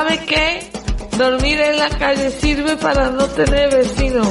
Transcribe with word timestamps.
¿Sabe 0.00 0.18
qué? 0.24 0.72
Dormir 1.18 1.60
en 1.60 1.78
la 1.78 1.90
calle 1.90 2.30
sirve 2.30 2.74
para 2.78 3.10
no 3.10 3.26
tener 3.26 3.68
vecinos, 3.68 4.28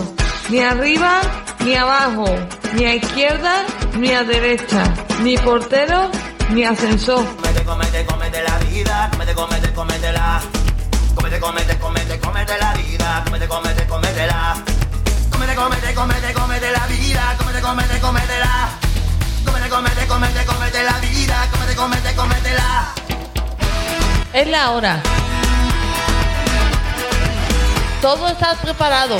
ni 0.49 0.61
arriba 0.61 1.21
ni 1.63 1.75
abajo, 1.75 2.25
ni 2.73 2.85
a 2.85 2.95
izquierda 2.95 3.67
ni 3.95 4.09
a 4.09 4.23
derecha, 4.23 4.83
ni 5.21 5.37
portero 5.37 6.09
ni 6.49 6.63
ascensor. 6.63 7.23
Comete, 7.35 7.63
comete, 7.63 8.05
comete 8.07 8.41
la 8.41 8.57
vida, 8.57 9.09
comete, 9.11 9.35
comete, 9.35 9.73
comete 9.73 10.11
la. 10.11 10.41
Comete, 11.13 11.39
comete, 11.39 11.77
comete, 11.77 12.19
comete 12.19 12.57
la 12.59 12.73
vida, 12.73 13.23
comete, 13.25 13.47
comete, 13.47 13.85
comete 13.85 14.25
la. 14.25 14.55
Comete, 15.29 15.55
comete, 15.55 15.93
comete, 15.93 16.33
comete 16.33 16.71
la 16.71 16.87
vida, 16.87 17.35
comete, 17.37 17.61
comete, 17.61 17.99
comete 17.99 18.39
la. 18.39 18.69
Comete, 19.45 19.69
comete, 19.69 20.07
comete, 20.07 20.45
comete 20.45 20.83
la 20.83 20.97
vida, 20.97 21.47
comete, 21.51 21.75
comete, 21.75 22.15
comete 22.15 22.53
la. 22.53 22.93
Es 24.33 24.47
la 24.47 24.71
hora. 24.71 25.01
Todo 28.01 28.27
está 28.29 28.55
preparado. 28.55 29.17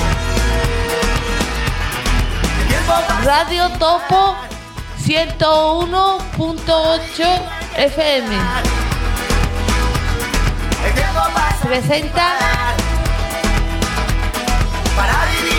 Radio 3.24 3.70
Topo 3.72 4.38
101.8 5.04 7.42
FM. 7.76 8.38
Presenta 11.62 12.38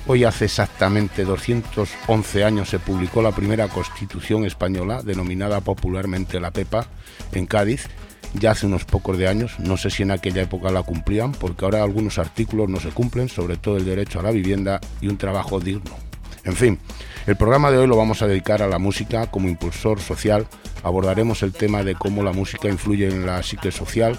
Hoy 0.09 0.22
hace 0.22 0.44
exactamente 0.44 1.25
211 1.25 2.44
años 2.44 2.69
se 2.69 2.78
publicó 2.78 3.22
la 3.22 3.33
primera 3.33 3.67
constitución 3.67 4.44
española, 4.44 5.03
denominada 5.03 5.61
popularmente 5.61 6.39
la 6.39 6.53
PEPA, 6.53 6.87
en 7.33 7.47
Cádiz, 7.47 7.89
ya 8.33 8.53
hace 8.53 8.67
unos 8.67 8.84
pocos 8.84 9.19
de 9.19 9.27
años. 9.27 9.59
No 9.59 9.77
sé 9.77 9.91
si 9.91 10.05
en 10.05 10.12
aquella 10.12 10.43
época 10.43 10.71
la 10.71 10.84
cumplían, 10.84 11.33
porque 11.33 11.65
ahora 11.65 11.83
algunos 11.83 12.19
artículos 12.19 12.69
no 12.69 12.78
se 12.78 12.91
cumplen, 12.91 13.28
sobre 13.28 13.56
todo 13.56 13.78
el 13.78 13.84
derecho 13.84 14.21
a 14.21 14.22
la 14.22 14.31
vivienda 14.31 14.81
y 15.00 15.09
un 15.09 15.19
trabajo 15.19 15.59
digno. 15.59 15.97
En 16.44 16.55
fin, 16.55 16.78
el 17.27 17.34
programa 17.34 17.73
de 17.73 17.78
hoy 17.78 17.88
lo 17.88 17.97
vamos 17.97 18.23
a 18.23 18.28
dedicar 18.28 18.62
a 18.62 18.69
la 18.69 18.78
música 18.78 19.28
como 19.28 19.49
impulsor 19.49 20.00
social. 20.00 20.47
Abordaremos 20.84 21.43
el 21.43 21.53
tema 21.53 21.83
de 21.83 21.97
cómo 21.97 22.23
la 22.23 22.33
música 22.33 22.69
influye 22.69 23.09
en 23.09 23.27
la 23.27 23.43
psique 23.43 23.73
social, 23.73 24.17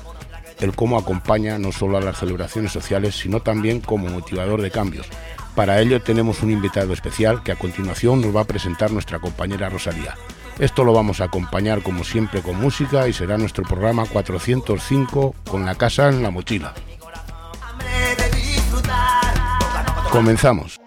el 0.60 0.76
cómo 0.76 0.98
acompaña 0.98 1.58
no 1.58 1.72
solo 1.72 1.98
a 1.98 2.02
las 2.02 2.20
celebraciones 2.20 2.74
sociales, 2.74 3.16
sino 3.16 3.40
también 3.42 3.80
como 3.80 4.10
motivador 4.10 4.62
de 4.62 4.72
cambios. 4.72 5.08
Para 5.58 5.82
ello 5.82 6.00
tenemos 6.00 6.44
un 6.44 6.52
invitado 6.52 6.94
especial 6.94 7.42
que 7.42 7.52
a 7.52 7.56
continuación 7.56 8.22
nos 8.22 8.36
va 8.36 8.42
a 8.42 8.46
presentar 8.46 8.92
nuestra 8.92 9.18
compañera 9.18 9.70
Rosalía. 9.70 10.14
Esto 10.60 10.84
lo 10.84 10.94
vamos 10.94 11.20
a 11.20 11.24
acompañar 11.24 11.82
como 11.82 12.04
siempre 12.04 12.44
con 12.44 12.62
música 12.62 13.08
y 13.08 13.14
será 13.14 13.40
nuestro 13.40 13.64
programa 13.64 14.06
405 14.06 15.34
con 15.50 15.66
la 15.66 15.74
casa 15.74 16.10
en 16.10 16.22
la 16.22 16.30
mochila. 16.30 16.76
Comenzamos. 20.12 20.80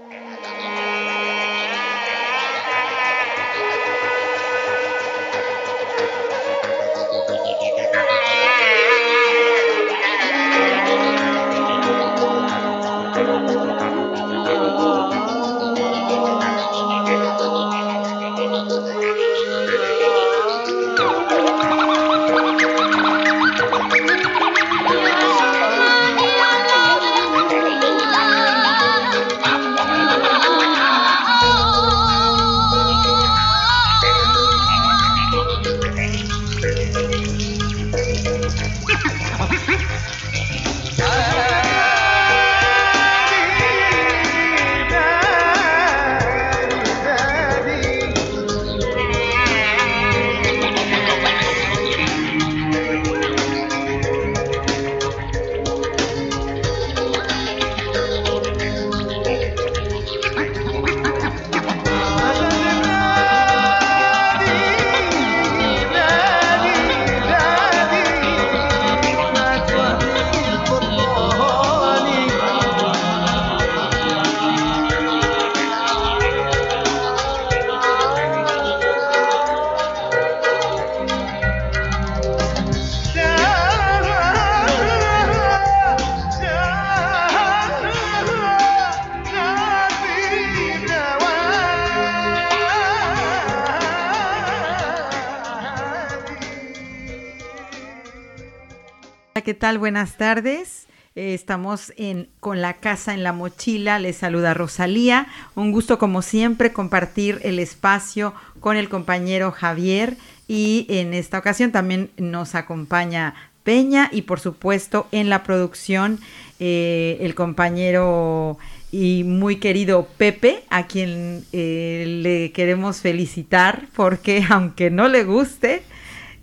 Buenas 99.79 100.17
tardes. 100.17 100.87
Eh, 101.15 101.33
estamos 101.35 101.93
en 101.97 102.29
con 102.41 102.61
la 102.61 102.75
casa 102.75 103.15
en 103.15 103.23
la 103.23 103.33
mochila. 103.33 103.99
Les 103.99 104.17
saluda 104.17 104.53
Rosalía. 104.53 105.29
Un 105.55 105.71
gusto 105.71 105.99
como 105.99 106.23
siempre 106.23 106.73
compartir 106.73 107.41
el 107.45 107.59
espacio 107.59 108.35
con 108.59 108.77
el 108.77 108.89
compañero 108.89 109.53
Javier 109.53 110.17
y 110.49 110.87
en 110.89 111.15
esta 111.15 111.39
ocasión 111.39 111.71
también 111.71 112.11
nos 112.17 112.55
acompaña 112.55 113.35
Peña 113.63 114.09
y 114.11 114.23
por 114.23 114.41
supuesto 114.41 115.07
en 115.13 115.29
la 115.29 115.45
producción 115.45 116.19
eh, 116.59 117.19
el 117.21 117.35
compañero 117.35 118.59
y 118.91 119.23
muy 119.25 119.57
querido 119.57 120.09
Pepe, 120.17 120.65
a 120.69 120.87
quien 120.87 121.45
eh, 121.53 122.05
le 122.23 122.51
queremos 122.53 123.01
felicitar 123.01 123.87
porque 123.95 124.45
aunque 124.51 124.91
no 124.91 125.07
le 125.09 125.23
guste, 125.23 125.83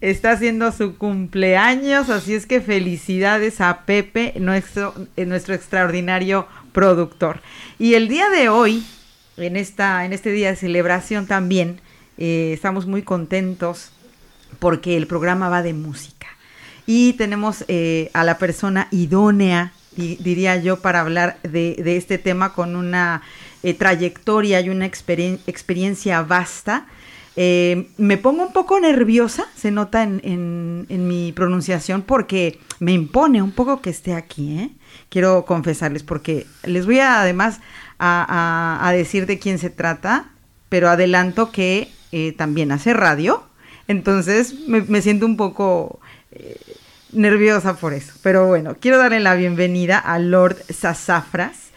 está 0.01 0.31
haciendo 0.31 0.71
su 0.71 0.97
cumpleaños, 0.97 2.09
así 2.09 2.35
es 2.35 2.45
que 2.45 2.61
felicidades 2.61 3.61
a 3.61 3.85
Pepe, 3.85 4.33
nuestro, 4.39 4.93
eh, 5.15 5.25
nuestro 5.25 5.53
extraordinario 5.53 6.47
productor. 6.71 7.41
Y 7.79 7.95
el 7.95 8.07
día 8.07 8.29
de 8.29 8.49
hoy, 8.49 8.85
en, 9.37 9.55
esta, 9.55 10.05
en 10.05 10.13
este 10.13 10.31
día 10.31 10.49
de 10.49 10.55
celebración 10.55 11.27
también, 11.27 11.81
eh, 12.17 12.51
estamos 12.53 12.87
muy 12.87 13.03
contentos 13.03 13.91
porque 14.59 14.97
el 14.97 15.07
programa 15.07 15.49
va 15.49 15.61
de 15.61 15.73
música. 15.73 16.27
Y 16.85 17.13
tenemos 17.13 17.65
eh, 17.67 18.09
a 18.13 18.23
la 18.23 18.37
persona 18.37 18.87
idónea, 18.91 19.73
diría 19.95 20.55
yo, 20.57 20.79
para 20.79 21.01
hablar 21.01 21.37
de, 21.43 21.75
este 21.97 22.17
tema 22.17 22.53
con 22.53 22.75
una 22.75 23.21
eh, 23.61 23.73
trayectoria 23.73 24.61
y 24.61 24.69
una 24.69 24.85
experiencia 24.85 26.21
vasta. 26.21 26.87
Eh, 27.37 27.87
me 27.97 28.17
pongo 28.17 28.43
un 28.43 28.51
poco 28.51 28.79
nerviosa, 28.79 29.45
se 29.55 29.71
nota 29.71 30.03
en, 30.03 31.07
mi 31.07 31.31
pronunciación, 31.31 32.01
porque 32.01 32.59
me 32.79 32.91
impone 32.91 33.41
un 33.41 33.51
poco 33.51 33.81
que 33.81 33.89
esté 33.89 34.13
aquí. 34.13 34.75
Quiero 35.07 35.45
confesarles, 35.45 36.03
porque 36.03 36.45
les 36.63 36.85
voy 36.85 36.99
a, 36.99 37.21
además 37.21 37.61
a, 37.99 38.91
decir 38.93 39.25
de 39.27 39.39
quién 39.39 39.59
se 39.59 39.69
trata, 39.69 40.31
pero 40.67 40.89
adelanto 40.89 41.51
que 41.51 41.89
también 42.35 42.71
hace 42.71 42.93
radio 42.93 43.47
entonces 43.87 44.53
me, 44.67 45.01
siento 45.01 45.25
un 45.25 45.37
poco 45.37 45.99
eh, 46.31 46.59
nerviosa 47.11 47.77
por 47.77 47.93
eso. 47.93 48.13
Pero 48.21 48.47
bueno, 48.47 48.75
quiero 48.79 48.97
darle 48.97 49.19
la 49.19 49.35
bienvenida 49.35 49.97
a 49.97 50.19
Lord 50.19 50.57
Sasafras, 50.69 51.69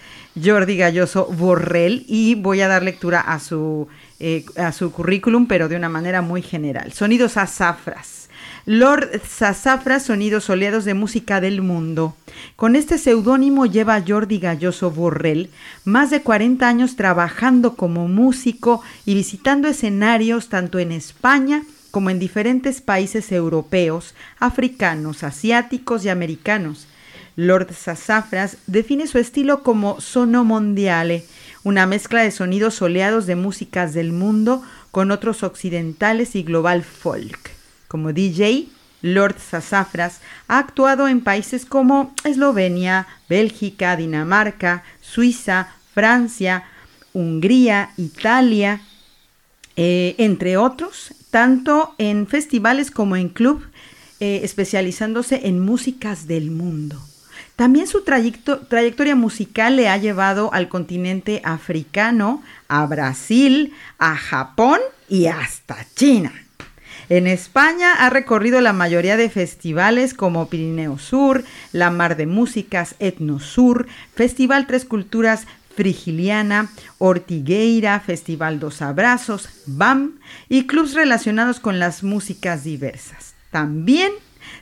Jordi 0.42 0.76
Galloso 0.76 1.26
Borrell, 1.26 2.04
y 2.08 2.34
voy 2.34 2.60
a 2.60 2.68
dar 2.68 2.82
lectura 2.82 3.20
a 3.20 3.38
su, 3.38 3.88
eh, 4.20 4.44
a 4.56 4.72
su 4.72 4.92
currículum, 4.92 5.46
pero 5.46 5.68
de 5.68 5.76
una 5.76 5.88
manera 5.88 6.22
muy 6.22 6.42
general. 6.42 6.92
Sonidos 6.92 7.32
Sasafras. 7.32 8.28
Lord 8.66 9.22
Sasafras, 9.26 10.04
Sonidos 10.04 10.44
Soleados 10.44 10.84
de 10.84 10.94
Música 10.94 11.40
del 11.40 11.62
Mundo. 11.62 12.14
Con 12.56 12.76
este 12.76 12.98
seudónimo 12.98 13.66
lleva 13.66 14.02
Jordi 14.06 14.38
Galloso 14.38 14.90
Borrell 14.90 15.50
más 15.84 16.10
de 16.10 16.20
40 16.20 16.68
años 16.68 16.96
trabajando 16.96 17.74
como 17.74 18.06
músico 18.08 18.82
y 19.06 19.14
visitando 19.14 19.68
escenarios 19.68 20.48
tanto 20.48 20.78
en 20.78 20.92
España 20.92 21.62
como 21.90 22.10
en 22.10 22.18
diferentes 22.18 22.80
países 22.80 23.32
europeos, 23.32 24.14
africanos, 24.38 25.24
asiáticos 25.24 26.04
y 26.04 26.10
americanos. 26.10 26.86
Lord 27.36 27.72
Sassafras 27.72 28.58
define 28.66 29.06
su 29.06 29.18
estilo 29.18 29.62
como 29.62 30.00
sono 30.00 30.44
mondiale, 30.44 31.24
una 31.62 31.86
mezcla 31.86 32.22
de 32.22 32.30
sonidos 32.30 32.74
soleados 32.74 33.26
de 33.26 33.36
músicas 33.36 33.92
del 33.92 34.12
mundo 34.12 34.62
con 34.90 35.10
otros 35.10 35.42
occidentales 35.42 36.34
y 36.34 36.42
global 36.42 36.82
folk. 36.82 37.50
Como 37.88 38.12
DJ, 38.12 38.68
Lord 39.02 39.36
Sassafras 39.38 40.20
ha 40.48 40.58
actuado 40.58 41.08
en 41.08 41.22
países 41.22 41.64
como 41.64 42.14
Eslovenia, 42.24 43.06
Bélgica, 43.28 43.96
Dinamarca, 43.96 44.84
Suiza, 45.00 45.68
Francia, 45.94 46.64
Hungría, 47.12 47.90
Italia, 47.96 48.80
eh, 49.76 50.14
entre 50.18 50.56
otros, 50.56 51.14
tanto 51.30 51.94
en 51.98 52.26
festivales 52.26 52.90
como 52.90 53.16
en 53.16 53.28
club, 53.28 53.64
eh, 54.20 54.40
especializándose 54.42 55.46
en 55.48 55.60
músicas 55.60 56.26
del 56.26 56.50
mundo. 56.50 57.00
También 57.60 57.86
su 57.86 58.04
trayectoria 58.04 59.14
musical 59.14 59.76
le 59.76 59.90
ha 59.90 59.98
llevado 59.98 60.50
al 60.54 60.70
continente 60.70 61.42
africano, 61.44 62.42
a 62.68 62.86
Brasil, 62.86 63.74
a 63.98 64.16
Japón 64.16 64.80
y 65.10 65.26
hasta 65.26 65.76
China. 65.94 66.32
En 67.10 67.26
España 67.26 67.92
ha 67.98 68.08
recorrido 68.08 68.62
la 68.62 68.72
mayoría 68.72 69.18
de 69.18 69.28
festivales 69.28 70.14
como 70.14 70.48
Pirineo 70.48 70.96
Sur, 70.96 71.44
La 71.72 71.90
Mar 71.90 72.16
de 72.16 72.24
Músicas, 72.24 72.94
Etno 72.98 73.40
Sur, 73.40 73.86
Festival 74.14 74.66
Tres 74.66 74.86
Culturas 74.86 75.46
Frigiliana, 75.76 76.70
Ortigueira, 76.96 78.00
Festival 78.00 78.58
Dos 78.58 78.80
Abrazos, 78.80 79.50
BAM 79.66 80.18
y 80.48 80.66
clubs 80.66 80.94
relacionados 80.94 81.60
con 81.60 81.78
las 81.78 82.02
músicas 82.04 82.64
diversas. 82.64 83.34
También 83.50 84.12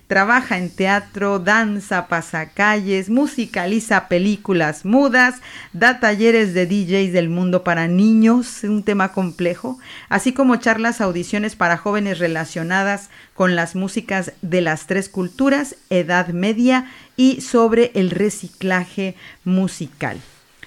trabaja 0.08 0.56
en 0.56 0.70
teatro, 0.70 1.38
danza, 1.38 2.08
pasacalles, 2.08 3.10
musicaliza 3.10 4.08
películas 4.08 4.84
mudas, 4.84 5.36
da 5.74 6.00
talleres 6.00 6.54
de 6.54 6.66
DJs 6.66 7.12
del 7.12 7.28
mundo 7.28 7.62
para 7.62 7.86
niños, 7.86 8.64
un 8.64 8.82
tema 8.82 9.12
complejo, 9.12 9.78
así 10.08 10.32
como 10.32 10.56
charlas, 10.56 11.02
audiciones 11.02 11.56
para 11.56 11.76
jóvenes 11.76 12.18
relacionadas 12.18 13.10
con 13.34 13.54
las 13.54 13.76
músicas 13.76 14.32
de 14.40 14.62
las 14.62 14.86
tres 14.86 15.10
culturas, 15.10 15.76
edad 15.90 16.28
media 16.28 16.90
y 17.16 17.42
sobre 17.42 17.92
el 17.94 18.10
reciclaje 18.10 19.14
musical. 19.44 20.18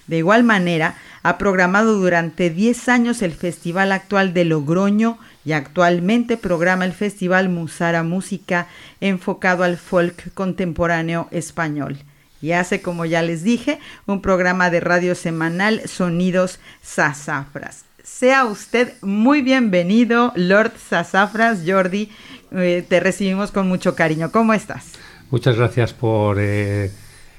De 0.05 0.17
igual 0.17 0.43
manera, 0.43 0.95
ha 1.23 1.37
programado 1.37 1.93
durante 1.93 2.49
10 2.49 2.89
años 2.89 3.21
el 3.21 3.31
Festival 3.33 3.91
Actual 3.91 4.33
de 4.33 4.45
Logroño 4.45 5.17
y 5.45 5.53
actualmente 5.53 6.37
programa 6.37 6.85
el 6.85 6.93
Festival 6.93 7.49
Musara 7.49 8.03
Música 8.03 8.67
enfocado 8.99 9.63
al 9.63 9.77
folk 9.77 10.33
contemporáneo 10.33 11.27
español. 11.31 11.97
Y 12.41 12.53
hace, 12.53 12.81
como 12.81 13.05
ya 13.05 13.21
les 13.21 13.43
dije, 13.43 13.79
un 14.07 14.21
programa 14.21 14.69
de 14.69 14.79
radio 14.79 15.13
semanal 15.13 15.81
Sonidos 15.87 16.59
Sasafras. 16.81 17.85
Sea 18.03 18.45
usted 18.45 18.93
muy 19.01 19.41
bienvenido, 19.41 20.33
Lord 20.35 20.73
Sasafras, 20.89 21.61
Jordi. 21.65 22.09
Eh, 22.51 22.83
te 22.87 22.99
recibimos 22.99 23.51
con 23.51 23.67
mucho 23.67 23.95
cariño. 23.95 24.31
¿Cómo 24.31 24.53
estás? 24.53 24.93
Muchas 25.29 25.55
gracias 25.55 25.93
por 25.93 26.37
eh, 26.39 26.91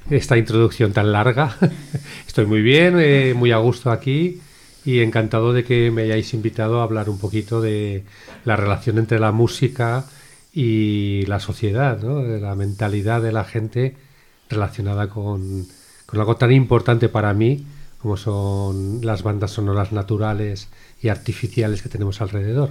esta 0.09 0.37
introducción 0.37 0.93
tan 0.93 1.11
larga. 1.11 1.57
Estoy 2.27 2.47
muy 2.47 2.63
bien, 2.63 2.97
eh, 3.01 3.35
muy 3.37 3.51
a 3.51 3.57
gusto 3.57 3.91
aquí 3.91 4.41
y 4.85 5.01
encantado 5.01 5.53
de 5.53 5.65
que 5.65 5.91
me 5.91 6.03
hayáis 6.03 6.35
invitado 6.35 6.81
a 6.81 6.85
hablar 6.85 7.09
un 7.09 7.19
poquito 7.19 7.61
de 7.61 8.05
la 8.45 8.57
relación 8.57 8.99
entre 8.99 9.19
la 9.19 9.33
música 9.33 10.05
y 10.53 11.25
la 11.27 11.41
sociedad, 11.41 11.97
de 11.97 12.41
la 12.41 12.55
mentalidad 12.55 13.23
de 13.23 13.33
la 13.33 13.45
gente 13.45 13.97
relacionada 14.51 15.09
con, 15.09 15.67
con 16.07 16.21
algo 16.21 16.37
tan 16.37 16.53
importante 16.53 17.09
para 17.09 17.33
mí 17.33 17.65
como 18.03 18.17
son 18.17 18.99
las 19.03 19.23
bandas 19.23 19.53
sonoras 19.53 19.93
naturales 19.93 20.69
y 21.01 21.09
artificiales 21.09 21.83
que 21.83 21.89
tenemos 21.89 22.21
alrededor. 22.21 22.71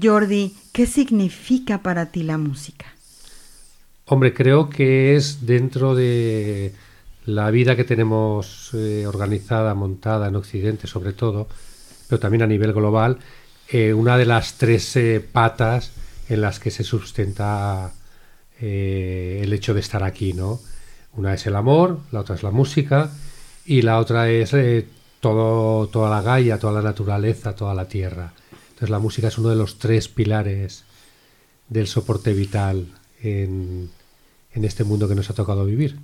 Jordi, 0.00 0.56
¿qué 0.72 0.86
significa 0.86 1.82
para 1.82 2.06
ti 2.10 2.24
la 2.24 2.36
música? 2.36 2.86
Hombre, 4.06 4.34
creo 4.34 4.68
que 4.68 5.14
es 5.14 5.46
dentro 5.46 5.94
de 5.94 6.74
la 7.24 7.50
vida 7.50 7.76
que 7.76 7.84
tenemos 7.84 8.70
eh, 8.74 9.06
organizada, 9.06 9.74
montada 9.74 10.28
en 10.28 10.36
Occidente 10.36 10.86
sobre 10.86 11.12
todo, 11.12 11.48
pero 12.08 12.20
también 12.20 12.42
a 12.42 12.46
nivel 12.46 12.72
global, 12.72 13.18
eh, 13.68 13.92
una 13.94 14.18
de 14.18 14.26
las 14.26 14.54
tres 14.54 14.96
eh, 14.96 15.20
patas 15.20 15.92
en 16.28 16.40
las 16.40 16.58
que 16.58 16.70
se 16.70 16.84
sustenta 16.84 17.92
el 18.60 19.52
hecho 19.52 19.74
de 19.74 19.80
estar 19.80 20.04
aquí, 20.04 20.34
¿no? 20.34 20.60
Una 21.14 21.34
es 21.34 21.44
el 21.48 21.56
amor, 21.56 21.98
la 22.12 22.20
otra 22.20 22.36
es 22.36 22.44
la 22.44 22.52
música 22.52 23.10
y 23.66 23.82
la 23.82 23.98
otra 23.98 24.30
es 24.30 24.54
todo, 25.18 25.88
toda 25.88 26.08
la 26.08 26.22
Gaia, 26.22 26.60
toda 26.60 26.74
la 26.74 26.82
naturaleza, 26.82 27.56
toda 27.56 27.74
la 27.74 27.88
tierra. 27.88 28.32
Entonces 28.68 28.90
la 28.90 29.00
música 29.00 29.28
es 29.28 29.38
uno 29.38 29.48
de 29.48 29.56
los 29.56 29.78
tres 29.78 30.06
pilares 30.06 30.84
del 31.68 31.86
soporte 31.86 32.32
vital 32.32 32.86
en, 33.22 33.90
este 34.52 34.84
mundo 34.84 35.08
que 35.08 35.14
nos 35.14 35.30
ha 35.30 35.34
tocado 35.34 35.64
vivir. 35.64 35.98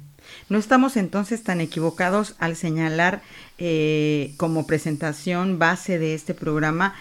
No 0.49 0.59
estamos 0.59 0.97
entonces 0.97 1.43
tan 1.43 1.61
equivocados 1.61 2.35
al 2.38 2.57
señalar 2.57 3.23
eh, 3.59 4.35
como 4.37 4.67
presentación 4.67 5.59
base 5.59 5.99
de 5.99 6.14
este 6.14 6.35
programa 6.35 6.95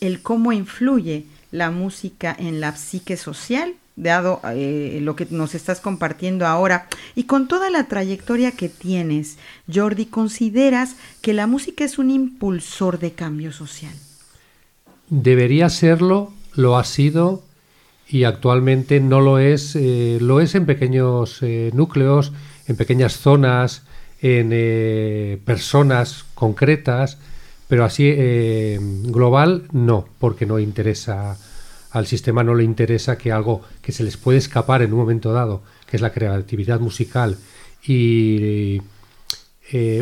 el 0.00 0.20
cómo 0.20 0.52
influye 0.52 1.26
la 1.52 1.70
música 1.70 2.34
en 2.36 2.60
la 2.60 2.74
psique 2.74 3.16
social, 3.16 3.74
dado 3.94 4.40
eh, 4.52 4.98
lo 5.00 5.14
que 5.14 5.28
nos 5.30 5.54
estás 5.54 5.80
compartiendo 5.80 6.46
ahora. 6.46 6.88
Y 7.14 7.24
con 7.24 7.46
toda 7.46 7.70
la 7.70 7.84
trayectoria 7.84 8.50
que 8.50 8.68
tienes, 8.68 9.38
Jordi, 9.72 10.06
¿consideras 10.06 10.96
que 11.20 11.34
la 11.34 11.46
música 11.46 11.84
es 11.84 11.98
un 11.98 12.10
impulsor 12.10 12.98
de 12.98 13.12
cambio 13.12 13.52
social? 13.52 13.92
Debería 15.08 15.68
serlo, 15.68 16.32
lo 16.54 16.76
ha 16.76 16.84
sido 16.84 17.44
y 18.08 18.24
actualmente 18.24 18.98
no 18.98 19.20
lo 19.20 19.38
es, 19.38 19.76
eh, 19.76 20.18
lo 20.20 20.40
es 20.40 20.54
en 20.54 20.66
pequeños 20.66 21.38
eh, 21.42 21.70
núcleos, 21.74 22.32
en 22.66 22.76
pequeñas 22.76 23.16
zonas, 23.16 23.82
en 24.20 24.50
eh, 24.52 25.38
personas 25.44 26.24
concretas, 26.34 27.18
pero 27.68 27.84
así 27.84 28.14
global 29.04 29.64
no, 29.72 30.06
porque 30.18 30.44
no 30.44 30.58
interesa 30.58 31.38
al 31.90 32.06
sistema 32.06 32.44
no 32.44 32.54
le 32.54 32.64
interesa 32.64 33.16
que 33.16 33.32
algo 33.32 33.62
que 33.80 33.92
se 33.92 34.02
les 34.02 34.16
puede 34.16 34.38
escapar 34.38 34.82
en 34.82 34.92
un 34.92 34.98
momento 34.98 35.32
dado, 35.32 35.62
que 35.86 35.96
es 35.96 36.02
la 36.02 36.12
creatividad 36.12 36.80
musical 36.80 37.38
y 37.86 38.82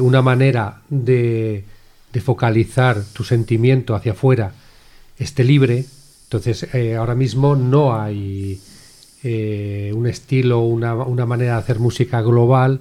una 0.00 0.20
manera 0.20 0.82
de, 0.88 1.64
de 2.12 2.20
focalizar 2.20 3.04
tu 3.12 3.22
sentimiento 3.22 3.94
hacia 3.94 4.12
afuera 4.12 4.52
esté 5.16 5.44
libre, 5.44 5.84
entonces, 6.24 6.72
eh, 6.74 6.96
ahora 6.96 7.14
mismo 7.14 7.56
no 7.56 8.00
hay 8.00 8.60
eh, 9.22 9.92
un 9.94 10.06
estilo, 10.06 10.60
una, 10.60 10.94
una, 10.94 11.26
manera 11.26 11.52
de 11.52 11.58
hacer 11.58 11.78
música 11.78 12.22
global 12.22 12.80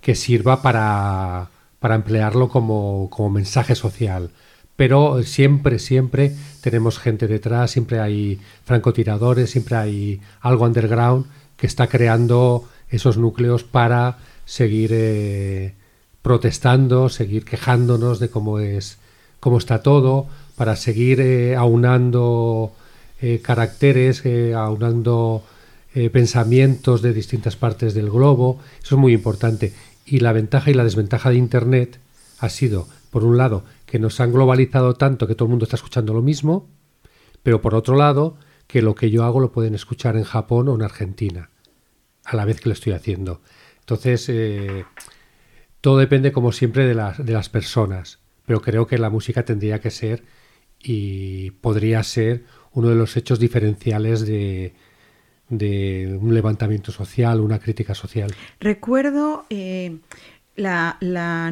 que 0.00 0.14
sirva 0.14 0.62
para, 0.62 1.48
para 1.80 1.94
emplearlo 1.94 2.48
como, 2.48 3.08
como, 3.10 3.30
mensaje 3.30 3.74
social. 3.74 4.30
pero 4.76 5.22
siempre, 5.24 5.80
siempre 5.80 6.34
tenemos 6.60 6.98
gente 6.98 7.26
detrás, 7.26 7.72
siempre 7.72 7.98
hay 7.98 8.38
francotiradores, 8.64 9.50
siempre 9.50 9.76
hay 9.76 10.20
algo 10.40 10.64
underground 10.64 11.26
que 11.56 11.66
está 11.66 11.88
creando 11.88 12.68
esos 12.88 13.18
núcleos 13.18 13.64
para 13.64 14.18
seguir 14.44 14.90
eh, 14.92 15.74
protestando, 16.22 17.08
seguir 17.08 17.44
quejándonos 17.44 18.20
de 18.20 18.30
cómo 18.30 18.60
es, 18.60 18.98
cómo 19.40 19.58
está 19.58 19.82
todo, 19.82 20.26
para 20.56 20.76
seguir 20.76 21.20
eh, 21.20 21.56
aunando 21.56 22.72
eh, 23.20 23.40
caracteres, 23.42 24.24
aunando 24.54 25.44
pensamientos 26.12 27.02
de 27.02 27.12
distintas 27.12 27.56
partes 27.56 27.92
del 27.92 28.08
globo. 28.08 28.60
Eso 28.80 28.94
es 28.94 29.00
muy 29.00 29.12
importante. 29.12 29.72
Y 30.06 30.20
la 30.20 30.32
ventaja 30.32 30.70
y 30.70 30.74
la 30.74 30.84
desventaja 30.84 31.30
de 31.30 31.36
Internet 31.36 31.98
ha 32.38 32.48
sido, 32.48 32.86
por 33.10 33.24
un 33.24 33.36
lado, 33.36 33.64
que 33.86 33.98
nos 33.98 34.20
han 34.20 34.32
globalizado 34.32 34.94
tanto 34.94 35.26
que 35.26 35.34
todo 35.34 35.46
el 35.46 35.50
mundo 35.50 35.64
está 35.64 35.76
escuchando 35.76 36.14
lo 36.14 36.22
mismo, 36.22 36.68
pero 37.42 37.60
por 37.60 37.74
otro 37.74 37.96
lado, 37.96 38.36
que 38.66 38.82
lo 38.82 38.94
que 38.94 39.10
yo 39.10 39.24
hago 39.24 39.40
lo 39.40 39.50
pueden 39.50 39.74
escuchar 39.74 40.16
en 40.16 40.24
Japón 40.24 40.68
o 40.68 40.74
en 40.74 40.82
Argentina, 40.82 41.50
a 42.24 42.36
la 42.36 42.44
vez 42.44 42.60
que 42.60 42.68
lo 42.68 42.74
estoy 42.74 42.92
haciendo. 42.92 43.40
Entonces, 43.80 44.28
eh, 44.28 44.84
todo 45.80 45.96
depende, 45.98 46.32
como 46.32 46.52
siempre, 46.52 46.86
de, 46.86 46.94
de 46.94 47.32
las 47.32 47.48
personas, 47.48 48.18
pero 48.46 48.60
creo 48.60 48.86
que 48.86 48.98
la 48.98 49.10
música 49.10 49.44
tendría 49.44 49.80
que 49.80 49.90
ser 49.90 50.24
y 50.78 51.52
podría 51.52 52.02
ser 52.02 52.44
uno 52.78 52.90
de 52.90 52.94
los 52.94 53.16
hechos 53.16 53.40
diferenciales 53.40 54.24
de, 54.24 54.72
de 55.48 56.16
un 56.20 56.32
levantamiento 56.32 56.92
social, 56.92 57.40
una 57.40 57.58
crítica 57.58 57.92
social. 57.92 58.32
Recuerdo 58.60 59.46
eh, 59.50 59.98
la, 60.54 60.96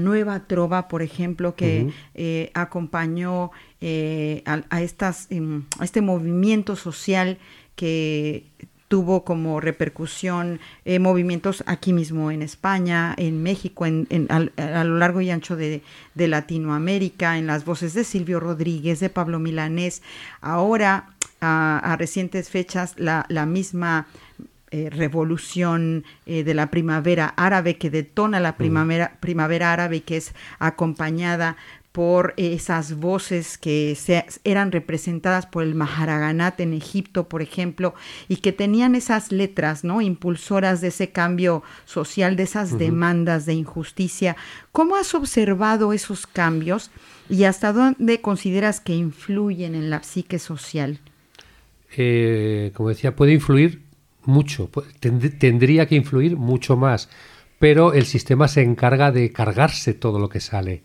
nueva 0.00 0.46
trova, 0.46 0.86
por 0.86 1.02
ejemplo, 1.02 1.56
que 1.56 1.90
eh, 2.14 2.52
acompañó 2.54 3.50
eh, 3.80 4.44
a, 4.46 4.82
estas, 4.82 5.26
em, 5.30 5.64
a 5.80 5.84
este 5.84 6.00
movimiento 6.00 6.76
social 6.76 7.38
que 7.74 8.46
tuvo 8.88 9.24
como 9.24 9.60
repercusión 9.60 10.60
eh, 10.84 10.98
movimientos 10.98 11.64
aquí 11.66 11.92
mismo 11.92 12.30
en 12.30 12.42
España, 12.42 13.14
en 13.16 13.42
México, 13.42 13.86
en, 13.86 14.06
a, 14.30 14.84
lo 14.84 14.98
largo 14.98 15.20
y 15.20 15.30
ancho 15.30 15.56
de, 15.56 15.82
Latinoamérica, 16.14 17.38
en 17.38 17.46
las 17.46 17.64
voces 17.64 17.94
de 17.94 18.04
Silvio 18.04 18.40
Rodríguez, 18.40 19.00
de 19.00 19.10
Pablo 19.10 19.38
Milanés, 19.38 20.02
ahora 20.40 21.10
a, 21.40 21.96
recientes 21.98 22.48
fechas 22.48 22.94
la, 22.96 23.26
la 23.28 23.46
misma 23.46 24.06
eh, 24.72 24.90
revolución 24.90 26.04
eh, 26.26 26.42
de 26.42 26.52
la 26.52 26.70
primavera 26.70 27.32
árabe 27.36 27.76
que 27.76 27.88
detona 27.88 28.40
la 28.40 28.56
primavera, 28.56 29.16
primavera 29.20 29.72
árabe 29.72 29.96
y 29.96 30.00
que 30.00 30.16
es 30.16 30.34
acompañada 30.58 31.56
por 31.96 32.34
esas 32.36 32.98
voces 32.98 33.56
que 33.56 33.94
se, 33.94 34.26
eran 34.44 34.70
representadas 34.70 35.46
por 35.46 35.62
el 35.62 35.74
Maharaganat 35.74 36.60
en 36.60 36.74
Egipto, 36.74 37.26
por 37.26 37.40
ejemplo, 37.40 37.94
y 38.28 38.36
que 38.36 38.52
tenían 38.52 38.94
esas 38.94 39.32
letras, 39.32 39.82
¿no? 39.82 40.02
Impulsoras 40.02 40.82
de 40.82 40.88
ese 40.88 41.08
cambio 41.08 41.62
social, 41.86 42.36
de 42.36 42.42
esas 42.42 42.76
demandas 42.76 43.46
de 43.46 43.54
injusticia. 43.54 44.36
¿Cómo 44.72 44.96
has 44.96 45.14
observado 45.14 45.94
esos 45.94 46.26
cambios 46.26 46.90
y 47.30 47.44
hasta 47.44 47.72
dónde 47.72 48.20
consideras 48.20 48.80
que 48.80 48.94
influyen 48.94 49.74
en 49.74 49.88
la 49.88 50.02
psique 50.02 50.38
social? 50.38 51.00
Eh, 51.96 52.72
como 52.74 52.90
decía, 52.90 53.16
puede 53.16 53.32
influir 53.32 53.84
mucho, 54.22 54.68
tendría 55.00 55.86
que 55.86 55.94
influir 55.94 56.36
mucho 56.36 56.76
más, 56.76 57.08
pero 57.58 57.94
el 57.94 58.04
sistema 58.04 58.48
se 58.48 58.60
encarga 58.60 59.12
de 59.12 59.32
cargarse 59.32 59.94
todo 59.94 60.18
lo 60.18 60.28
que 60.28 60.40
sale. 60.40 60.82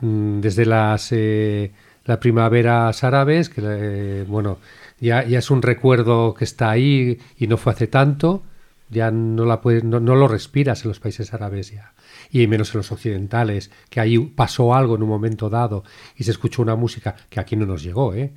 Mm, 0.00 0.40
desde 0.40 0.66
las 0.66 1.08
eh, 1.12 1.72
la 2.04 2.20
primaveras 2.20 3.04
árabes, 3.04 3.48
que 3.48 3.62
eh, 3.64 4.24
bueno, 4.28 4.58
ya, 5.00 5.24
ya, 5.24 5.38
es 5.38 5.50
un 5.50 5.62
recuerdo 5.62 6.34
que 6.34 6.44
está 6.44 6.70
ahí 6.70 7.18
y 7.38 7.46
no 7.46 7.56
fue 7.56 7.72
hace 7.72 7.86
tanto, 7.86 8.42
ya 8.90 9.10
no, 9.10 9.44
la 9.44 9.60
puedes, 9.60 9.84
no, 9.84 10.00
no, 10.00 10.14
lo 10.14 10.28
respiras 10.28 10.84
en 10.84 10.88
los 10.88 11.00
países 11.00 11.32
árabes 11.32 11.72
ya, 11.72 11.94
y 12.30 12.46
menos 12.46 12.74
en 12.74 12.78
los 12.78 12.92
occidentales, 12.92 13.70
que 13.90 14.00
ahí 14.00 14.18
pasó 14.18 14.74
algo 14.74 14.96
en 14.96 15.02
un 15.02 15.08
momento 15.08 15.48
dado 15.50 15.84
y 16.16 16.24
se 16.24 16.30
escuchó 16.32 16.62
una 16.62 16.76
música 16.76 17.16
que 17.30 17.40
aquí 17.40 17.56
no 17.56 17.66
nos 17.66 17.82
llegó, 17.82 18.14
¿eh? 18.14 18.32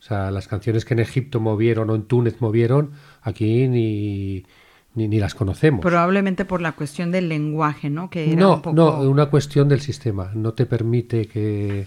O 0.00 0.04
sea, 0.04 0.32
las 0.32 0.48
canciones 0.48 0.84
que 0.84 0.94
en 0.94 1.00
Egipto 1.00 1.38
movieron 1.38 1.88
o 1.90 1.94
en 1.94 2.02
Túnez 2.04 2.40
movieron, 2.40 2.92
aquí 3.22 3.68
ni, 3.68 4.44
ni, 4.94 5.18
las 5.18 5.34
conocemos. 5.34 5.80
Probablemente 5.80 6.44
por 6.44 6.60
la 6.60 6.72
cuestión 6.72 7.10
del 7.10 7.28
lenguaje, 7.28 7.90
¿no? 7.90 8.10
Que 8.10 8.36
no, 8.36 8.62
no, 8.72 9.00
una 9.00 9.26
cuestión 9.26 9.68
del 9.68 9.80
sistema. 9.80 10.30
No 10.34 10.52
te 10.52 10.66
permite 10.66 11.26
que... 11.26 11.86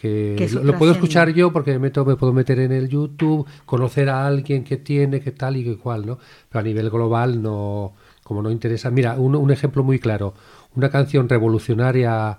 que, 0.00 0.48
lo, 0.62 0.76
puedo 0.76 0.92
escuchar 0.92 1.30
yo 1.30 1.52
porque 1.52 1.72
me, 1.72 1.78
meto, 1.78 2.04
me 2.04 2.16
puedo 2.16 2.32
meter 2.32 2.60
en 2.60 2.72
el 2.72 2.88
YouTube, 2.88 3.46
conocer 3.64 4.08
a 4.10 4.26
alguien 4.26 4.64
que 4.64 4.76
tiene, 4.76 5.20
que 5.20 5.32
tal 5.32 5.56
y 5.56 5.64
que 5.64 5.76
cual, 5.76 6.06
¿no? 6.06 6.18
Pero 6.48 6.60
a 6.60 6.62
nivel 6.62 6.90
global 6.90 7.42
no, 7.42 7.94
como 8.22 8.42
no 8.42 8.50
interesa. 8.50 8.90
Mira, 8.90 9.14
un, 9.14 9.34
un 9.34 9.50
ejemplo 9.50 9.82
muy 9.82 9.98
claro. 9.98 10.34
Una 10.74 10.90
canción 10.90 11.28
revolucionaria 11.28 12.38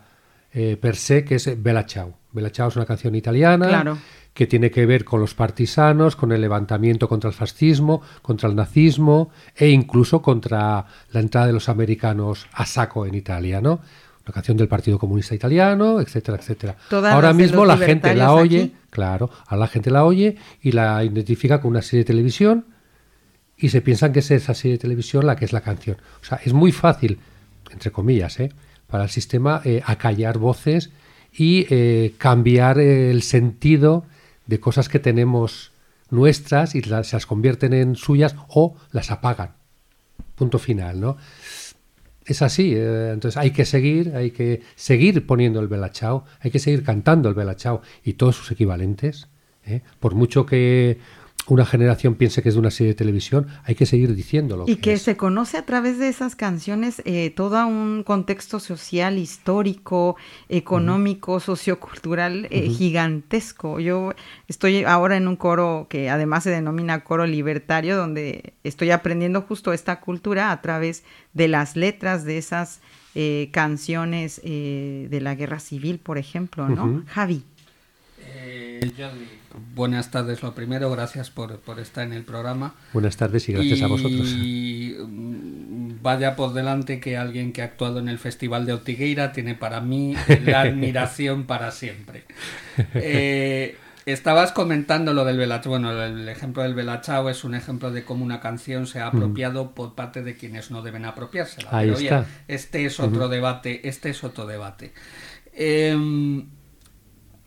eh, 0.54 0.78
per 0.80 0.96
se 0.96 1.26
que 1.26 1.36
es 1.36 1.62
Bella 1.62 1.86
Ciao. 1.86 2.14
Bella 2.32 2.52
Ciao 2.52 2.70
es 2.70 2.76
una 2.76 2.86
canción 2.86 3.16
italiana. 3.16 3.68
Claro 3.68 3.98
que 4.38 4.46
tiene 4.46 4.70
que 4.70 4.86
ver 4.86 5.04
con 5.04 5.20
los 5.20 5.34
partisanos, 5.34 6.16
con 6.16 6.32
el 6.32 6.42
levantamiento 6.42 7.10
contra 7.10 7.28
el 7.28 7.34
fascismo, 7.34 8.04
contra 8.22 8.48
el 8.48 8.56
nazismo 8.56 9.32
e 9.56 9.70
incluso 9.70 10.22
contra 10.22 10.86
la 11.10 11.20
entrada 11.20 11.48
de 11.48 11.54
los 11.54 11.70
americanos 11.70 12.46
a 12.54 12.68
saco 12.68 13.08
en 13.08 13.16
Italia, 13.16 13.62
¿no? 13.62 13.80
Una 14.24 14.34
canción 14.36 14.56
del 14.56 14.68
Partido 14.68 15.00
Comunista 15.00 15.34
Italiano, 15.34 16.00
etcétera, 16.00 16.38
etcétera. 16.38 16.78
Ahora 16.92 17.34
mismo 17.34 17.66
la 17.66 17.78
gente 17.78 18.14
la 18.14 18.32
oye, 18.32 18.74
claro, 18.92 19.32
a 19.48 19.58
la 19.58 19.66
gente 19.66 19.90
la 19.90 20.06
oye 20.06 20.38
y 20.62 20.72
la 20.72 21.04
identifica 21.04 21.60
con 21.60 21.72
una 21.72 21.82
serie 21.82 22.02
de 22.02 22.06
televisión 22.14 22.66
y 23.58 23.70
se 23.70 23.82
piensan 23.82 24.14
que 24.14 24.20
es 24.20 24.30
esa 24.30 24.54
serie 24.54 24.74
de 24.74 24.82
televisión 24.82 25.26
la 25.26 25.36
que 25.36 25.46
es 25.46 25.52
la 25.52 25.62
canción. 25.62 25.98
O 26.22 26.24
sea, 26.24 26.40
es 26.46 26.54
muy 26.54 26.72
fácil, 26.72 27.18
entre 27.72 27.90
comillas, 27.90 28.40
¿eh? 28.40 28.52
para 28.86 29.06
el 29.06 29.10
sistema 29.10 29.64
eh, 29.66 29.82
acallar 29.84 30.38
voces 30.38 30.92
y 31.36 31.66
eh, 31.72 32.14
cambiar 32.20 32.80
el 32.80 33.24
sentido 33.24 34.06
de 34.48 34.60
cosas 34.60 34.90
que 34.90 35.00
tenemos 35.00 35.72
nuestras 36.10 36.76
y 36.76 36.82
las, 36.82 37.14
las 37.14 37.26
convierten 37.26 37.74
en 37.74 37.96
suyas 37.96 38.36
o 38.48 38.76
las 38.92 39.12
apagan. 39.12 39.56
Punto 40.36 40.60
final, 40.60 41.00
¿no? 41.00 41.18
Es 42.26 42.42
así, 42.42 42.74
eh, 42.76 43.12
entonces 43.14 43.38
hay 43.38 43.52
que 43.52 43.66
seguir, 43.66 44.16
hay 44.16 44.32
que 44.32 44.62
seguir 44.76 45.26
poniendo 45.26 45.62
el 45.62 45.68
Belachao, 45.68 46.26
hay 46.42 46.52
que 46.52 46.60
seguir 46.60 46.84
cantando 46.84 47.30
el 47.30 47.36
Belachao 47.36 47.82
y 48.04 48.14
todos 48.14 48.36
sus 48.36 48.52
equivalentes. 48.52 49.30
¿eh? 49.66 49.82
Por 50.00 50.14
mucho 50.14 50.46
que 50.46 51.00
una 51.48 51.66
generación 51.66 52.16
piense 52.16 52.42
que 52.42 52.50
es 52.50 52.56
de 52.56 52.60
una 52.60 52.72
serie 52.72 52.90
de 52.90 52.96
televisión, 52.96 53.48
hay 53.64 53.76
que 53.76 53.86
seguir 53.86 54.14
diciéndolo. 54.14 54.66
Y 54.68 54.78
que, 54.78 54.98
se 54.98 55.16
conoce 55.16 55.58
a 55.58 55.66
través 55.66 55.98
de 55.98 56.10
esas 56.10 56.36
canciones 56.36 57.02
eh, 57.06 57.30
todo 57.30 57.66
un 57.66 58.04
contexto 58.04 58.60
social, 58.60 59.18
histórico, 59.18 60.18
económico, 60.50 61.40
sociocultural 61.40 62.48
eh, 62.52 62.70
gigantesco. 62.70 63.80
Yo 63.80 64.14
estoy 64.48 64.84
ahora 64.84 65.16
en 65.16 65.28
un 65.28 65.38
coro 65.38 65.88
que 65.90 66.10
además 66.10 66.44
se 66.44 66.50
denomina 66.50 67.04
coro 67.04 67.26
libertario, 67.26 67.96
donde 67.96 68.54
estoy 68.64 68.92
aprendiendo 68.92 69.42
justo 69.42 69.72
esta 69.72 70.02
cultura 70.02 70.52
a 70.52 70.62
través 70.62 71.04
de 71.34 71.48
las 71.48 71.76
letras 71.76 72.26
de 72.26 72.38
esas 72.38 72.82
eh, 73.16 73.50
canciones 73.52 74.42
de 74.44 75.20
la 75.22 75.36
guerra 75.36 75.60
civil, 75.60 75.98
por 76.00 76.18
ejemplo, 76.18 76.68
¿no? 76.68 77.04
Javi. 77.08 77.44
Buenas 79.76 80.12
tardes, 80.12 80.44
lo 80.44 80.54
primero, 80.54 80.90
gracias 80.92 81.30
por, 81.30 81.60
estar 81.80 82.06
en 82.06 82.14
el 82.14 82.24
programa. 82.24 82.76
Buenas 82.94 83.18
tardes 83.18 83.48
y 83.50 83.54
gracias 83.54 83.82
a 83.82 83.88
vosotros. 83.88 84.28
Y 84.30 84.96
mm, 85.00 86.02
vaya 86.02 86.36
por 86.36 86.54
delante 86.54 87.00
que 87.00 87.18
alguien 87.18 87.54
que 87.54 87.62
ha 87.62 87.66
actuado 87.66 88.00
en 88.00 88.10
el 88.10 88.20
Festival 88.20 88.66
de 88.66 88.74
Otigueira 88.74 89.32
tiene 89.32 89.56
para 89.56 89.82
mí 89.82 90.16
la 90.46 90.62
admiración 90.62 91.46
para 91.46 91.72
siempre. 91.72 92.26
Eh, 92.94 93.76
estabas 94.06 94.52
comentando 94.52 95.12
lo 95.16 95.26
del 95.26 95.38
Belachao. 95.38 95.72
Bueno, 95.72 96.04
el 96.04 96.30
ejemplo 96.30 96.62
del 96.62 96.76
Belachao 96.76 97.28
es 97.28 97.44
un 97.44 97.56
ejemplo 97.56 97.90
de 97.90 98.04
cómo 98.04 98.24
una 98.24 98.40
canción 98.40 98.86
se 98.86 99.00
ha 99.00 99.08
apropiado 99.08 99.72
por 99.72 99.96
parte 99.96 100.22
de 100.22 100.36
quienes 100.36 100.70
no 100.70 100.84
deben 100.84 101.06
apropiársela. 101.06 101.70
Ahí 101.72 101.90
está. 101.90 102.28
este 102.48 102.86
es 102.86 103.00
otro 103.00 103.30
debate. 103.30 103.88
Este 103.90 104.12
es 104.12 104.24
otro 104.24 104.46
debate. 104.46 104.94
Eh, 105.54 105.98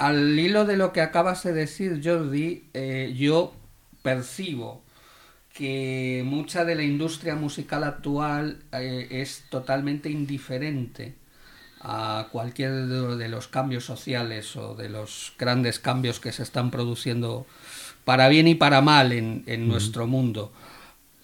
al 0.00 0.38
hilo 0.38 0.64
de 0.64 0.78
lo 0.78 0.94
que 0.94 1.02
acabas 1.02 1.42
de 1.42 1.52
decir, 1.52 2.00
Jordi, 2.02 2.64
eh, 2.72 3.14
yo 3.14 3.52
percibo 4.02 4.82
que 5.52 6.22
mucha 6.24 6.64
de 6.64 6.74
la 6.74 6.82
industria 6.82 7.34
musical 7.34 7.84
actual 7.84 8.60
eh, 8.72 9.08
es 9.10 9.44
totalmente 9.50 10.08
indiferente 10.08 11.16
a 11.82 12.28
cualquier 12.32 12.86
de 12.86 13.28
los 13.28 13.48
cambios 13.48 13.84
sociales 13.84 14.56
o 14.56 14.74
de 14.74 14.88
los 14.88 15.34
grandes 15.38 15.78
cambios 15.78 16.18
que 16.18 16.32
se 16.32 16.44
están 16.44 16.70
produciendo 16.70 17.46
para 18.06 18.28
bien 18.28 18.48
y 18.48 18.54
para 18.54 18.80
mal 18.80 19.12
en, 19.12 19.68
nuestro 19.68 20.06
mundo. 20.06 20.50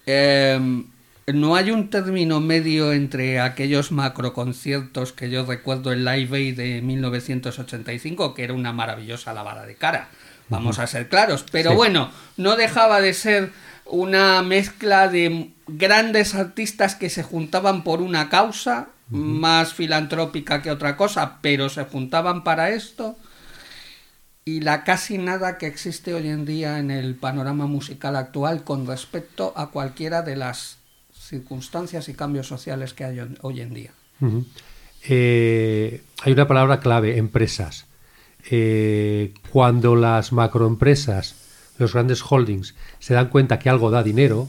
Em, 0.04 0.84
no 1.32 1.56
hay 1.56 1.72
un 1.72 1.90
término 1.90 2.40
medio 2.40 2.92
entre 2.92 3.40
aquellos 3.40 3.90
macroconciertos 3.90 5.12
que 5.12 5.28
yo 5.28 5.44
recuerdo 5.44 5.92
en 5.92 6.04
Live 6.04 6.36
Aid 6.36 6.56
de 6.56 6.82
1985, 6.82 8.32
que 8.32 8.44
era 8.44 8.54
una 8.54 8.72
maravillosa 8.72 9.34
lavada 9.34 9.66
de 9.66 9.74
cara. 9.74 10.08
Vamos 10.48 10.78
a 10.78 10.86
ser 10.86 11.08
claros. 11.08 11.44
Pero 11.50 11.74
bueno, 11.74 12.12
no 12.36 12.54
dejaba 12.54 13.00
de 13.00 13.12
ser 13.12 13.50
una 13.84 14.40
mezcla 14.42 15.08
de 15.08 15.50
grandes 15.66 16.36
artistas 16.36 16.94
que 16.94 17.10
se 17.10 17.24
juntaban 17.24 17.82
por 17.82 18.02
una 18.02 18.28
causa, 18.28 18.88
más 19.08 19.74
filantrópica 19.74 20.62
que 20.62 20.70
otra 20.70 20.96
cosa, 20.96 21.38
pero 21.40 21.68
se 21.68 21.84
juntaban 21.84 22.44
para 22.44 22.70
esto. 22.70 23.16
Y 24.44 24.60
la 24.60 24.84
casi 24.84 25.18
nada 25.18 25.58
que 25.58 25.66
existe 25.66 26.14
hoy 26.14 26.28
en 26.28 26.44
día 26.44 26.78
en 26.78 26.92
el 26.92 27.16
panorama 27.16 27.66
musical 27.66 28.14
actual 28.14 28.62
con 28.62 28.86
respecto 28.86 29.52
a 29.56 29.70
cualquiera 29.70 30.22
de 30.22 30.36
las 30.36 30.78
circunstancias 31.26 32.08
y 32.08 32.14
cambios 32.14 32.46
sociales 32.46 32.94
que 32.94 33.04
hay 33.04 33.20
hoy 33.42 33.60
en 33.60 33.74
día. 33.74 33.90
Eh, 35.08 36.02
hay 36.22 36.32
una 36.32 36.48
palabra 36.48 36.80
clave, 36.80 37.18
empresas. 37.18 37.86
Eh, 38.50 39.34
cuando 39.50 39.96
las 39.96 40.32
macroempresas, 40.32 41.34
los 41.78 41.92
grandes 41.92 42.22
holdings, 42.22 42.74
se 42.98 43.14
dan 43.14 43.28
cuenta 43.28 43.58
que 43.58 43.68
algo 43.68 43.90
da 43.90 44.02
dinero, 44.02 44.48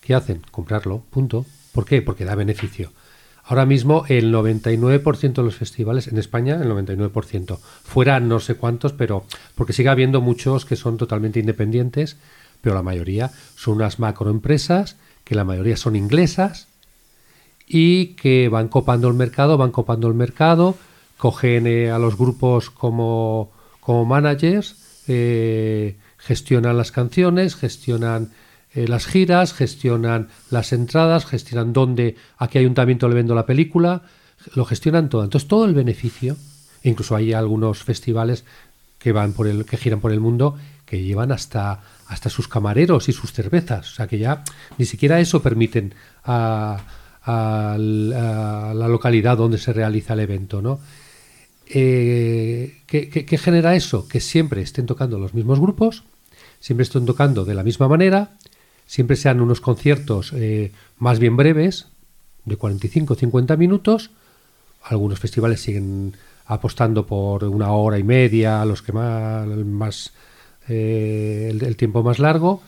¿qué 0.00 0.14
hacen? 0.14 0.42
Comprarlo, 0.50 1.02
punto. 1.10 1.46
¿Por 1.72 1.84
qué? 1.84 2.02
Porque 2.02 2.24
da 2.24 2.34
beneficio. 2.34 2.92
Ahora 3.46 3.66
mismo 3.66 4.06
el 4.08 4.32
99% 4.32 5.34
de 5.34 5.42
los 5.42 5.56
festivales 5.56 6.08
en 6.08 6.16
España, 6.16 6.54
el 6.54 6.70
99%, 6.70 7.58
fuera 7.58 8.18
no 8.18 8.40
sé 8.40 8.54
cuántos, 8.54 8.94
pero 8.94 9.26
porque 9.54 9.74
sigue 9.74 9.90
habiendo 9.90 10.22
muchos 10.22 10.64
que 10.64 10.76
son 10.76 10.96
totalmente 10.96 11.40
independientes, 11.40 12.16
pero 12.62 12.74
la 12.74 12.82
mayoría 12.82 13.30
son 13.54 13.74
unas 13.76 13.98
macroempresas 13.98 14.96
que 15.24 15.34
la 15.34 15.44
mayoría 15.44 15.76
son 15.76 15.96
inglesas 15.96 16.68
y 17.66 18.08
que 18.14 18.48
van 18.48 18.68
copando 18.68 19.08
el 19.08 19.14
mercado, 19.14 19.56
van 19.56 19.72
copando 19.72 20.08
el 20.08 20.14
mercado, 20.14 20.76
cogen 21.16 21.66
eh, 21.66 21.90
a 21.90 21.98
los 21.98 22.16
grupos 22.16 22.70
como, 22.70 23.50
como 23.80 24.04
managers, 24.04 24.76
eh, 25.08 25.96
gestionan 26.18 26.76
las 26.76 26.92
canciones, 26.92 27.56
gestionan 27.56 28.32
eh, 28.74 28.88
las 28.88 29.06
giras, 29.06 29.54
gestionan 29.54 30.28
las 30.50 30.72
entradas, 30.72 31.26
gestionan 31.26 31.72
dónde, 31.72 32.16
a 32.38 32.48
qué 32.48 32.58
ayuntamiento 32.58 33.08
le 33.08 33.14
vendo 33.14 33.34
la 33.34 33.46
película, 33.46 34.02
lo 34.54 34.64
gestionan 34.64 35.08
todo. 35.08 35.24
Entonces 35.24 35.48
todo 35.48 35.64
el 35.64 35.74
beneficio, 35.74 36.36
incluso 36.82 37.16
hay 37.16 37.32
algunos 37.32 37.82
festivales 37.82 38.44
que 38.98 39.12
van 39.12 39.32
por 39.32 39.46
el, 39.46 39.64
que 39.64 39.76
giran 39.76 40.00
por 40.00 40.12
el 40.12 40.20
mundo, 40.20 40.56
que 40.86 41.02
llevan 41.02 41.32
hasta 41.32 41.82
hasta 42.08 42.30
sus 42.30 42.48
camareros 42.48 43.08
y 43.08 43.12
sus 43.12 43.32
cervezas. 43.32 43.92
O 43.92 43.94
sea 43.94 44.06
que 44.06 44.18
ya 44.18 44.44
ni 44.78 44.84
siquiera 44.84 45.20
eso 45.20 45.42
permiten 45.42 45.94
a, 46.24 46.84
la 47.26 48.88
localidad 48.88 49.38
donde 49.38 49.58
se 49.58 49.72
realiza 49.72 50.12
el 50.12 50.20
evento, 50.20 50.60
¿no? 50.60 50.80
Eh, 51.66 52.82
¿qué, 52.86 53.38
genera 53.38 53.74
eso? 53.74 54.06
Que 54.06 54.20
siempre 54.20 54.60
estén 54.60 54.84
tocando 54.84 55.18
los 55.18 55.32
mismos 55.32 55.58
grupos, 55.58 56.04
siempre 56.60 56.82
estén 56.82 57.06
tocando 57.06 57.46
de 57.46 57.54
la 57.54 57.62
misma 57.62 57.88
manera, 57.88 58.32
siempre 58.86 59.16
sean 59.16 59.40
unos 59.40 59.62
conciertos 59.62 60.32
eh, 60.34 60.72
más 60.98 61.18
bien 61.18 61.36
breves, 61.36 61.86
de 62.44 62.58
45-50 62.58 63.56
minutos. 63.56 64.10
Algunos 64.82 65.18
festivales 65.18 65.62
siguen 65.62 66.14
apostando 66.44 67.06
por 67.06 67.44
una 67.44 67.72
hora 67.72 67.98
y 67.98 68.02
media, 68.02 68.62
los 68.66 68.82
que 68.82 68.92
más 68.92 70.12
eh, 70.68 71.56
el, 71.60 71.76
tiempo 71.76 72.02
más 72.02 72.18
largo 72.18 72.62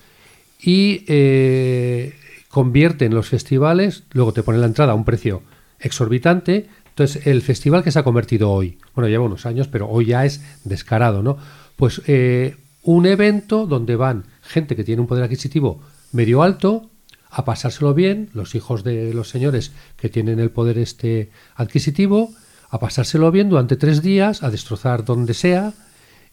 y 0.61 1.05
eh, 1.07 2.15
convierten 2.49 3.15
los 3.15 3.29
festivales, 3.29 4.05
luego 4.13 4.33
te 4.33 4.43
ponen 4.43 4.61
la 4.61 4.67
entrada 4.67 4.93
a 4.93 4.95
un 4.95 5.05
precio 5.05 5.43
exorbitante. 5.81 6.69
Entonces, 6.89 7.27
el 7.27 7.43
festival 7.43 7.85
que 7.85 7.91
se 7.91 7.99
ha 7.99 8.05
convertido 8.05 8.51
hoy, 8.51 8.79
bueno, 8.95 9.09
lleva 9.09 9.25
unos 9.25 9.45
años, 9.45 9.69
pero 9.69 9.89
hoy 9.89 10.07
ya 10.07 10.25
es 10.25 10.43
descarado, 10.65 11.23
¿no? 11.23 11.37
Pues 11.77 12.01
eh, 12.07 12.57
un 12.83 13.05
evento 13.07 13.67
donde 13.67 13.97
van 13.97 14.25
gente 14.43 14.77
que 14.77 14.85
tiene 14.85 15.03
un 15.03 15.07
poder 15.07 15.25
adquisitivo 15.25 15.81
medio 16.13 16.43
alto 16.43 16.91
a 17.31 17.45
pasárselo 17.45 17.93
bien, 17.93 18.31
los 18.33 18.55
hijos 18.55 18.85
de 18.85 19.13
los 19.13 19.29
señores 19.29 19.73
que 19.97 20.09
tienen 20.09 20.41
el 20.41 20.51
poder 20.51 20.79
este 20.79 21.31
adquisitivo, 21.55 22.33
a 22.71 22.81
pasárselo 22.81 23.31
bien 23.31 23.51
durante 23.51 23.77
tres 23.77 24.01
días, 24.01 24.43
a 24.43 24.51
destrozar 24.51 25.05
donde 25.05 25.35
sea, 25.35 25.75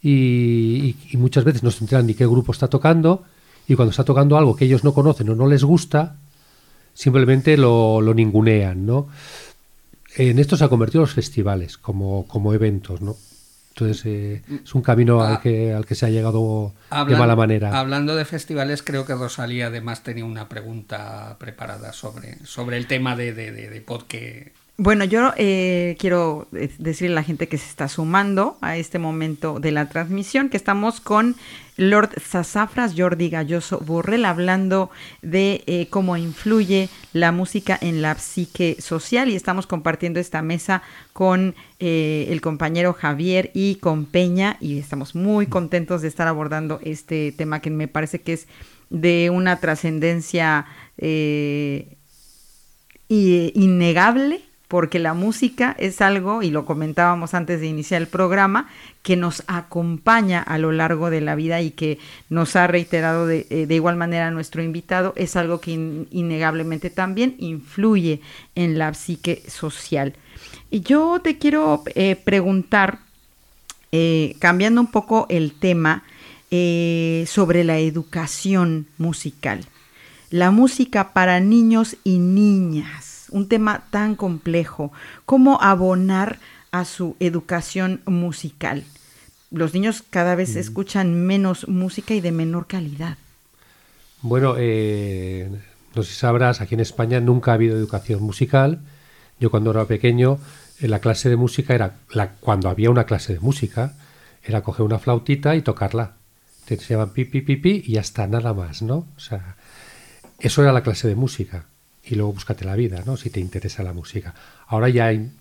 y, 0.04 0.96
muchas 1.14 1.46
veces 1.46 1.64
no 1.64 1.72
se 1.72 1.84
enteran 1.84 2.06
ni 2.06 2.14
qué 2.14 2.28
grupo 2.28 2.52
está 2.52 2.68
tocando 2.68 3.24
y 3.68 3.76
cuando 3.76 3.92
está 3.92 4.04
tocando 4.04 4.38
algo 4.38 4.56
que 4.56 4.66
ellos 4.66 4.84
no 4.84 4.94
conocen 4.94 5.30
o 5.30 5.36
no 5.36 5.48
les 5.48 5.64
gusta, 5.64 6.18
simplemente 6.94 7.56
lo, 7.56 8.02
ningunean, 8.14 8.86
¿no? 8.86 9.08
En 10.16 10.38
esto 10.38 10.58
se 10.58 10.66
han 10.66 10.70
convertido 10.70 11.02
los 11.02 11.14
festivales 11.14 11.78
como, 11.78 12.28
como 12.28 12.54
eventos, 12.54 13.02
¿no? 13.02 13.16
Entonces 13.70 14.06
eh, 14.06 14.44
es 14.64 14.76
un 14.76 14.84
camino 14.84 15.24
al, 15.24 15.36
ah. 15.36 15.40
que, 15.42 15.74
al 15.74 15.86
que 15.88 15.96
se 15.96 16.06
ha 16.06 16.10
llegado 16.10 16.74
de 17.08 17.16
mala 17.16 17.36
manera. 17.36 17.80
Hablando 17.80 18.16
de 18.16 18.24
festivales, 18.26 18.84
creo 18.84 19.06
que 19.06 19.16
Rosalía 19.16 19.68
además 19.68 20.04
tenía 20.04 20.26
una 20.26 20.48
pregunta 20.48 21.38
preparada 21.40 21.92
sobre, 21.94 22.46
sobre 22.46 22.78
el 22.78 22.86
tema 22.86 23.16
de, 23.16 23.34
de, 23.34 23.52
de, 23.52 23.70
de 23.70 23.84
bueno, 24.78 25.06
yo 25.06 25.34
eh, 25.38 25.96
quiero 26.00 26.48
eh, 26.52 26.74
decirle 26.80 27.14
a 27.14 27.22
la 27.22 27.24
gente 27.24 27.48
que 27.48 27.60
se 27.60 27.70
está 27.70 27.88
sumando 27.88 28.58
a 28.60 28.76
este 28.76 28.98
momento 28.98 29.60
de 29.60 29.72
la 29.72 29.88
transmisión 29.88 30.50
que 30.50 30.58
estamos 30.58 31.00
con 31.00 31.36
Lord 31.78 32.20
Sasafras 32.20 32.96
Jordi 32.98 33.30
Galloso 33.30 33.78
Borrell 33.78 34.26
hablando 34.26 34.90
de 35.22 35.64
eh, 35.68 35.90
cómo 35.92 36.18
influye 36.18 36.90
la 37.14 37.32
música 37.32 37.78
en 37.80 38.02
la 38.02 38.16
psique 38.16 38.78
social. 38.80 39.30
Y 39.30 39.36
estamos 39.36 39.68
compartiendo 39.68 40.20
esta 40.20 40.42
mesa 40.42 40.82
con 41.14 41.54
el 41.80 42.42
compañero 42.42 42.94
Javier 42.94 43.52
y 43.54 43.76
con 43.76 44.06
Peña 44.06 44.56
y 44.62 44.80
estamos 44.80 45.16
muy 45.16 45.48
contentos 45.48 46.02
de 46.02 46.08
estar 46.08 46.28
abordando 46.28 46.80
este 46.82 47.34
tema 47.34 47.60
que 47.60 47.70
me 47.70 47.90
parece 47.90 48.22
que 48.22 48.34
es 48.34 48.48
de 48.90 49.30
una 49.30 49.60
trascendencia 49.60 50.66
innegable 53.10 54.42
porque 54.74 54.98
la 54.98 55.14
música 55.14 55.76
es 55.78 56.02
algo, 56.02 56.42
y 56.42 56.50
lo 56.50 56.66
comentábamos 56.66 57.36
antes 57.36 57.62
de 57.62 57.68
iniciar 57.68 58.02
el 58.02 58.08
programa, 58.08 58.70
que 59.04 59.16
nos 59.16 59.44
acompaña 59.46 60.42
a 60.42 60.58
lo 60.58 60.72
largo 60.72 61.12
de 61.12 61.22
la 61.22 61.36
vida 61.36 61.62
y 61.62 61.70
que 61.70 62.00
nos 62.30 62.56
ha 62.56 62.66
reiterado 62.66 63.28
de, 63.28 63.46
eh, 63.52 63.68
igual 63.70 63.98
manera 63.98 64.32
nuestro 64.32 64.64
invitado, 64.64 65.14
es 65.16 65.36
algo 65.36 65.62
que 65.62 65.74
innegablemente 66.10 66.90
también 66.90 67.36
influye 67.38 68.20
en 68.56 68.80
la 68.80 68.92
psique 68.96 69.44
social. 69.48 70.16
Y 70.72 70.82
yo 70.82 71.22
te 71.24 71.38
quiero 71.38 71.84
eh, 71.94 72.16
preguntar, 72.16 72.98
eh, 73.92 74.36
cambiando 74.40 74.82
un 74.82 74.90
poco 74.90 75.28
el 75.30 75.54
tema, 75.54 76.02
sobre 76.50 77.64
la 77.64 77.78
educación 77.78 78.88
musical. 78.98 79.66
La 80.32 80.50
música 80.50 81.14
para 81.14 81.40
niños 81.40 81.96
y 82.04 82.18
niñas 82.18 83.13
un 83.34 83.48
tema 83.48 83.84
tan 83.90 84.16
complejo, 84.16 84.92
cómo 85.26 85.62
abonar 85.62 86.40
a 86.72 86.86
su 86.86 87.16
educación 87.20 88.02
musical. 88.06 88.84
Los 89.52 89.74
niños 89.74 90.04
cada 90.08 90.36
vez 90.36 90.56
mm. 90.56 90.60
escuchan 90.60 91.26
menos 91.26 91.68
música 91.68 92.14
y 92.14 92.22
de 92.22 92.32
menor 92.32 92.68
calidad. 92.68 93.18
Bueno, 94.22 94.56
eh, 94.58 95.50
no 95.96 96.04
sé 96.04 96.14
si 96.14 96.20
sabrás, 96.20 96.62
aquí 96.62 96.76
en 96.76 96.82
España 96.82 97.20
nunca 97.20 97.52
ha 97.52 97.56
habido 97.56 97.76
educación 97.76 98.22
musical. 98.24 98.80
Yo 99.40 99.52
cuando 99.52 99.72
era 99.72 99.86
pequeño, 99.86 100.40
en 100.80 100.92
la 100.92 101.00
clase 101.00 101.30
de 101.30 101.36
música 101.36 101.74
era, 101.74 101.96
la, 102.12 102.36
cuando 102.36 102.70
había 102.70 102.90
una 102.90 103.06
clase 103.06 103.34
de 103.34 103.40
música, 103.40 103.94
era 104.44 104.62
coger 104.62 104.86
una 104.86 105.00
flautita 105.00 105.56
y 105.56 105.62
tocarla. 105.62 106.14
Te 106.66 106.76
enseñaban 106.76 107.10
pi, 107.10 107.26
pi, 107.26 107.42
pi, 107.42 107.58
pi 107.58 107.84
y 107.86 107.98
hasta 107.98 108.28
nada 108.28 108.54
más, 108.54 108.82
¿no? 108.82 109.08
O 109.18 109.20
sea, 109.20 109.58
eso 110.40 110.62
era 110.62 110.72
la 110.72 110.84
clase 110.84 111.08
de 111.08 111.16
música 111.16 111.66
y 112.06 112.16
luego 112.16 112.34
búscate 112.34 112.66
la 112.66 112.76
vida, 112.76 113.04
¿no? 113.06 113.18
Si 113.18 113.30
te 113.30 113.40
interesa 113.40 113.84
la 113.84 113.94
música. 113.94 114.34
Ahora 114.68 114.90
ya 114.90 115.08
hay, 115.08 115.32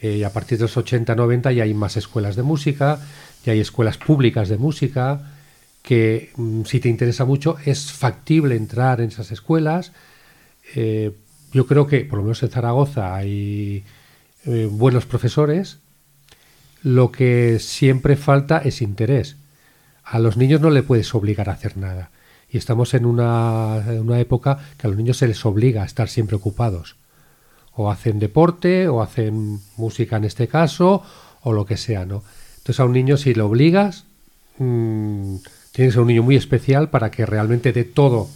eh, 0.00 0.24
a 0.24 0.32
partir 0.32 0.58
de 0.58 0.64
los 0.64 0.76
80, 0.76 1.14
90 1.14 1.52
ya 1.52 1.62
hay 1.62 1.74
más 1.74 1.96
escuelas 1.96 2.36
de 2.36 2.42
música, 2.42 3.00
ya 3.44 3.52
hay 3.52 3.60
escuelas 3.60 3.98
públicas 3.98 4.48
de 4.48 4.56
música, 4.56 5.32
que 5.82 6.30
mm, 6.36 6.64
si 6.64 6.80
te 6.80 6.88
interesa 6.88 7.24
mucho 7.24 7.56
es 7.64 7.92
factible 7.92 8.56
entrar 8.56 9.00
en 9.00 9.08
esas 9.08 9.30
escuelas. 9.30 9.92
Eh, 10.74 11.12
yo 11.52 11.66
creo 11.66 11.86
que, 11.86 12.00
por 12.00 12.18
lo 12.18 12.24
menos 12.24 12.42
en 12.42 12.50
Zaragoza, 12.50 13.14
hay 13.14 13.84
eh, 14.44 14.68
buenos 14.70 15.06
profesores. 15.06 15.78
Lo 16.82 17.10
que 17.12 17.58
siempre 17.60 18.16
falta 18.16 18.58
es 18.58 18.82
interés. 18.82 19.36
A 20.04 20.18
los 20.18 20.36
niños 20.36 20.60
no 20.60 20.70
le 20.70 20.82
puedes 20.82 21.14
obligar 21.14 21.48
a 21.48 21.52
hacer 21.52 21.76
nada 21.76 22.10
y 22.50 22.58
estamos 22.58 22.94
en 22.94 23.04
una, 23.04 23.82
época 24.18 24.58
que 24.76 24.86
a 24.86 24.90
los 24.90 24.96
niños 24.96 25.18
se 25.18 25.28
les 25.28 25.44
obliga 25.44 25.82
a 25.82 25.86
estar 25.86 26.08
siempre 26.08 26.36
ocupados. 26.36 26.96
O 27.74 27.90
hacen 27.90 28.18
deporte, 28.18 28.88
o 28.88 29.02
hacen 29.02 29.60
música 29.76 30.16
en 30.16 30.24
este 30.24 30.48
caso, 30.48 31.02
o 31.42 31.52
lo 31.52 31.64
que 31.64 31.76
sea, 31.76 32.04
¿no? 32.04 32.22
Entonces 32.58 32.80
a 32.80 32.84
un 32.84 32.92
niño 32.92 33.16
si 33.16 33.34
lo 33.34 33.46
obligas, 33.46 34.04
mmm, 34.58 35.36
tiene 35.72 35.88
que 35.88 35.92
ser 35.92 36.00
un 36.00 36.08
niño 36.08 36.22
muy 36.22 36.36
especial 36.36 36.90
para 36.90 37.10
que 37.10 37.24
realmente 37.24 37.72
dé 37.72 37.84
todo 37.84 38.28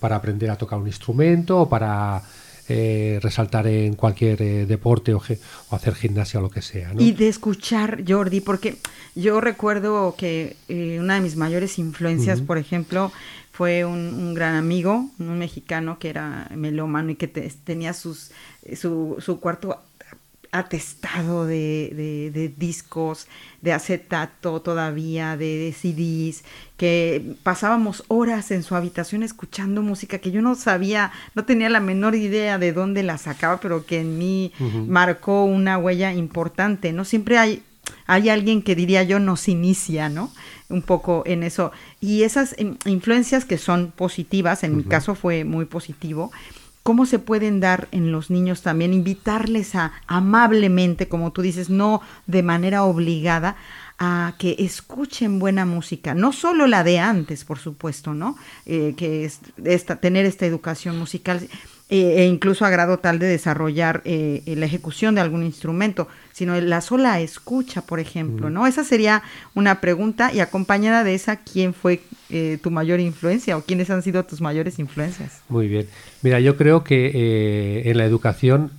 para 0.00 0.16
aprender 0.16 0.50
a 0.50 0.56
tocar 0.56 0.80
un 0.80 0.88
instrumento 0.88 1.60
o 1.60 1.68
para 1.68 2.22
eh, 2.68 3.18
resaltar 3.22 3.66
en 3.66 3.94
cualquier 3.94 4.40
eh, 4.40 4.66
deporte 4.66 5.14
o, 5.14 5.18
o, 5.18 5.76
hacer 5.76 5.94
gimnasia 5.94 6.40
o 6.40 6.42
lo 6.42 6.50
que 6.50 6.62
sea. 6.62 6.92
Y 6.98 7.12
de 7.12 7.28
escuchar, 7.28 8.02
Jordi, 8.06 8.40
porque 8.40 8.78
yo 9.14 9.40
recuerdo 9.40 10.14
que 10.16 10.56
eh, 10.68 10.98
una 11.00 11.16
de 11.16 11.20
mis 11.20 11.36
mayores 11.36 11.78
influencias, 11.78 12.40
por 12.40 12.58
ejemplo, 12.58 13.12
fue 13.62 13.84
un, 13.84 14.34
gran 14.34 14.56
amigo, 14.56 15.08
un 15.20 15.38
mexicano 15.38 16.00
que 16.00 16.08
era 16.08 16.50
melómano 16.52 17.12
y 17.12 17.14
que 17.14 17.28
tenía 17.28 17.92
sus, 17.92 18.32
su, 18.74 19.14
su 19.20 19.38
cuarto 19.38 19.78
atestado 20.50 21.46
de, 21.46 22.32
de, 22.34 22.48
discos, 22.48 23.28
de 23.60 23.72
acetato 23.72 24.60
todavía, 24.62 25.36
de, 25.36 25.72
CDs, 25.80 26.42
que 26.76 27.36
pasábamos 27.44 28.02
horas 28.08 28.50
en 28.50 28.64
su 28.64 28.74
habitación 28.74 29.22
escuchando 29.22 29.80
música 29.80 30.18
que 30.18 30.32
yo 30.32 30.42
no 30.42 30.56
sabía, 30.56 31.12
no 31.36 31.44
tenía 31.44 31.68
la 31.68 31.78
menor 31.78 32.16
idea 32.16 32.58
de 32.58 32.72
dónde 32.72 33.04
la 33.04 33.16
sacaba, 33.16 33.60
pero 33.60 33.86
que 33.86 34.00
en 34.00 34.18
mí 34.18 34.52
marcó 34.88 35.44
una 35.44 35.78
huella 35.78 36.12
importante, 36.12 36.92
¿no? 36.92 37.04
Siempre 37.04 37.38
hay, 37.38 37.62
hay 38.12 38.28
alguien 38.28 38.60
que 38.60 38.74
diría 38.74 39.02
yo 39.02 39.18
nos 39.18 39.48
inicia, 39.48 40.10
¿no? 40.10 40.30
Un 40.68 40.82
poco 40.82 41.22
en 41.24 41.42
eso. 41.42 41.72
Y 42.00 42.24
esas 42.24 42.54
influencias 42.84 43.44
que 43.46 43.56
son 43.56 43.90
positivas, 43.90 44.64
en 44.64 44.76
mi 44.76 44.84
caso 44.84 45.14
fue 45.14 45.44
muy 45.44 45.64
positivo, 45.64 46.30
cómo 46.82 47.06
se 47.06 47.18
pueden 47.18 47.60
dar 47.60 47.88
en 47.90 48.12
los 48.12 48.28
niños 48.28 48.60
también, 48.60 48.92
invitarles 48.92 49.74
a 49.74 49.92
amablemente, 50.06 51.08
como 51.08 51.32
tú 51.32 51.40
dices, 51.40 51.70
no 51.70 52.02
de 52.26 52.42
manera 52.42 52.84
obligada, 52.84 53.56
a 53.98 54.34
que 54.38 54.56
escuchen 54.58 55.38
buena 55.38 55.64
música, 55.64 56.14
no 56.14 56.32
solo 56.32 56.66
la 56.66 56.84
de 56.84 56.98
antes, 56.98 57.44
por 57.44 57.58
supuesto, 57.58 58.12
¿no? 58.12 58.36
Eh, 58.66 58.94
que 58.96 59.24
es 59.24 59.40
esta, 59.64 60.00
tener 60.00 60.26
esta 60.26 60.44
educación 60.44 60.98
musical, 60.98 61.48
eh, 61.94 62.22
e 62.22 62.26
incluso 62.26 62.64
a 62.64 62.70
grado 62.70 63.00
tal 63.00 63.18
de 63.18 63.26
desarrollar 63.26 64.00
eh, 64.06 64.42
la 64.56 64.64
ejecución 64.64 65.14
de 65.14 65.20
algún 65.20 65.42
instrumento, 65.42 66.08
sino 66.32 66.58
la 66.58 66.80
sola 66.80 67.20
escucha, 67.20 67.82
por 67.82 68.00
ejemplo, 68.00 68.48
¿no? 68.48 68.66
Esa 68.66 68.82
sería 68.82 69.22
una 69.54 69.82
pregunta 69.82 70.32
y 70.32 70.40
acompañada 70.40 71.04
de 71.04 71.14
esa, 71.14 71.36
¿quién 71.36 71.74
fue 71.74 72.00
eh, 72.30 72.58
tu 72.62 72.70
mayor 72.70 72.98
influencia 72.98 73.58
o 73.58 73.60
quiénes 73.60 73.90
han 73.90 74.02
sido 74.02 74.24
tus 74.24 74.40
mayores 74.40 74.78
influencias? 74.78 75.42
Muy 75.50 75.68
bien. 75.68 75.86
Mira, 76.22 76.40
yo 76.40 76.56
creo 76.56 76.82
que 76.82 77.82
en 77.84 77.98
la 77.98 78.06
educación 78.06 78.70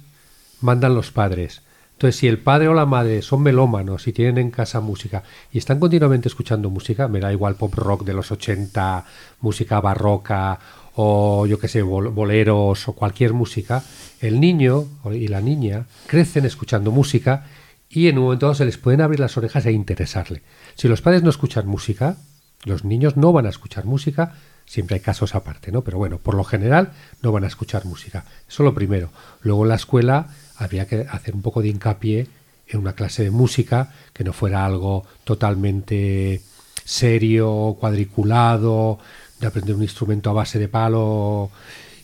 mandan 0.60 0.95
los 0.95 1.12
padres. 1.12 1.62
Entonces, 1.91 2.19
si 2.19 2.28
el 2.28 2.39
padre 2.39 2.67
o 2.67 2.73
la 2.73 2.88
madre 2.88 3.21
son 3.21 3.43
melómanos 3.43 4.08
y 4.08 4.13
tienen 4.13 4.39
en 4.39 4.49
casa 4.49 4.82
música 4.82 5.21
y 5.52 5.60
están 5.60 5.80
continuamente 5.80 6.28
escuchando 6.28 6.71
música, 6.71 7.08
me 7.08 7.19
da 7.19 7.32
igual 7.32 7.58
pop 7.58 7.76
rock 7.76 8.04
de 8.06 8.13
los 8.13 8.32
80, 8.32 9.06
música 9.39 9.80
barroca 9.80 10.60
o 10.95 11.45
yo 11.45 11.60
que 11.60 11.67
sé, 11.67 11.82
boleros 11.82 12.88
o 12.88 12.93
cualquier 12.93 13.34
música, 13.34 13.84
el 14.21 14.39
niño 14.39 14.86
y 15.12 15.27
la 15.27 15.41
niña 15.41 15.88
crecen 16.08 16.45
escuchando 16.45 16.91
música 16.91 17.45
y 17.89 18.08
en 18.08 18.17
un 18.17 18.25
momento 18.25 18.47
dado 18.47 18.56
se 18.56 18.65
les 18.65 18.77
pueden 18.77 19.01
abrir 19.01 19.19
las 19.19 19.38
orejas 19.38 19.65
e 19.65 19.71
interesarle. 19.71 20.41
Si 20.75 20.88
los 20.88 21.01
padres 21.01 21.23
no 21.23 21.29
escuchan 21.29 21.67
música, 21.67 22.17
los 22.63 22.86
niños 22.86 23.17
no 23.17 23.32
van 23.32 23.45
a 23.45 23.49
escuchar 23.49 23.86
música, 23.86 24.36
siempre 24.65 24.95
hay 24.95 25.01
casos 25.01 25.36
aparte, 25.36 25.71
¿no? 25.71 25.84
Pero 25.84 25.97
bueno, 25.97 26.17
por 26.17 26.36
lo 26.36 26.43
general 26.43 26.91
no 27.21 27.32
van 27.32 27.43
a 27.43 27.47
escuchar 27.47 27.86
música. 27.86 28.25
Eso 28.47 28.63
lo 28.63 28.73
primero. 28.73 29.10
Luego 29.41 29.63
en 29.63 29.69
la 29.69 29.75
escuela 29.75 30.27
habría 30.58 30.88
que 30.88 31.06
hacer 31.10 31.36
un 31.36 31.41
poco 31.41 31.62
de 31.62 31.69
hincapié 31.69 32.27
en 32.67 32.79
una 32.79 32.93
clase 32.93 33.23
de 33.23 33.32
música 33.32 33.91
que 34.13 34.23
no 34.23 34.34
fuera 34.34 34.65
algo 34.65 35.06
totalmente 35.23 36.41
serio, 36.86 37.77
cuadriculado, 37.79 38.99
aprender 39.47 39.75
un 39.75 39.84
instrumento 39.84 40.29
a 40.29 40.34
base 40.34 40.60
de 40.60 40.67
palo 40.67 41.49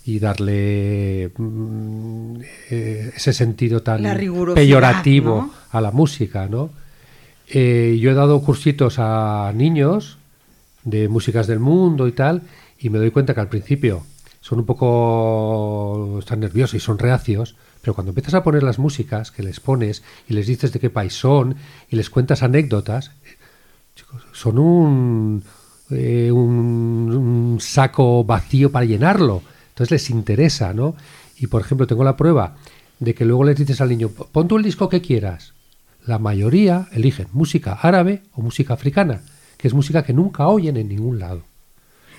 y 0.06 0.20
darle 0.20 1.32
mm, 1.38 2.36
eh, 2.72 3.12
ese 3.16 3.34
sentido 3.34 3.82
tan 3.82 4.02
peyorativo 4.56 5.52
a 5.72 5.82
la 5.82 5.92
música, 5.92 6.48
¿no? 6.48 6.70
Eh, 7.48 7.98
yo 8.00 8.12
he 8.12 8.14
dado 8.14 8.42
cursitos 8.42 8.96
a 9.00 9.52
niños 9.56 10.18
de 10.84 11.08
músicas 11.10 11.48
del 11.48 11.60
mundo 11.60 12.08
y 12.08 12.12
tal, 12.12 12.44
y 12.80 12.90
me 12.90 13.00
doy 13.00 13.12
cuenta 13.12 13.34
que 13.34 13.42
al 13.42 13.50
principio 13.50 14.04
son 14.42 14.60
un 14.60 14.66
poco 14.66 16.18
están 16.20 16.40
nerviosos 16.40 16.76
y 16.76 16.80
son 16.80 16.98
reacios, 16.98 17.56
pero 17.82 17.94
cuando 17.94 18.12
empiezas 18.12 18.34
a 18.34 18.44
poner 18.44 18.64
las 18.64 18.80
músicas 18.80 19.32
que 19.32 19.44
les 19.44 19.60
pones 19.60 20.04
y 20.28 20.34
les 20.34 20.48
dices 20.48 20.72
de 20.72 20.80
qué 20.80 20.90
país 20.90 21.14
son 21.14 21.56
y 21.90 21.96
les 21.96 22.10
cuentas 22.10 22.44
anécdotas, 22.44 23.12
son 24.32 24.60
un, 24.60 25.44
eh, 25.92 26.32
un, 26.32 26.49
saco 27.60 28.24
vacío 28.24 28.72
para 28.72 28.86
llenarlo. 28.86 29.42
Entonces 29.70 29.92
les 29.92 30.10
interesa, 30.10 30.74
¿no? 30.74 30.96
Y 31.38 31.48
por 31.48 31.62
ejemplo, 31.62 31.88
tengo 31.88 32.04
la 32.04 32.18
prueba 32.18 32.56
de 33.00 33.16
que 33.16 33.26
luego 33.26 33.44
les 33.44 33.58
dices 33.58 33.80
al 33.82 33.90
niño, 33.90 34.10
pon 34.10 34.48
tú 34.48 34.58
el 34.58 34.64
disco 34.64 34.90
que 34.90 35.02
quieras. 35.02 35.54
La 36.06 36.20
mayoría 36.20 36.88
eligen 36.92 37.28
música 37.32 37.74
árabe 37.74 38.24
o 38.34 38.42
música 38.42 38.74
africana, 38.74 39.22
que 39.58 39.68
es 39.68 39.74
música 39.74 40.04
que 40.04 40.14
nunca 40.14 40.48
oyen 40.48 40.78
en 40.78 40.90
ningún 40.90 41.20
lado. 41.20 41.44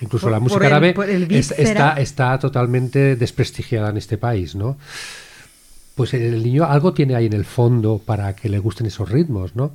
Incluso 0.01 0.29
la 0.29 0.39
música 0.39 0.65
árabe 0.65 0.95
está, 1.29 1.93
está 1.93 2.39
totalmente 2.39 3.15
desprestigiada 3.15 3.89
en 3.89 3.97
este 3.97 4.17
país, 4.17 4.55
¿no? 4.55 4.77
Pues 5.93 6.15
el 6.15 6.43
niño 6.43 6.65
algo 6.65 6.93
tiene 6.93 7.15
ahí 7.15 7.27
en 7.27 7.33
el 7.33 7.45
fondo 7.45 8.01
para 8.03 8.35
que 8.35 8.49
le 8.49 8.57
gusten 8.57 8.87
esos 8.87 9.09
ritmos, 9.09 9.55
¿no? 9.55 9.71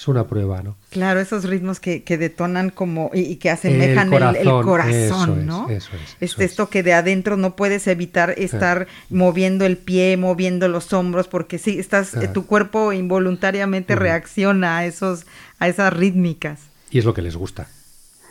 Es 0.00 0.08
una 0.08 0.26
prueba, 0.26 0.62
¿no? 0.62 0.78
Claro, 0.88 1.20
esos 1.20 1.44
ritmos 1.44 1.78
que, 1.78 2.04
que 2.04 2.16
detonan 2.16 2.70
como 2.70 3.10
y, 3.12 3.36
que 3.36 3.50
asemejan 3.50 4.06
el 4.06 4.10
corazón, 4.10 4.36
el, 4.40 4.64
corazón 4.64 5.46
¿no? 5.46 5.68
eso 5.68 5.90
es, 5.94 6.16
este, 6.20 6.44
Esto 6.44 6.70
que 6.70 6.82
de 6.82 6.94
adentro 6.94 7.36
no 7.36 7.54
puedes 7.54 7.86
evitar 7.86 8.34
estar 8.38 8.86
moviendo 9.10 9.66
el 9.66 9.76
pie, 9.76 10.16
moviendo 10.16 10.68
los 10.68 10.94
hombros, 10.94 11.28
porque 11.28 11.58
sí, 11.58 11.78
estás, 11.78 12.14
eh, 12.14 12.28
tu 12.28 12.46
cuerpo 12.46 12.94
involuntariamente 12.94 13.94
reacciona 13.94 14.78
a 14.78 14.86
esos, 14.86 15.26
a 15.58 15.68
esas 15.68 15.92
rítmicas. 15.92 16.60
Y 16.90 16.98
es 16.98 17.04
lo 17.04 17.12
que 17.12 17.20
les 17.20 17.36
gusta. 17.36 17.68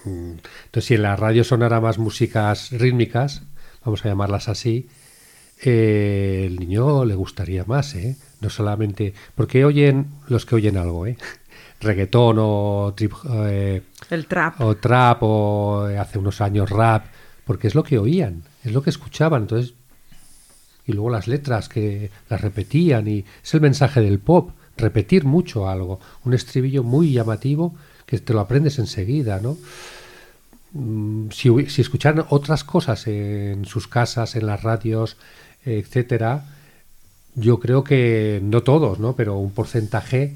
Mm. 0.05 0.37
Entonces, 0.65 0.85
si 0.85 0.95
en 0.95 1.03
la 1.03 1.15
radio 1.17 1.43
sonara 1.43 1.79
más 1.79 1.99
músicas 1.99 2.71
rítmicas, 2.71 3.43
vamos 3.85 4.03
a 4.03 4.09
llamarlas 4.09 4.49
así, 4.49 4.89
eh, 5.61 6.45
el 6.47 6.55
niño 6.55 7.05
le 7.05 7.13
gustaría 7.13 7.63
más, 7.65 7.93
¿eh? 7.93 8.15
No 8.41 8.49
solamente. 8.49 9.13
Porque 9.35 9.65
oyen 9.65 10.07
los 10.27 10.47
que 10.47 10.55
oyen 10.55 10.77
algo, 10.77 11.05
¿eh? 11.05 11.17
Reggaetón 11.79 12.37
o 12.39 12.93
trip, 12.95 13.13
eh, 13.29 13.81
el 14.09 14.25
trap. 14.27 14.59
o 14.61 14.75
trap 14.75 15.23
o 15.23 15.89
eh, 15.89 15.97
hace 15.97 16.19
unos 16.19 16.41
años 16.41 16.69
rap 16.69 17.05
porque 17.45 17.67
es 17.67 17.75
lo 17.75 17.83
que 17.83 17.97
oían 17.97 18.43
es 18.63 18.71
lo 18.71 18.81
que 18.81 18.89
escuchaban 18.89 19.43
entonces 19.43 19.73
y 20.85 20.93
luego 20.93 21.09
las 21.09 21.27
letras 21.27 21.69
que 21.69 22.11
las 22.29 22.41
repetían 22.41 23.07
y 23.07 23.25
es 23.43 23.53
el 23.53 23.61
mensaje 23.61 24.01
del 24.01 24.19
pop 24.19 24.51
repetir 24.77 25.23
mucho 25.23 25.69
algo 25.69 25.99
un 26.25 26.33
estribillo 26.33 26.83
muy 26.83 27.13
llamativo 27.13 27.75
que 28.05 28.19
te 28.19 28.33
lo 28.33 28.41
aprendes 28.41 28.77
enseguida 28.79 29.39
no 29.39 29.57
mm, 30.73 31.29
si, 31.31 31.49
si 31.69 31.81
escucharan 31.81 32.25
otras 32.29 32.65
cosas 32.65 33.07
en 33.07 33.63
sus 33.65 33.87
casas 33.87 34.35
en 34.35 34.45
las 34.45 34.63
radios 34.63 35.15
etcétera 35.63 36.43
yo 37.35 37.59
creo 37.59 37.85
que 37.85 38.41
no 38.43 38.63
todos 38.63 38.99
no 38.99 39.15
pero 39.15 39.37
un 39.37 39.51
porcentaje 39.51 40.35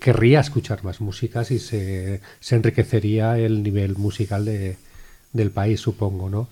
querría 0.00 0.40
escuchar 0.40 0.82
más 0.82 1.00
músicas 1.00 1.50
y 1.50 1.58
se, 1.58 2.20
se 2.40 2.56
enriquecería 2.56 3.38
el 3.38 3.62
nivel 3.62 3.96
musical 3.96 4.44
de, 4.44 4.76
del 5.32 5.50
país, 5.50 5.80
supongo, 5.80 6.28
¿no? 6.28 6.48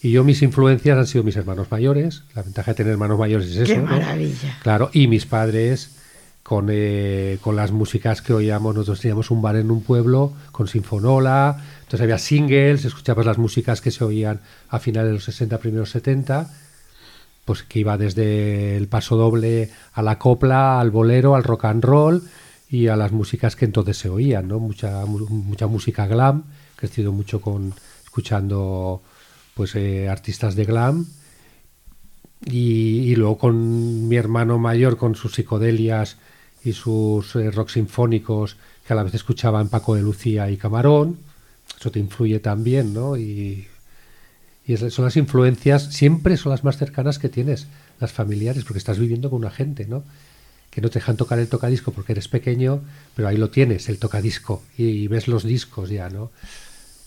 Y 0.00 0.12
yo 0.12 0.22
mis 0.22 0.42
influencias 0.42 0.98
han 0.98 1.06
sido 1.06 1.24
mis 1.24 1.36
hermanos 1.36 1.68
mayores. 1.70 2.22
La 2.34 2.42
ventaja 2.42 2.72
de 2.72 2.76
tener 2.76 2.92
hermanos 2.92 3.18
mayores 3.18 3.48
es 3.48 3.56
eso. 3.56 3.74
¡Qué 3.74 3.80
maravilla! 3.80 4.58
Claro, 4.62 4.90
y 4.92 5.08
mis 5.08 5.26
padres 5.26 5.96
con, 6.42 6.68
eh, 6.70 7.38
con 7.40 7.56
las 7.56 7.72
músicas 7.72 8.22
que 8.22 8.32
oíamos. 8.32 8.74
Nosotros 8.74 9.00
teníamos 9.00 9.30
un 9.30 9.42
bar 9.42 9.56
en 9.56 9.70
un 9.70 9.82
pueblo 9.82 10.34
con 10.52 10.68
sinfonola. 10.68 11.64
Entonces 11.78 12.00
había 12.00 12.18
singles, 12.18 12.84
escuchabas 12.84 13.26
las 13.26 13.38
músicas 13.38 13.80
que 13.80 13.90
se 13.90 14.04
oían 14.04 14.40
a 14.68 14.78
finales 14.78 15.08
de 15.08 15.14
los 15.14 15.24
60, 15.24 15.58
primeros 15.58 15.90
70. 15.90 16.48
Pues 17.44 17.64
que 17.64 17.80
iba 17.80 17.96
desde 17.96 18.76
el 18.76 18.86
paso 18.86 19.16
doble 19.16 19.70
a 19.92 20.02
la 20.02 20.18
copla, 20.18 20.80
al 20.80 20.90
bolero, 20.92 21.34
al 21.34 21.42
rock 21.42 21.64
and 21.64 21.84
roll 21.84 22.22
y 22.70 22.88
a 22.88 22.96
las 22.96 23.12
músicas 23.12 23.56
que 23.56 23.64
entonces 23.64 23.96
se 23.96 24.08
oían, 24.08 24.48
¿no? 24.48 24.58
Mucha, 24.58 25.04
mucha 25.06 25.66
música 25.66 26.06
glam, 26.06 26.44
crecido 26.76 27.12
mucho 27.12 27.40
con 27.40 27.74
escuchando 28.04 29.02
pues 29.54 29.74
eh, 29.74 30.08
artistas 30.08 30.54
de 30.54 30.64
glam 30.64 31.06
y, 32.44 33.14
luego 33.16 33.38
con 33.38 34.08
mi 34.08 34.16
hermano 34.16 34.58
mayor 34.58 34.96
con 34.96 35.14
sus 35.14 35.34
psicodelias 35.34 36.16
y 36.64 36.72
sus 36.72 37.34
eh, 37.36 37.50
rock 37.50 37.70
sinfónicos 37.70 38.56
que 38.86 38.92
a 38.92 38.96
la 38.96 39.02
vez 39.02 39.14
escuchaba 39.14 39.60
en 39.60 39.68
Paco 39.68 39.94
de 39.94 40.02
Lucía 40.02 40.50
y 40.50 40.56
Camarón, 40.56 41.18
eso 41.78 41.90
te 41.90 41.98
influye 41.98 42.38
también, 42.40 42.94
¿no? 42.94 43.16
Y, 43.16 43.66
y 44.66 44.76
son 44.76 45.04
las 45.04 45.16
influencias, 45.16 45.84
siempre 45.94 46.36
son 46.36 46.50
las 46.50 46.64
más 46.64 46.76
cercanas 46.76 47.18
que 47.18 47.28
tienes, 47.28 47.66
las 48.00 48.12
familiares, 48.12 48.64
porque 48.64 48.78
estás 48.78 48.98
viviendo 48.98 49.30
con 49.30 49.40
una 49.40 49.50
gente, 49.50 49.86
¿no? 49.86 50.04
Que 50.70 50.80
no 50.80 50.88
te 50.90 50.98
dejan 50.98 51.16
tocar 51.16 51.38
el 51.38 51.48
tocadisco 51.48 51.92
porque 51.92 52.12
eres 52.12 52.28
pequeño, 52.28 52.82
pero 53.14 53.28
ahí 53.28 53.36
lo 53.36 53.50
tienes, 53.50 53.88
el 53.88 53.98
tocadisco, 53.98 54.62
y, 54.76 55.08
ves 55.08 55.28
los 55.28 55.44
discos 55.44 55.90
ya, 55.90 56.08
¿no? 56.08 56.30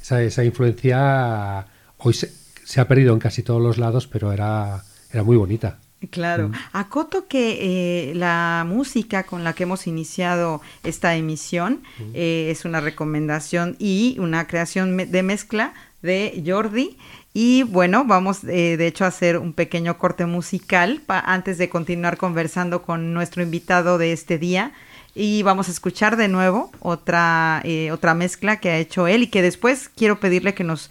Esa, 0.02 0.21
esa 0.24 0.43
influencia 0.43 1.67
hoy 1.97 2.13
se, 2.13 2.32
se 2.63 2.82
ha 2.82 2.88
perdido 2.88 3.13
en 3.13 3.19
casi 3.19 3.43
todos 3.43 3.62
los 3.62 3.78
lados, 3.78 4.08
pero 4.08 4.32
era, 4.32 4.84
era 5.12 5.24
muy 5.24 5.38
bonita. 5.38 5.80
Claro. 6.10 6.50
Mm. 6.50 6.54
Acoto 6.74 7.28
que 7.28 8.10
eh, 8.10 8.15
la 8.15 8.65
música 8.67 9.24
con 9.24 9.43
la 9.43 9.54
que 9.54 9.63
hemos 9.63 9.86
iniciado 9.86 10.62
esta 10.84 11.15
emisión 11.15 11.84
mm. 12.00 12.04
eh, 12.13 12.47
es 12.50 12.65
una 12.65 12.82
recomendación 12.82 13.76
y 13.78 14.17
una 14.19 14.47
creación 14.47 14.97
de 14.97 15.24
mezcla 15.24 15.74
de 16.02 16.43
Jordi. 16.45 16.97
Y 17.34 17.63
bueno, 17.63 18.04
vamos 18.06 18.44
eh, 18.44 18.76
de 18.78 18.88
hecho 18.88 19.06
a 19.06 19.08
hacer 19.08 19.38
un 19.38 19.54
pequeño 19.54 19.98
corte 19.98 20.26
musical 20.26 21.02
antes 21.08 21.58
de 21.58 21.70
continuar 21.70 22.17
conversando 22.17 22.82
con 22.82 23.13
nuestro 23.13 23.41
invitado 23.41 23.98
de 23.98 24.12
este 24.12 24.38
día. 24.38 24.74
Y 25.13 25.44
vamos 25.44 25.67
a 25.67 25.72
escuchar 25.72 26.15
de 26.15 26.28
nuevo 26.28 26.72
otra, 26.80 27.63
otra 27.91 28.13
mezcla 28.13 28.62
que 28.62 28.70
ha 28.70 28.78
hecho 28.78 29.08
él 29.08 29.24
y 29.24 29.28
que 29.28 29.41
después 29.41 29.89
quiero 29.89 30.22
pedirle 30.22 30.54
que 30.54 30.63
nos 30.63 30.89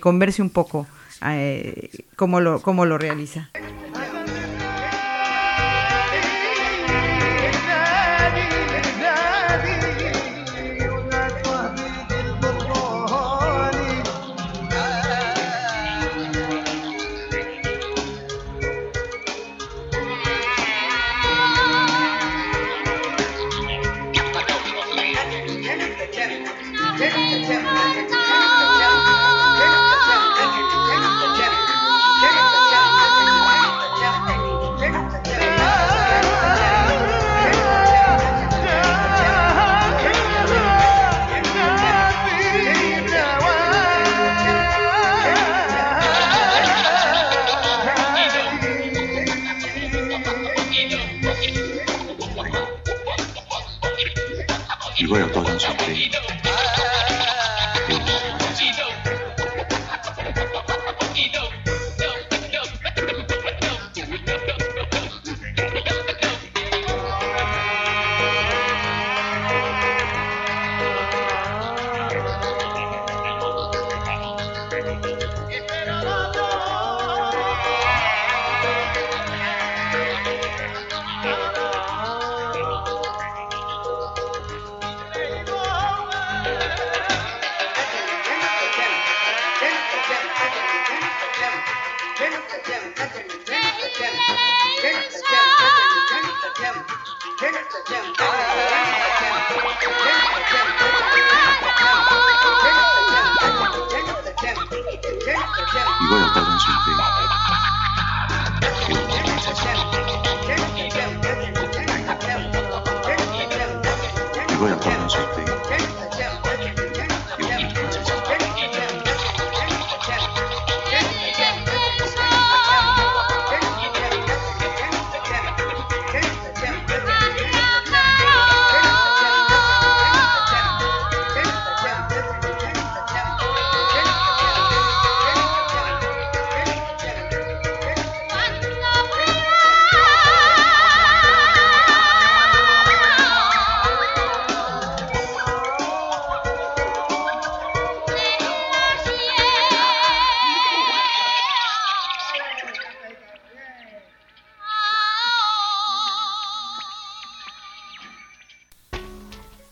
converse 0.00 0.42
un 0.42 0.50
poco 0.50 0.86
cómo, 2.14 2.40
lo, 2.40 2.60
cómo 2.60 2.84
lo 2.84 2.98
realiza. 2.98 3.50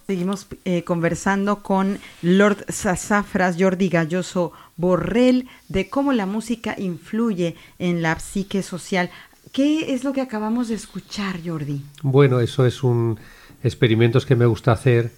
Eh, 0.09 0.85
conversando 0.85 1.62
con 1.62 1.99
Lord 2.23 2.67
Sassafras, 2.69 3.57
Jordi 3.59 3.88
Galloso 3.88 4.53
Borrell, 4.77 5.49
de 5.69 5.88
cómo 5.88 6.12
la 6.12 6.27
música 6.27 6.75
influye 6.79 7.57
en 7.79 8.03
la 8.03 8.19
psique 8.19 8.62
social. 8.62 9.11
¿Qué 9.53 9.95
es 9.95 10.05
lo 10.05 10.12
que 10.12 10.21
acabamos 10.21 10.69
de 10.69 10.75
escuchar, 10.75 11.41
Jordi? 11.45 11.83
Bueno, 12.03 12.41
eso 12.41 12.67
es 12.67 12.83
un 12.83 13.19
experimentos 13.62 14.27
que 14.27 14.35
me 14.35 14.47
gusta 14.47 14.73
hacer, 14.73 15.12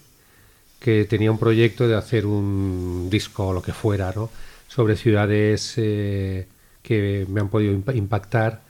que 0.79 1.05
tenía 1.07 1.31
un 1.31 1.39
proyecto 1.39 1.89
de 1.89 1.97
hacer 1.97 2.27
un 2.27 3.09
disco 3.11 3.49
o 3.49 3.53
lo 3.53 3.63
que 3.63 3.73
fuera, 3.73 4.13
¿no? 4.15 4.31
Sobre 4.69 4.97
ciudades 4.97 5.75
eh, 5.77 6.47
que 6.83 7.27
me 7.29 7.41
han 7.41 7.49
podido 7.49 7.73
impactar. 7.73 8.63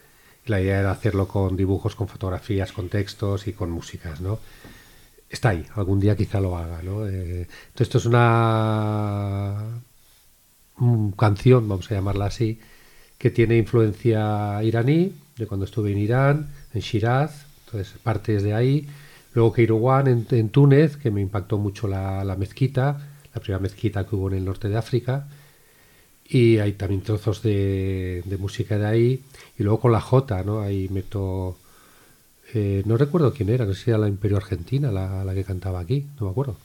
La 0.46 0.60
idea 0.60 0.80
era 0.80 0.90
hacerlo 0.90 1.26
con 1.26 1.56
dibujos, 1.56 1.96
con 1.96 2.08
fotografías, 2.08 2.72
con 2.72 2.88
textos 2.88 3.46
y 3.46 3.52
con 3.52 3.70
músicas, 3.70 4.20
¿no? 4.20 4.38
Está 5.34 5.50
ahí, 5.50 5.64
algún 5.74 6.00
día 6.00 6.16
quizá 6.16 6.40
lo 6.40 6.56
haga. 6.56 6.82
¿no? 6.82 7.06
Eh, 7.06 7.46
esto 7.76 7.98
es 7.98 8.06
una 8.06 9.80
canción, 11.16 11.68
vamos 11.68 11.90
a 11.90 11.94
llamarla 11.94 12.26
así, 12.26 12.58
que 13.18 13.30
tiene 13.30 13.56
influencia 13.56 14.62
iraní, 14.62 15.12
de 15.36 15.46
cuando 15.46 15.66
estuve 15.66 15.92
en 15.92 15.98
Irán, 15.98 16.48
en 16.72 16.80
Shiraz, 16.80 17.46
entonces 17.66 17.94
partes 18.02 18.42
de 18.42 18.54
ahí. 18.54 18.88
Luego 19.34 19.52
Kairouan 19.52 20.06
en, 20.06 20.26
en 20.30 20.48
Túnez, 20.50 20.96
que 20.96 21.10
me 21.10 21.20
impactó 21.20 21.58
mucho 21.58 21.88
la, 21.88 22.36
mezquita, 22.38 23.08
la 23.34 23.40
primera 23.40 23.60
mezquita 23.60 24.06
que 24.06 24.14
hubo 24.14 24.28
en 24.28 24.36
el 24.38 24.44
norte 24.44 24.68
de 24.68 24.76
África. 24.76 25.26
Y 26.26 26.58
hay 26.58 26.72
también 26.72 27.02
trozos 27.02 27.42
de, 27.42 28.22
de 28.24 28.36
música 28.38 28.78
de 28.78 28.86
ahí. 28.86 29.22
Y 29.58 29.62
luego 29.64 29.80
con 29.80 29.92
la 29.92 30.00
Jota, 30.00 30.42
¿no? 30.44 30.60
Ahí 30.60 30.88
meto 30.88 31.56
eh, 32.54 32.82
no 32.86 32.96
recuerdo 32.96 33.32
quién 33.32 33.48
era, 33.48 33.64
no 33.64 33.74
sé 33.74 33.84
si 33.84 33.90
era 33.90 33.98
la 33.98 34.08
Imperio 34.08 34.36
Argentina 34.36 34.92
la, 34.92 35.34
que 35.34 35.44
cantaba 35.44 35.80
aquí, 35.80 36.06
no 36.18 36.26
me 36.26 36.32
acuerdo. 36.32 36.56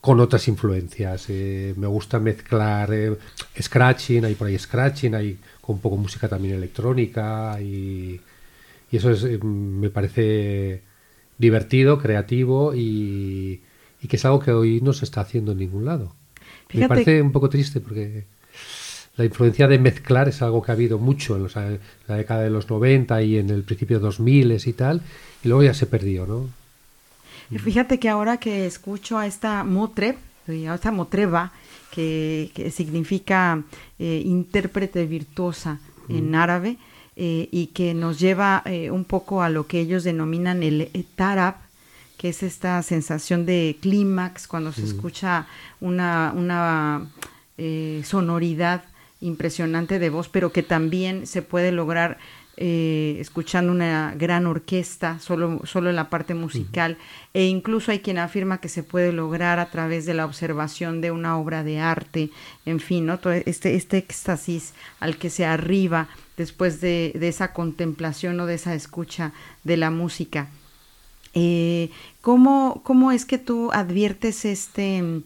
Con 0.00 0.20
otras 0.20 0.48
influencias. 0.48 1.26
Eh, 1.28 1.74
me 1.76 1.86
gusta 1.86 2.18
mezclar 2.18 2.92
eh, 2.92 3.16
scratching, 3.60 4.24
hay 4.24 4.34
por 4.34 4.48
ahí 4.48 4.58
scratching, 4.58 5.14
hay 5.14 5.38
con 5.60 5.76
un 5.76 5.80
poco 5.80 5.96
música 5.96 6.28
también 6.28 6.54
electrónica 6.54 7.60
y, 7.60 8.20
eso 8.92 9.10
me 9.42 9.88
parece 9.88 10.82
divertido, 11.38 11.98
creativo 11.98 12.74
y, 12.74 13.62
que 14.08 14.16
es 14.16 14.24
algo 14.24 14.40
que 14.40 14.50
hoy 14.50 14.80
no 14.80 14.92
se 14.92 15.04
está 15.04 15.20
haciendo 15.20 15.52
en 15.52 15.58
ningún 15.58 15.84
lado. 15.84 16.14
Me 16.72 16.88
parece 16.88 17.22
un 17.22 17.32
poco 17.32 17.48
triste 17.48 17.80
porque 17.80 18.24
la 19.16 19.24
influencia 19.24 19.68
de 19.68 19.78
mezclar 19.78 20.28
es 20.28 20.40
algo 20.42 20.62
que 20.62 20.72
ha 20.72 20.74
habido 20.74 20.98
mucho 20.98 21.36
en, 21.36 21.78
la 22.06 22.16
década 22.16 22.42
de 22.42 22.50
los 22.50 22.70
90 22.70 23.22
y 23.22 23.38
en 23.38 23.50
el 23.50 23.62
principio 23.64 23.98
de 23.98 24.04
2000 24.04 24.62
y 24.64 24.72
tal, 24.72 25.02
y 25.44 25.48
luego 25.48 25.62
ya 25.62 25.74
se 25.74 25.86
perdió, 25.86 26.26
¿no? 26.26 26.48
Fíjate 27.58 27.98
que 27.98 28.08
ahora 28.08 28.36
que 28.36 28.64
escucho 28.66 29.18
a 29.18 29.26
esta 29.26 29.64
motreb, 29.64 30.16
a 30.46 30.74
esta 30.74 30.92
motreba, 30.92 31.52
que, 31.90 32.72
significa 32.72 33.62
eh, 33.98 34.22
intérprete 34.24 35.04
virtuosa 35.06 35.80
en 36.08 36.34
árabe, 36.34 36.76
eh, 37.16 37.48
y 37.50 37.68
que 37.68 37.92
nos 37.92 38.18
lleva 38.18 38.62
eh, 38.64 38.90
un 38.90 39.04
poco 39.04 39.42
a 39.42 39.50
lo 39.50 39.66
que 39.66 39.80
ellos 39.80 40.04
denominan 40.04 40.62
el 40.62 40.88
tarab, 41.16 41.56
que 42.16 42.28
es 42.28 42.42
esta 42.42 42.82
sensación 42.82 43.46
de 43.46 43.76
clímax 43.80 44.46
cuando 44.46 44.72
se 44.72 44.84
escucha 44.84 45.46
una, 45.80 46.32
una 46.36 47.08
sonoridad 48.04 48.84
impresionante 49.20 49.98
de 49.98 50.10
voz, 50.10 50.28
pero 50.28 50.52
que 50.52 50.62
también 50.62 51.26
se 51.26 51.42
puede 51.42 51.72
lograr 51.72 52.18
eh, 52.62 53.16
escuchando 53.20 53.72
una 53.72 54.14
gran 54.18 54.46
orquesta, 54.46 55.18
solo, 55.18 55.62
solo 55.64 55.88
en 55.88 55.96
la 55.96 56.10
parte 56.10 56.34
musical, 56.34 56.98
e 57.32 57.46
incluso 57.46 57.90
hay 57.90 58.00
quien 58.00 58.18
afirma 58.18 58.60
que 58.60 58.68
se 58.68 58.82
puede 58.82 59.12
lograr 59.12 59.58
a 59.58 59.70
través 59.70 60.04
de 60.04 60.12
la 60.12 60.26
observación 60.26 61.00
de 61.00 61.10
una 61.10 61.38
obra 61.38 61.64
de 61.64 61.78
arte, 61.80 62.28
en 62.66 62.80
fin, 62.80 63.06
¿no? 63.06 63.18
Todo 63.18 63.32
este, 63.32 63.76
este 63.76 63.96
éxtasis 63.96 64.74
al 64.98 65.16
que 65.16 65.30
se 65.30 65.46
arriba 65.46 66.08
después 66.36 66.82
de, 66.82 67.12
esa 67.20 67.54
contemplación 67.54 68.38
o 68.40 68.46
de 68.46 68.56
esa 68.56 68.74
escucha 68.74 69.32
de 69.64 69.78
la 69.78 69.90
música. 69.90 70.50
Eh, 71.32 71.88
¿cómo, 72.20 72.82
¿Cómo 72.84 73.10
es 73.10 73.24
que 73.24 73.38
tú 73.38 73.70
adviertes 73.72 74.44
este 74.44 75.22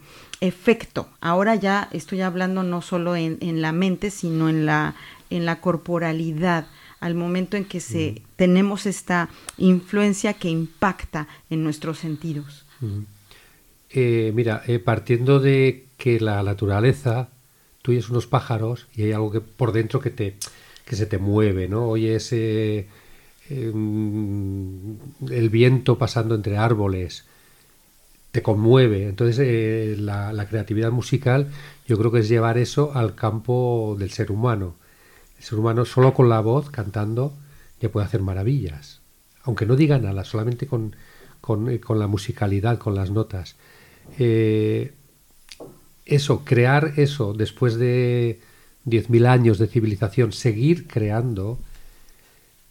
efecto? 0.47 1.09
Ahora 1.21 1.55
ya 1.55 1.89
estoy 1.93 2.21
hablando 2.21 2.63
no 2.63 2.83
solo 2.83 3.17
en, 3.17 3.39
en 3.41 3.63
la 3.63 3.73
mente, 3.73 4.11
sino 4.11 4.49
en 4.49 4.67
la, 4.67 4.95
en 5.31 5.47
la 5.47 5.61
corporalidad 5.61 6.67
al 7.01 7.15
momento 7.15 7.57
en 7.57 7.67
que 7.67 7.81
se, 7.81 8.23
tenemos 8.37 8.87
esta 8.87 9.29
influencia 9.59 10.33
que 10.33 10.49
impacta 10.49 11.29
en 11.51 11.63
nuestros 11.63 11.99
sentidos. 11.99 12.65
Eh, 13.91 14.33
mira, 14.35 14.63
eh, 14.67 14.79
partiendo 14.79 15.39
de 15.39 15.85
que 15.99 16.19
la 16.19 16.43
naturaleza, 16.43 17.29
tú 17.83 17.93
oyes 17.93 18.09
unos 18.09 18.27
pájaros 18.27 18.87
y 18.97 19.03
hay 19.03 19.13
algo 19.13 19.31
que 19.31 19.43
por 19.43 19.73
dentro 19.73 20.01
que 20.01 20.09
te 20.11 20.37
que 20.85 20.97
se 20.97 21.07
te 21.07 21.19
mueve, 21.19 21.69
¿no? 21.69 21.89
Oyes 21.89 22.33
eh, 22.33 22.87
em, 23.49 24.97
el 25.31 25.49
viento 25.51 25.99
pasando 25.99 26.35
entre 26.35 26.57
árboles, 26.57 27.25
te 28.35 28.43
conmueve. 28.43 29.09
Entonces 29.09 29.97
la, 30.01 30.33
la, 30.33 30.49
creatividad 30.49 30.91
musical 30.91 31.47
yo 31.87 31.97
creo 31.97 32.11
que 32.11 32.19
es 32.19 32.29
llevar 32.29 32.59
eso 32.59 32.91
al 32.93 33.15
campo 33.15 33.95
del 33.97 34.11
ser 34.11 34.33
humano. 34.33 34.75
El 35.39 35.45
ser 35.45 35.61
humano 35.61 35.85
solo 35.85 36.13
con 36.15 36.29
la 36.29 36.41
voz, 36.41 36.69
cantando, 36.69 37.33
ya 37.81 37.91
puede 37.91 38.07
hacer 38.07 38.23
maravillas. 38.23 39.03
Aunque 39.45 39.67
no 39.67 39.77
diga 39.77 39.99
nada, 39.99 40.25
solamente 40.25 40.67
con, 40.67 40.97
con, 41.41 41.71
eh, 41.71 41.81
la 41.91 42.09
musicalidad, 42.09 42.79
con 42.79 42.97
las 42.97 43.13
notas. 43.13 43.55
Eh, 44.19 44.93
eso, 46.05 46.45
crear 46.45 46.95
eso 46.97 47.35
después 47.35 47.77
de 47.77 48.41
10.000 48.85 49.27
años 49.29 49.59
de 49.59 49.69
civilización, 49.69 50.33
seguir 50.33 50.89
creando, 50.89 51.61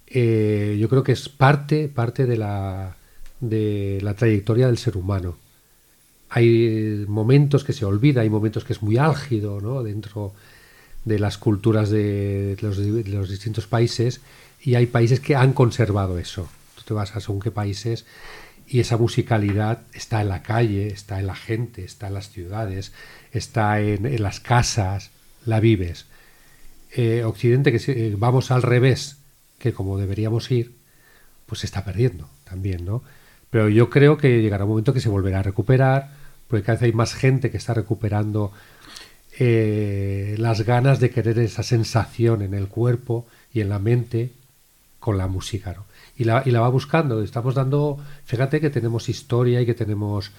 eh, 0.07 0.75
yo 0.77 0.89
creo 0.89 1.03
que 1.03 1.13
es 1.13 1.29
parte, 1.29 1.87
parte 1.87 2.25
de, 2.25 2.35
la, 2.35 2.97
de 3.39 3.99
la 4.01 4.13
trayectoria 4.13 4.67
del 4.67 4.77
ser 4.77 4.97
humano. 4.97 5.41
Hay 6.35 7.05
momentos 7.07 7.63
que 7.63 7.73
se 7.73 7.85
olvida, 7.85 8.21
hay 8.21 8.29
momentos 8.29 8.63
que 8.63 8.73
es 8.73 8.81
muy 8.81 8.97
álgido 8.97 9.61
¿no? 9.61 9.83
dentro 9.83 10.33
de 11.05 11.19
las 11.19 11.37
culturas 11.37 11.91
de 11.91 12.57
los, 12.59 13.29
distintos 13.29 13.67
países 13.67 14.19
y 14.59 14.73
hay 14.73 14.87
países 14.87 15.19
que 15.19 15.35
han 15.35 15.53
conservado 15.53 16.17
eso. 16.17 16.49
Tú 16.75 16.81
te 16.85 16.93
vas 16.95 17.15
a 17.15 17.19
según 17.19 17.39
qué 17.39 17.51
países 17.51 18.07
y 18.67 18.79
esa 18.79 18.97
musicalidad 18.97 19.81
está 19.93 20.21
en 20.21 20.29
la 20.29 20.41
calle, 20.41 20.87
está 20.87 21.19
en 21.19 21.27
la 21.27 21.35
gente, 21.35 21.85
está 21.85 22.07
en 22.07 22.15
las 22.15 22.31
ciudades, 22.31 22.93
está 23.31 23.79
en, 23.79 24.23
las 24.23 24.39
casas, 24.39 25.11
la 25.45 25.59
vives. 25.59 26.07
Eh, 26.95 27.23
Occidente, 27.25 27.71
que 27.71 27.91
eh, 27.91 28.15
vamos 28.17 28.49
al 28.49 28.63
revés, 28.63 29.17
que 29.59 29.71
como 29.71 29.99
deberíamos 29.99 30.49
ir, 30.49 30.73
pues 31.45 31.59
se 31.59 31.67
está 31.67 31.85
perdiendo 31.85 32.27
también, 32.43 32.85
¿no? 32.85 33.03
Pero 33.51 33.69
yo 33.69 33.91
creo 33.91 34.17
que 34.17 34.41
llegará 34.41 34.63
un 34.63 34.71
momento 34.71 34.95
que 34.95 34.99
se 34.99 35.09
volverá 35.09 35.41
a 35.41 35.43
recuperar, 35.43 36.22
porque 36.53 36.67
cada 36.67 36.75
vez 36.75 36.83
hay 36.83 36.93
más 36.93 37.15
gente 37.15 37.49
que 37.49 37.57
está 37.57 37.73
recuperando 37.73 38.51
eh, 39.39 40.35
las 40.37 40.61
ganas 40.61 40.99
de 40.99 41.09
querer 41.09 41.39
esa 41.39 41.63
sensación 41.63 42.43
en 42.43 42.53
el 42.53 42.67
cuerpo 42.67 43.25
y 43.51 43.61
en 43.61 43.69
la 43.69 43.79
mente 43.79 44.29
con 44.99 45.17
la 45.17 45.25
música. 45.25 45.75
Y, 46.15 46.25
la, 46.25 46.43
y 46.45 46.51
la 46.51 46.59
va 46.59 46.69
buscando. 46.69 47.23
Estamos 47.23 47.55
dando, 47.55 47.97
fíjate 48.25 48.61
que 48.61 48.69
tenemos 48.69 49.09
historia 49.09 49.61
y 49.61 49.65
que 49.65 49.73
tenemos 49.73 50.29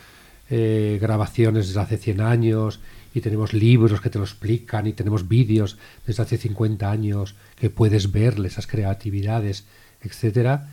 eh, 0.51 1.01
grabaciones 1.03 1.67
desde 1.67 1.81
hace 1.81 1.97
100 1.97 2.21
años 2.21 2.79
y 3.13 3.21
tenemos 3.21 3.53
libros 3.53 4.01
que 4.01 4.09
te 4.09 4.19
lo 4.19 4.25
explican 4.25 4.87
y 4.87 4.93
tenemos 4.93 5.27
vídeos 5.27 5.79
desde 6.07 6.23
hace 6.23 6.39
50 6.39 6.89
años 6.89 7.35
que 7.57 7.71
puedes 7.71 8.13
ver 8.13 8.39
esas 8.47 8.69
creatividades, 8.69 9.65
etcétera, 10.01 10.69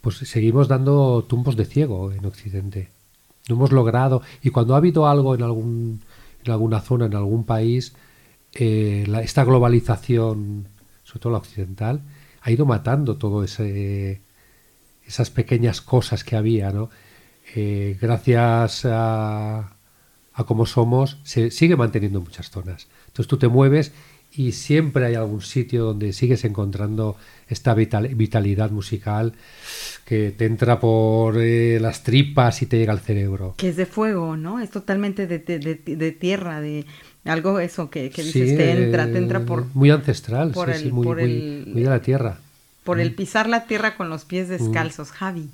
pues 0.00 0.18
seguimos 0.18 0.68
dando 0.68 1.24
tumbos 1.28 1.56
de 1.56 1.64
ciego 1.64 2.12
en 2.12 2.24
Occidente. 2.26 2.93
No 3.48 3.56
hemos 3.56 3.72
logrado 3.72 4.22
y 4.42 4.50
cuando 4.50 4.74
ha 4.74 4.78
habido 4.78 5.06
algo 5.06 5.34
en 5.34 5.42
algún 5.42 6.00
en 6.44 6.52
alguna 6.52 6.80
zona, 6.80 7.06
en 7.06 7.14
algún 7.14 7.44
país, 7.44 7.94
eh, 8.52 9.06
esta 9.22 9.44
globalización, 9.44 10.68
sobre 11.02 11.20
todo 11.20 11.32
la 11.32 11.38
occidental, 11.38 12.02
ha 12.42 12.50
ido 12.50 12.66
matando 12.66 13.16
todo 13.16 13.42
ese 13.42 14.20
esas 15.06 15.30
pequeñas 15.30 15.80
cosas 15.80 16.24
que 16.24 16.36
había, 16.36 16.70
¿no? 16.70 16.90
Eh, 17.54 17.98
gracias 18.00 18.84
a, 18.86 19.76
a 20.32 20.44
cómo 20.44 20.66
somos, 20.66 21.18
se 21.24 21.50
sigue 21.50 21.76
manteniendo 21.76 22.18
en 22.18 22.24
muchas 22.24 22.50
zonas. 22.50 22.88
Entonces 23.06 23.28
tú 23.28 23.36
te 23.36 23.48
mueves 23.48 23.92
y 24.36 24.52
siempre 24.52 25.06
hay 25.06 25.14
algún 25.14 25.42
sitio 25.42 25.84
donde 25.84 26.12
sigues 26.12 26.44
encontrando 26.44 27.16
esta 27.48 27.74
vitalidad 27.74 28.70
musical 28.70 29.34
que 30.04 30.32
te 30.36 30.46
entra 30.46 30.80
por 30.80 31.38
eh, 31.38 31.78
las 31.80 32.02
tripas 32.02 32.62
y 32.62 32.66
te 32.66 32.78
llega 32.78 32.92
al 32.92 33.00
cerebro. 33.00 33.54
Que 33.56 33.68
es 33.68 33.76
de 33.76 33.86
fuego, 33.86 34.36
¿no? 34.36 34.60
Es 34.60 34.70
totalmente 34.70 35.26
de, 35.26 35.38
de, 35.38 36.12
tierra, 36.12 36.60
de 36.60 36.84
algo 37.24 37.60
eso 37.60 37.90
que, 37.90 38.10
que 38.10 38.22
dices, 38.22 38.56
te 38.56 38.70
entra, 38.72 39.10
te 39.10 39.18
entra 39.18 39.40
por... 39.40 39.66
Muy 39.74 39.90
ancestral, 39.90 40.50
por 40.50 40.70
el, 40.70 40.92
muy, 40.92 41.04
por 41.04 41.20
el, 41.20 41.72
de 41.74 41.84
la 41.84 42.00
tierra. 42.00 42.38
Por 42.82 43.00
el 43.00 43.12
mm. 43.12 43.16
pisar 43.16 43.48
la 43.48 43.64
tierra 43.66 43.96
con 43.96 44.10
los 44.10 44.24
pies 44.24 44.48
descalzos, 44.48 45.10
mm. 45.10 45.14
Javi. 45.14 45.48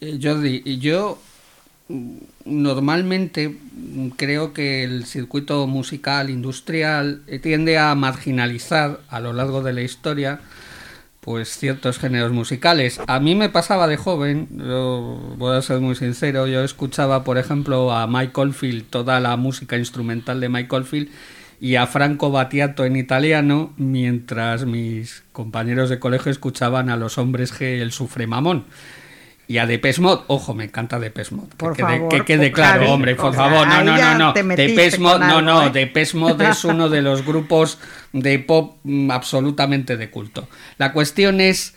Eh, 0.00 0.18
Jordi, 0.22 0.78
yo 0.78 1.18
normalmente 2.44 3.56
creo 4.16 4.52
que 4.54 4.84
el 4.84 5.04
circuito 5.04 5.66
musical 5.66 6.30
industrial 6.30 7.22
eh, 7.26 7.38
tiende 7.38 7.78
a 7.78 7.94
marginalizar 7.94 9.00
a 9.08 9.20
lo 9.20 9.32
largo 9.32 9.62
de 9.62 9.74
la 9.74 9.82
historia 9.82 10.40
pues 11.20 11.56
ciertos 11.56 11.98
géneros 11.98 12.32
musicales. 12.32 13.00
A 13.06 13.18
mí 13.18 13.34
me 13.34 13.48
pasaba 13.48 13.86
de 13.86 13.96
joven, 13.96 14.46
voy 15.38 15.56
a 15.56 15.62
ser 15.62 15.80
muy 15.80 15.94
sincero, 15.94 16.46
yo 16.46 16.62
escuchaba 16.62 17.24
por 17.24 17.38
ejemplo 17.38 17.92
a 17.92 18.06
Michael 18.06 18.52
Field, 18.52 18.84
toda 18.90 19.20
la 19.20 19.36
música 19.38 19.78
instrumental 19.78 20.40
de 20.40 20.50
Michael 20.50 20.84
Field 20.84 21.08
y 21.60 21.76
a 21.76 21.86
Franco 21.86 22.30
Battiato 22.30 22.84
en 22.84 22.96
italiano, 22.96 23.72
mientras 23.78 24.66
mis 24.66 25.24
compañeros 25.32 25.88
de 25.88 25.98
colegio 25.98 26.30
escuchaban 26.30 26.90
a 26.90 26.98
los 26.98 27.16
hombres 27.16 27.58
G 27.58 27.80
el 27.80 27.92
sufre 27.92 28.26
mamón. 28.26 28.66
Y 29.46 29.58
a 29.58 29.66
Depeche 29.66 30.00
Mode, 30.00 30.22
ojo, 30.28 30.54
me 30.54 30.64
encanta 30.64 30.98
Depeche 30.98 31.34
Mode. 31.34 31.48
Por 31.56 31.76
que, 31.76 31.82
favor, 31.82 32.08
quede, 32.08 32.20
que 32.20 32.24
quede 32.24 32.52
claro, 32.52 32.90
hombre, 32.90 33.14
por 33.14 33.34
favor. 33.34 33.66
No, 33.66 33.84
no, 33.84 33.96
no, 33.96 34.18
no. 34.18 34.32
Depeche 34.32 34.98
Mode, 34.98 35.26
no, 35.26 35.42
no. 35.42 35.66
¿eh? 35.66 35.70
Depeche 35.70 36.16
Mode 36.16 36.48
es 36.48 36.64
uno 36.64 36.88
de 36.88 37.02
los 37.02 37.24
grupos 37.24 37.78
de 38.12 38.38
pop 38.38 38.78
mm, 38.84 39.10
absolutamente 39.10 39.98
de 39.98 40.10
culto. 40.10 40.48
La 40.78 40.92
cuestión 40.92 41.42
es, 41.42 41.74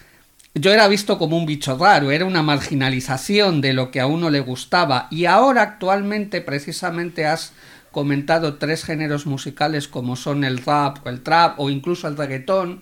yo 0.54 0.72
era 0.72 0.88
visto 0.88 1.18
como 1.18 1.38
un 1.38 1.46
bicho 1.46 1.78
raro, 1.78 2.12
era 2.12 2.24
una 2.24 2.42
marginalización 2.42 3.60
de 3.60 3.74
lo 3.74 3.92
que 3.92 4.00
a 4.00 4.08
uno 4.08 4.30
le 4.30 4.40
gustaba. 4.40 5.08
Y 5.12 5.26
ahora 5.26 5.62
actualmente 5.64 6.40
precisamente 6.40 7.26
has 7.26 7.52
comentado 7.92 8.56
tres 8.56 8.86
géneros 8.86 9.26
musicales 9.26 9.90
como 9.90 10.16
son 10.16 10.46
el 10.46 10.60
rap, 10.60 11.06
el 11.06 11.22
trap 11.22 11.60
o 11.60 11.70
incluso 11.70 12.08
el 12.08 12.16
reggaetón 12.16 12.82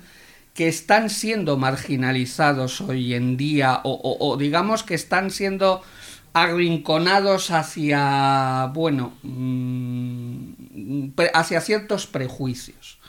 que 0.56 0.70
están 0.70 1.10
siendo 1.10 1.58
marginalizados 1.58 2.80
hoy 2.80 3.14
en 3.14 3.36
día 3.36 3.82
o, 3.84 4.38
digamos 4.40 4.84
que 4.84 4.96
están 4.96 5.30
siendo 5.30 5.84
arrinconados 6.32 7.52
hacia, 7.52 8.72
bueno, 8.74 9.14
mm, 9.22 11.10
hacia 11.34 11.60
ciertos 11.60 12.08
prejuicios. 12.08 13.00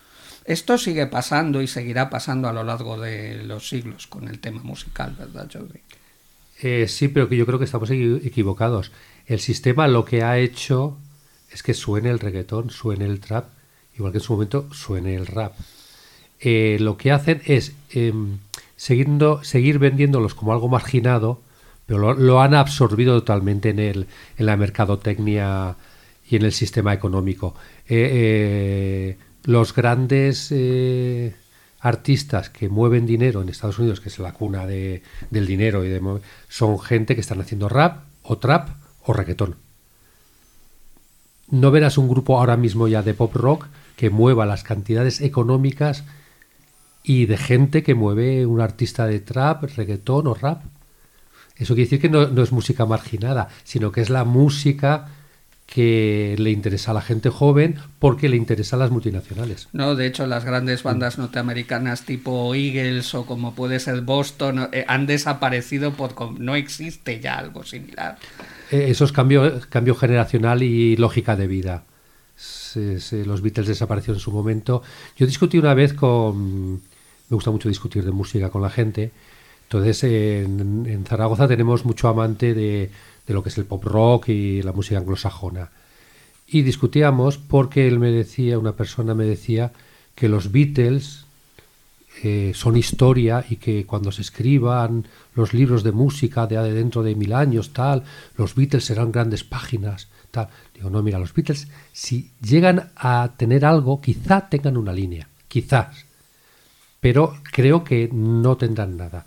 Esto 0.44 0.76
sigue 0.76 1.06
pasando 1.06 1.62
y 1.62 1.68
seguirá 1.68 2.10
pasando 2.10 2.48
a 2.48 2.52
lo 2.52 2.64
largo 2.64 3.00
de 3.00 3.42
los 3.44 3.68
siglos 3.68 4.08
con 4.08 4.28
el 4.28 4.40
tema 4.40 4.62
musical, 4.62 5.14
¿verdad, 5.16 5.48
Jordi? 5.52 5.80
Eh, 6.62 6.88
sí, 6.88 7.08
pero 7.08 7.28
que 7.28 7.36
yo 7.36 7.46
creo 7.46 7.60
que 7.60 7.64
estamos 7.64 7.90
equivocados. 7.90 8.90
El 9.26 9.38
sistema 9.38 9.86
lo 9.86 10.04
que 10.04 10.24
ha 10.24 10.38
hecho 10.38 10.98
es 11.52 11.62
que 11.62 11.74
suene 11.74 12.10
el 12.10 12.18
reggaetón, 12.18 12.70
suene 12.70 13.04
el 13.04 13.20
trap, 13.20 13.46
igual 13.96 14.10
que 14.10 14.18
en 14.18 14.24
su 14.24 14.32
momento 14.32 14.68
suene 14.72 15.14
el 15.14 15.26
rap. 15.26 15.54
Eh, 16.40 16.76
lo 16.80 16.96
que 16.96 17.12
hacen 17.12 17.40
es 17.46 17.74
eh, 17.90 18.12
seguir 18.76 19.78
vendiéndolos 19.78 20.34
como 20.34 20.52
algo 20.52 20.68
marginado, 20.68 21.40
pero 21.86 22.14
lo, 22.14 22.40
han 22.40 22.54
absorbido 22.54 23.14
totalmente 23.14 23.70
en, 23.70 23.78
el, 23.78 24.06
en 24.36 24.46
la 24.46 24.56
mercadotecnia 24.56 25.76
y 26.28 26.36
en 26.36 26.42
el 26.42 26.52
sistema 26.52 26.92
económico. 26.92 27.54
Eh, 27.88 29.16
los 29.44 29.74
grandes 29.74 30.52
artistas 31.78 32.50
que 32.50 32.68
mueven 32.68 33.06
dinero 33.06 33.40
en 33.42 33.48
Estados 33.48 33.78
Unidos, 33.78 34.00
que 34.00 34.08
es 34.08 34.18
la 34.18 34.32
cuna 34.32 34.66
de, 34.66 35.02
del 35.30 35.46
dinero, 35.46 35.84
y 35.84 36.00
son 36.48 36.80
gente 36.80 37.14
que 37.14 37.20
están 37.20 37.40
haciendo 37.40 37.68
rap 37.68 38.04
o 38.22 38.38
trap 38.38 38.70
o 39.04 39.12
reggaetón. 39.12 39.54
no 41.48 41.70
verás 41.70 41.96
un 41.96 42.08
grupo 42.08 42.38
ahora 42.38 42.56
mismo 42.56 42.88
ya 42.88 43.02
de 43.02 43.14
pop 43.14 43.32
rock 43.36 43.66
que 43.94 44.10
mueva 44.10 44.46
las 44.46 44.64
cantidades 44.64 45.20
económicas 45.20 46.04
y 47.08 47.26
de 47.26 47.36
gente 47.36 47.84
que 47.84 47.94
mueve 47.94 48.46
un 48.46 48.60
artista 48.60 49.06
de 49.06 49.20
trap, 49.20 49.62
reggaetón 49.76 50.26
o 50.26 50.34
rap. 50.34 50.62
Eso 51.56 51.74
quiere 51.74 51.86
decir 51.86 52.00
que 52.00 52.10
no, 52.10 52.26
no 52.26 52.42
es 52.42 52.50
música 52.50 52.84
marginada, 52.84 53.48
sino 53.62 53.92
que 53.92 54.00
es 54.00 54.10
la 54.10 54.24
música 54.24 55.06
que 55.66 56.34
le 56.36 56.50
interesa 56.50 56.90
a 56.90 56.94
la 56.94 57.00
gente 57.00 57.30
joven 57.30 57.76
porque 58.00 58.28
le 58.28 58.36
interesa 58.36 58.74
a 58.74 58.80
las 58.80 58.90
multinacionales. 58.90 59.68
No, 59.72 59.94
de 59.94 60.06
hecho 60.06 60.26
las 60.26 60.44
grandes 60.44 60.82
bandas 60.82 61.16
norteamericanas 61.16 62.02
tipo 62.02 62.52
Eagles 62.56 63.14
o 63.14 63.24
como 63.24 63.54
puede 63.54 63.78
ser 63.78 64.00
Boston 64.00 64.68
eh, 64.72 64.84
han 64.88 65.06
desaparecido 65.06 65.92
por 65.92 66.40
no 66.40 66.56
existe 66.56 67.20
ya 67.20 67.38
algo 67.38 67.62
similar. 67.64 68.18
Eh, 68.72 68.86
eso 68.88 69.04
es 69.04 69.12
cambio, 69.12 69.60
cambio 69.68 69.94
generacional 69.94 70.64
y 70.64 70.96
lógica 70.96 71.36
de 71.36 71.46
vida. 71.46 71.84
Se, 72.34 73.00
se, 73.00 73.24
los 73.24 73.42
Beatles 73.42 73.68
desaparecieron 73.68 74.16
en 74.16 74.20
su 74.20 74.32
momento. 74.32 74.82
Yo 75.16 75.24
discutí 75.24 75.56
una 75.56 75.72
vez 75.72 75.94
con... 75.94 76.82
Me 77.28 77.34
gusta 77.34 77.50
mucho 77.50 77.68
discutir 77.68 78.04
de 78.04 78.12
música 78.12 78.50
con 78.50 78.62
la 78.62 78.70
gente. 78.70 79.10
Entonces 79.64 80.04
en, 80.04 81.04
Zaragoza 81.06 81.48
tenemos 81.48 81.84
mucho 81.84 82.08
amante 82.08 82.54
de, 82.54 82.90
de 83.26 83.34
lo 83.34 83.42
que 83.42 83.48
es 83.48 83.58
el 83.58 83.64
pop 83.64 83.84
rock 83.84 84.28
y 84.28 84.62
la 84.62 84.72
música 84.72 84.98
anglosajona. 84.98 85.70
Y 86.46 86.62
discutíamos 86.62 87.38
porque 87.38 87.88
él 87.88 87.98
me 87.98 88.10
decía, 88.10 88.58
una 88.58 88.72
persona 88.72 89.14
me 89.14 89.24
decía 89.24 89.72
que 90.14 90.28
los 90.28 90.52
Beatles 90.52 91.26
eh, 92.22 92.52
son 92.54 92.78
historia 92.78 93.44
y 93.48 93.56
que 93.56 93.84
cuando 93.84 94.10
se 94.10 94.22
escriban 94.22 95.06
los 95.34 95.52
libros 95.52 95.82
de 95.82 95.92
música 95.92 96.46
de, 96.46 96.56
dentro 96.72 97.02
de 97.02 97.14
mil 97.14 97.34
años, 97.34 97.74
tal, 97.74 98.04
los 98.38 98.54
Beatles 98.54 98.86
serán 98.86 99.12
grandes 99.12 99.44
páginas, 99.44 100.08
tal. 100.30 100.48
Digo, 100.74 100.88
no, 100.88 101.02
mira, 101.02 101.18
los 101.18 101.34
Beatles, 101.34 101.68
si 101.92 102.30
llegan 102.40 102.90
a 102.96 103.32
tener 103.36 103.66
algo, 103.66 104.00
quizá 104.00 104.48
tengan 104.48 104.78
una 104.78 104.94
línea, 104.94 105.28
quizás, 105.46 106.05
pero 107.06 107.36
creo 107.52 107.84
que 107.84 108.10
no 108.12 108.56
tendrán 108.56 108.96
nada, 108.96 109.26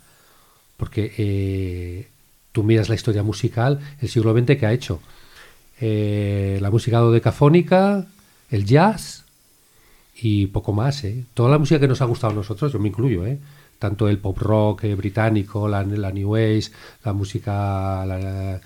porque 0.76 1.14
eh, 1.16 2.08
tú 2.52 2.62
miras 2.62 2.90
la 2.90 2.94
historia 2.94 3.22
musical, 3.22 3.80
el 4.02 4.08
siglo 4.10 4.38
XX 4.38 4.58
que 4.58 4.66
ha 4.66 4.72
hecho. 4.74 5.00
Eh, 5.80 6.58
la 6.60 6.70
música 6.70 6.98
dodecafónica, 6.98 8.06
el 8.50 8.66
jazz 8.66 9.24
y 10.14 10.48
poco 10.48 10.74
más. 10.74 11.04
¿eh? 11.04 11.24
Toda 11.32 11.48
la 11.48 11.56
música 11.56 11.80
que 11.80 11.88
nos 11.88 12.02
ha 12.02 12.04
gustado 12.04 12.34
a 12.34 12.36
nosotros, 12.36 12.70
yo 12.70 12.78
me 12.78 12.88
incluyo, 12.88 13.24
¿eh? 13.24 13.38
tanto 13.78 14.10
el 14.10 14.18
pop 14.18 14.36
rock 14.36 14.84
eh, 14.84 14.94
británico, 14.94 15.66
la, 15.66 15.82
la, 15.82 16.12
New 16.12 16.36
Age, 16.36 16.68
la 17.02 17.14
música 17.14 18.60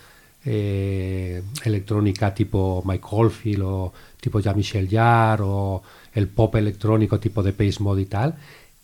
electrónica 0.44 2.34
tipo 2.34 2.82
Mike 2.84 3.06
Oldfield 3.12 3.62
o 3.62 3.92
tipo 4.20 4.40
Jean-Michel 4.40 4.88
Jarre 4.90 5.44
o 5.46 5.84
el 6.14 6.26
pop 6.26 6.56
electrónico 6.56 7.20
tipo 7.20 7.44
de 7.44 7.52
Pace 7.52 7.80
Mode 7.80 8.02
y 8.02 8.06
tal, 8.06 8.34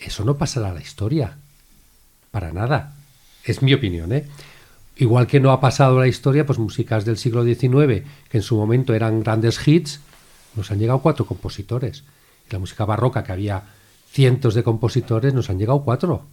eso 0.00 0.24
no 0.24 0.36
pasará 0.36 0.70
a 0.70 0.74
la 0.74 0.80
historia. 0.80 1.36
Para 2.30 2.52
nada. 2.52 2.94
Es 3.44 3.62
mi 3.62 3.74
opinión, 3.74 4.12
¿eh? 4.12 4.26
Igual 4.96 5.26
que 5.26 5.40
no 5.40 5.50
ha 5.50 5.60
pasado 5.60 5.98
la 5.98 6.08
historia, 6.08 6.44
pues 6.44 6.58
músicas 6.58 7.04
del 7.04 7.16
siglo 7.16 7.44
XIX, 7.44 8.04
que 8.28 8.38
en 8.38 8.42
su 8.42 8.56
momento 8.56 8.92
eran 8.92 9.22
grandes 9.22 9.66
hits, 9.66 10.00
nos 10.56 10.70
han 10.70 10.78
llegado 10.78 11.00
cuatro 11.00 11.24
compositores. 11.24 12.04
La 12.50 12.58
música 12.58 12.84
barroca, 12.84 13.24
que 13.24 13.32
había 13.32 13.62
cientos 14.10 14.54
de 14.54 14.62
compositores, 14.62 15.32
nos 15.32 15.48
han 15.48 15.58
llegado 15.58 15.82
cuatro. 15.82 16.26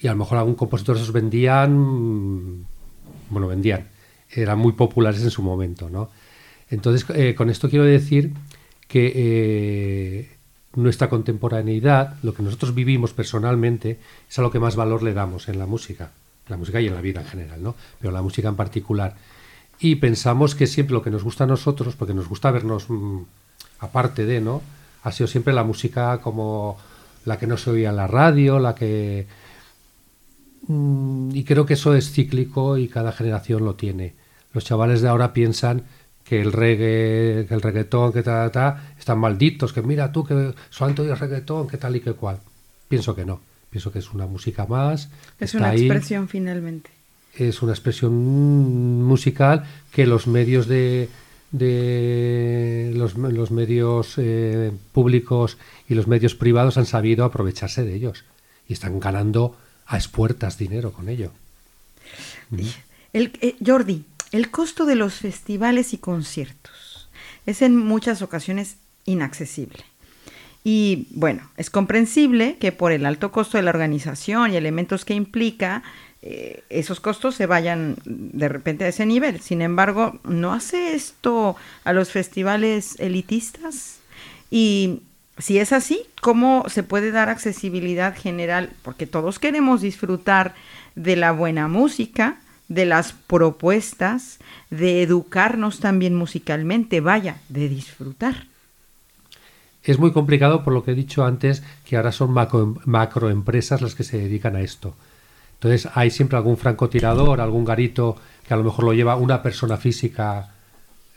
Y 0.00 0.08
a 0.08 0.12
lo 0.12 0.18
mejor 0.18 0.38
algún 0.38 0.54
compositor 0.54 0.96
esos 0.96 1.12
vendían, 1.12 2.66
bueno, 3.28 3.46
vendían, 3.46 3.86
eran 4.30 4.58
muy 4.58 4.72
populares 4.72 5.22
en 5.22 5.30
su 5.30 5.42
momento, 5.42 5.90
¿no? 5.90 6.10
Entonces, 6.70 7.04
eh, 7.14 7.34
con 7.34 7.50
esto 7.50 7.68
quiero 7.68 7.84
decir 7.84 8.32
que 8.88 9.12
eh, 9.14 10.36
nuestra 10.74 11.08
contemporaneidad, 11.08 12.16
lo 12.22 12.34
que 12.34 12.42
nosotros 12.42 12.74
vivimos 12.74 13.12
personalmente, 13.12 13.98
es 14.28 14.38
a 14.38 14.42
lo 14.42 14.50
que 14.50 14.60
más 14.60 14.76
valor 14.76 15.02
le 15.02 15.14
damos 15.14 15.48
en 15.48 15.58
la 15.58 15.66
música 15.66 16.10
la 16.50 16.56
música 16.56 16.80
y 16.80 16.88
en 16.88 16.94
la 16.94 17.00
vida 17.00 17.20
en 17.20 17.26
general, 17.26 17.62
¿no? 17.62 17.74
Pero 17.98 18.12
la 18.12 18.22
música 18.22 18.48
en 18.48 18.56
particular. 18.56 19.16
Y 19.78 19.96
pensamos 19.96 20.54
que 20.54 20.66
siempre 20.66 20.92
lo 20.92 21.02
que 21.02 21.10
nos 21.10 21.24
gusta 21.24 21.44
a 21.44 21.46
nosotros, 21.46 21.96
porque 21.96 22.12
nos 22.12 22.28
gusta 22.28 22.50
vernos 22.50 22.90
mmm, 22.90 23.22
aparte 23.78 24.26
de, 24.26 24.40
¿no? 24.40 24.60
Ha 25.02 25.12
sido 25.12 25.26
siempre 25.26 25.54
la 25.54 25.64
música 25.64 26.20
como 26.20 26.76
la 27.24 27.38
que 27.38 27.46
no 27.46 27.56
se 27.56 27.70
oía 27.70 27.90
en 27.90 27.96
la 27.96 28.06
radio, 28.06 28.58
la 28.58 28.74
que... 28.74 29.26
Mmm, 30.66 31.30
y 31.34 31.44
creo 31.44 31.64
que 31.64 31.74
eso 31.74 31.94
es 31.94 32.12
cíclico 32.12 32.76
y 32.76 32.88
cada 32.88 33.12
generación 33.12 33.64
lo 33.64 33.76
tiene. 33.76 34.14
Los 34.52 34.64
chavales 34.64 35.00
de 35.00 35.08
ahora 35.08 35.32
piensan 35.32 35.84
que 36.30 36.40
el 36.40 36.52
reggae, 36.52 37.44
que 37.46 37.54
el 37.54 37.60
reggaetón, 37.60 38.12
que 38.12 38.22
tal, 38.22 38.52
tal, 38.52 38.94
están 38.96 39.18
malditos, 39.18 39.72
que 39.72 39.82
mira 39.82 40.12
tú 40.12 40.24
que 40.24 40.54
solamente 40.70 41.02
oyes 41.02 41.18
reggaetón, 41.18 41.66
que 41.66 41.76
tal 41.76 41.96
y 41.96 42.00
que 42.00 42.12
cual. 42.12 42.38
Pienso 42.88 43.16
que 43.16 43.24
no 43.24 43.40
Pienso 43.70 43.92
que 43.92 44.00
es 44.00 44.12
una 44.12 44.26
música 44.26 44.66
más. 44.66 45.08
Es 45.38 45.54
una 45.54 45.70
ahí. 45.70 45.82
expresión 45.82 46.28
finalmente. 46.28 46.90
Es 47.36 47.62
una 47.62 47.72
expresión 47.72 48.12
musical 49.04 49.64
que 49.92 50.06
los 50.06 50.26
medios 50.26 50.66
de, 50.66 51.08
de 51.52 52.92
los, 52.96 53.16
los 53.16 53.52
medios 53.52 54.14
eh, 54.16 54.72
públicos 54.92 55.56
y 55.88 55.94
los 55.94 56.08
medios 56.08 56.34
privados 56.34 56.76
han 56.76 56.86
sabido 56.86 57.24
aprovecharse 57.24 57.84
de 57.84 57.94
ellos 57.94 58.24
y 58.66 58.72
están 58.72 58.98
ganando 58.98 59.56
a 59.86 59.96
espuertas 59.96 60.58
dinero 60.58 60.92
con 60.92 61.08
ello. 61.08 61.30
El, 63.12 63.32
eh, 63.40 63.54
Jordi, 63.64 64.04
el 64.32 64.50
costo 64.50 64.86
de 64.86 64.94
los 64.94 65.14
festivales 65.14 65.92
y 65.92 65.98
conciertos 65.98 67.08
es 67.46 67.62
en 67.62 67.76
muchas 67.76 68.22
ocasiones 68.22 68.76
inaccesible. 69.04 69.84
Y 70.62 71.06
bueno, 71.10 71.50
es 71.56 71.70
comprensible 71.70 72.56
que 72.58 72.70
por 72.70 72.92
el 72.92 73.06
alto 73.06 73.32
costo 73.32 73.56
de 73.56 73.62
la 73.62 73.70
organización 73.70 74.52
y 74.52 74.56
elementos 74.56 75.04
que 75.04 75.14
implica, 75.14 75.82
eh, 76.22 76.64
esos 76.68 77.00
costos 77.00 77.34
se 77.34 77.46
vayan 77.46 77.96
de 78.04 78.48
repente 78.48 78.84
a 78.84 78.88
ese 78.88 79.06
nivel. 79.06 79.40
Sin 79.40 79.62
embargo, 79.62 80.20
¿no 80.24 80.52
hace 80.52 80.94
esto 80.94 81.56
a 81.84 81.92
los 81.94 82.10
festivales 82.10 82.96
elitistas? 82.98 84.00
Y 84.50 85.00
si 85.38 85.58
es 85.58 85.72
así, 85.72 86.02
¿cómo 86.20 86.66
se 86.68 86.82
puede 86.82 87.10
dar 87.10 87.30
accesibilidad 87.30 88.14
general? 88.14 88.70
Porque 88.82 89.06
todos 89.06 89.38
queremos 89.38 89.80
disfrutar 89.80 90.54
de 90.94 91.16
la 91.16 91.32
buena 91.32 91.68
música, 91.68 92.38
de 92.70 92.86
las 92.86 93.12
propuestas, 93.12 94.38
de 94.70 95.02
educarnos 95.02 95.80
también 95.80 96.14
musicalmente, 96.14 97.00
vaya, 97.00 97.38
de 97.48 97.68
disfrutar. 97.68 98.46
Es 99.82 99.98
muy 99.98 100.12
complicado 100.12 100.62
por 100.62 100.72
lo 100.72 100.84
que 100.84 100.92
he 100.92 100.94
dicho 100.94 101.24
antes, 101.24 101.64
que 101.84 101.96
ahora 101.96 102.12
son 102.12 102.30
macro, 102.30 102.76
macroempresas 102.84 103.82
las 103.82 103.96
que 103.96 104.04
se 104.04 104.18
dedican 104.18 104.54
a 104.54 104.60
esto. 104.60 104.94
Entonces 105.54 105.90
hay 105.94 106.10
siempre 106.10 106.36
algún 106.38 106.56
francotirador, 106.56 107.40
algún 107.40 107.64
garito 107.64 108.16
que 108.46 108.54
a 108.54 108.56
lo 108.56 108.62
mejor 108.62 108.84
lo 108.84 108.94
lleva 108.94 109.16
una 109.16 109.42
persona 109.42 109.76
física 109.76 110.54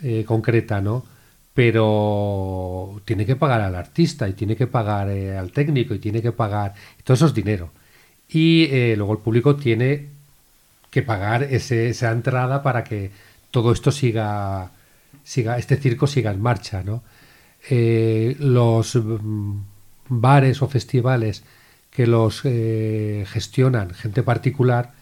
eh, 0.01 0.23
concreta, 0.25 0.81
¿no? 0.81 1.05
Pero 1.53 2.99
tiene 3.05 3.27
que 3.27 3.35
pagar 3.35 3.61
al 3.61 3.75
artista 3.75 4.27
y 4.27 4.33
tiene 4.33 4.55
que 4.55 4.65
pagar 4.65 5.09
eh, 5.11 5.37
al 5.37 5.51
técnico 5.51 5.93
y 5.93 5.99
tiene 5.99 6.19
que 6.21 6.31
pagar... 6.31 6.73
Todo 7.03 7.13
eso 7.13 7.27
es 7.27 7.33
dinero. 7.35 7.69
Y 8.27 8.65
eh, 8.71 8.95
luego 8.97 9.13
el 9.13 9.19
público 9.19 9.55
tiene 9.55 10.12
que 10.93 11.01
pagar 11.01 11.43
ese, 11.43 11.89
esa 11.89 12.11
entrada 12.11 12.63
para 12.63 12.83
que 12.83 13.11
todo 13.51 13.71
esto 13.71 13.91
siga, 13.91 14.71
siga, 15.23 15.57
este 15.57 15.77
circo 15.77 16.07
siga 16.07 16.31
en 16.31 16.41
marcha, 16.41 16.83
¿no? 16.83 17.03
eh, 17.69 18.35
los 18.39 18.95
mm, 18.95 19.61
bares 20.09 20.61
o 20.61 20.67
festivales 20.67 21.43
que 21.91 22.07
los 22.07 22.41
eh, 22.45 23.25
gestionan 23.27 23.93
gente 23.93 24.23
particular 24.23 24.93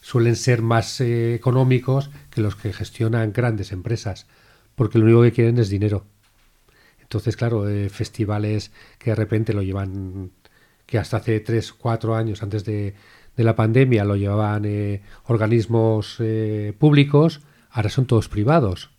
suelen 0.00 0.36
ser 0.36 0.62
más 0.62 1.00
eh, 1.00 1.34
económicos 1.34 2.10
que 2.30 2.40
los 2.40 2.56
que 2.56 2.72
gestionan 2.72 3.32
grandes 3.32 3.72
empresas, 3.72 4.26
porque 4.74 4.98
lo 4.98 5.04
único 5.04 5.22
que 5.22 5.32
quieren 5.32 5.58
es 5.58 5.68
dinero. 5.68 6.04
Entonces, 7.02 7.36
claro, 7.36 7.64
festivales 7.90 8.70
que 8.98 9.10
de 9.10 9.16
repente 9.16 9.54
lo 9.54 9.62
llevan, 9.62 10.30
que 10.86 10.98
hasta 10.98 11.18
hace 11.18 11.40
3, 11.40 11.72
4 11.72 12.14
años 12.14 12.42
antes 12.42 12.64
de, 12.64 12.94
de 13.38 13.44
la 13.44 13.54
pandemia 13.54 14.04
lo 14.04 14.16
llevaban 14.16 14.64
eh, 14.64 15.00
organismos 15.26 16.16
eh, 16.18 16.74
públicos, 16.76 17.40
ahora 17.70 17.88
son 17.88 18.04
todos 18.04 18.28
privados. 18.28 18.90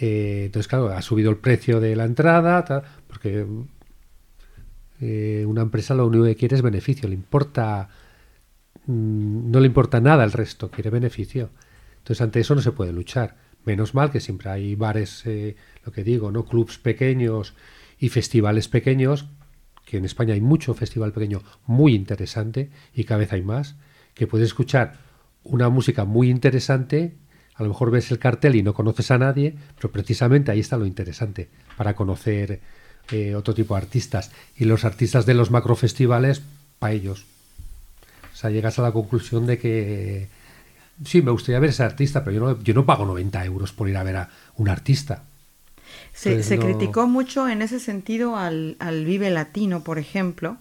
Eh, 0.00 0.44
entonces, 0.46 0.68
claro, 0.68 0.90
ha 0.90 1.02
subido 1.02 1.28
el 1.28 1.38
precio 1.38 1.80
de 1.80 1.96
la 1.96 2.04
entrada, 2.04 2.84
porque 3.08 3.44
una 5.00 5.62
empresa 5.62 5.94
lo 5.94 6.06
único 6.06 6.24
que 6.24 6.36
quiere 6.36 6.54
es 6.54 6.62
beneficio, 6.62 7.08
le 7.08 7.16
importa, 7.16 7.88
mmm, 8.86 9.50
no 9.50 9.58
le 9.58 9.66
importa 9.66 10.00
nada 10.00 10.22
el 10.22 10.30
resto, 10.30 10.70
quiere 10.70 10.90
beneficio. 10.90 11.50
Entonces, 11.98 12.20
ante 12.20 12.38
eso 12.38 12.54
no 12.54 12.60
se 12.60 12.70
puede 12.70 12.92
luchar. 12.92 13.36
Menos 13.64 13.92
mal 13.92 14.12
que 14.12 14.20
siempre 14.20 14.50
hay 14.50 14.76
bares, 14.76 15.24
lo 15.84 15.90
que 15.90 16.04
digo, 16.04 16.30
¿no? 16.30 16.44
Clubs 16.44 16.78
pequeños 16.78 17.54
y 17.98 18.08
festivales 18.08 18.68
pequeños, 18.68 19.26
que 19.88 19.96
en 19.96 20.04
España 20.04 20.34
hay 20.34 20.42
mucho 20.42 20.74
festival 20.74 21.12
pequeño 21.12 21.42
muy 21.66 21.94
interesante 21.94 22.68
y 22.94 23.04
cada 23.04 23.20
vez 23.20 23.32
hay 23.32 23.42
más, 23.42 23.76
que 24.12 24.26
puedes 24.26 24.48
escuchar 24.48 24.98
una 25.44 25.70
música 25.70 26.04
muy 26.04 26.28
interesante 26.28 27.16
A 27.54 27.62
lo 27.62 27.70
mejor 27.70 27.90
ves 27.90 28.10
el 28.10 28.18
cartel 28.18 28.54
y 28.54 28.62
no 28.62 28.74
conoces 28.74 29.10
a 29.10 29.18
nadie, 29.18 29.54
pero 29.76 29.90
precisamente 29.90 30.52
ahí 30.52 30.60
está 30.60 30.76
lo 30.76 30.86
interesante 30.86 31.48
para 31.76 31.96
conocer 31.96 32.60
eh, 33.10 33.34
otro 33.34 33.52
tipo 33.52 33.74
de 33.74 33.80
artistas. 33.80 34.30
Y 34.56 34.64
los 34.64 34.84
artistas 34.84 35.26
de 35.26 35.34
los 35.34 35.50
macrofestivales, 35.50 36.40
para 36.78 36.92
ellos. 36.92 37.26
O 38.32 38.36
sea, 38.36 38.50
llegas 38.50 38.78
a 38.78 38.82
la 38.82 38.92
conclusión 38.92 39.46
de 39.46 39.58
que 39.58 40.28
sí, 41.04 41.20
me 41.20 41.32
gustaría 41.32 41.58
ver 41.58 41.70
a 41.70 41.72
ese 41.72 41.82
artista, 41.82 42.22
pero 42.22 42.36
yo 42.36 42.40
no, 42.40 42.62
yo 42.62 42.74
no 42.74 42.86
pago 42.86 43.04
90 43.06 43.44
euros 43.46 43.72
por 43.72 43.88
ir 43.88 43.96
a 43.96 44.04
ver 44.04 44.16
a 44.18 44.30
un 44.54 44.68
artista. 44.68 45.24
Se, 46.18 46.42
se 46.42 46.58
criticó 46.58 47.06
mucho 47.06 47.48
en 47.48 47.62
ese 47.62 47.78
sentido 47.78 48.36
al, 48.36 48.74
al 48.80 49.04
Vive 49.04 49.30
Latino, 49.30 49.84
por 49.84 50.00
ejemplo, 50.00 50.56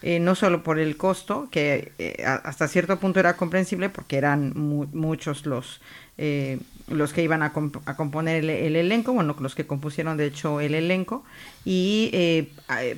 eh, 0.00 0.18
no 0.18 0.34
solo 0.34 0.64
por 0.64 0.80
el 0.80 0.96
costo, 0.96 1.48
que 1.50 1.92
eh, 1.98 2.24
hasta 2.24 2.66
cierto 2.66 2.98
punto 2.98 3.20
era 3.20 3.36
comprensible 3.36 3.88
porque 3.88 4.16
eran 4.16 4.52
muchos 4.56 5.44
los, 5.44 5.80
eh, 6.18 6.58
los 6.88 7.12
que 7.12 7.22
iban 7.22 7.42
a, 7.44 7.52
componer 7.52 8.42
el, 8.42 8.74
elenco, 8.74 9.12
bueno, 9.12 9.36
los 9.38 9.54
que 9.54 9.64
compusieron 9.64 10.16
de 10.16 10.26
hecho 10.26 10.60
el 10.60 10.74
elenco, 10.74 11.24
y 11.64 12.48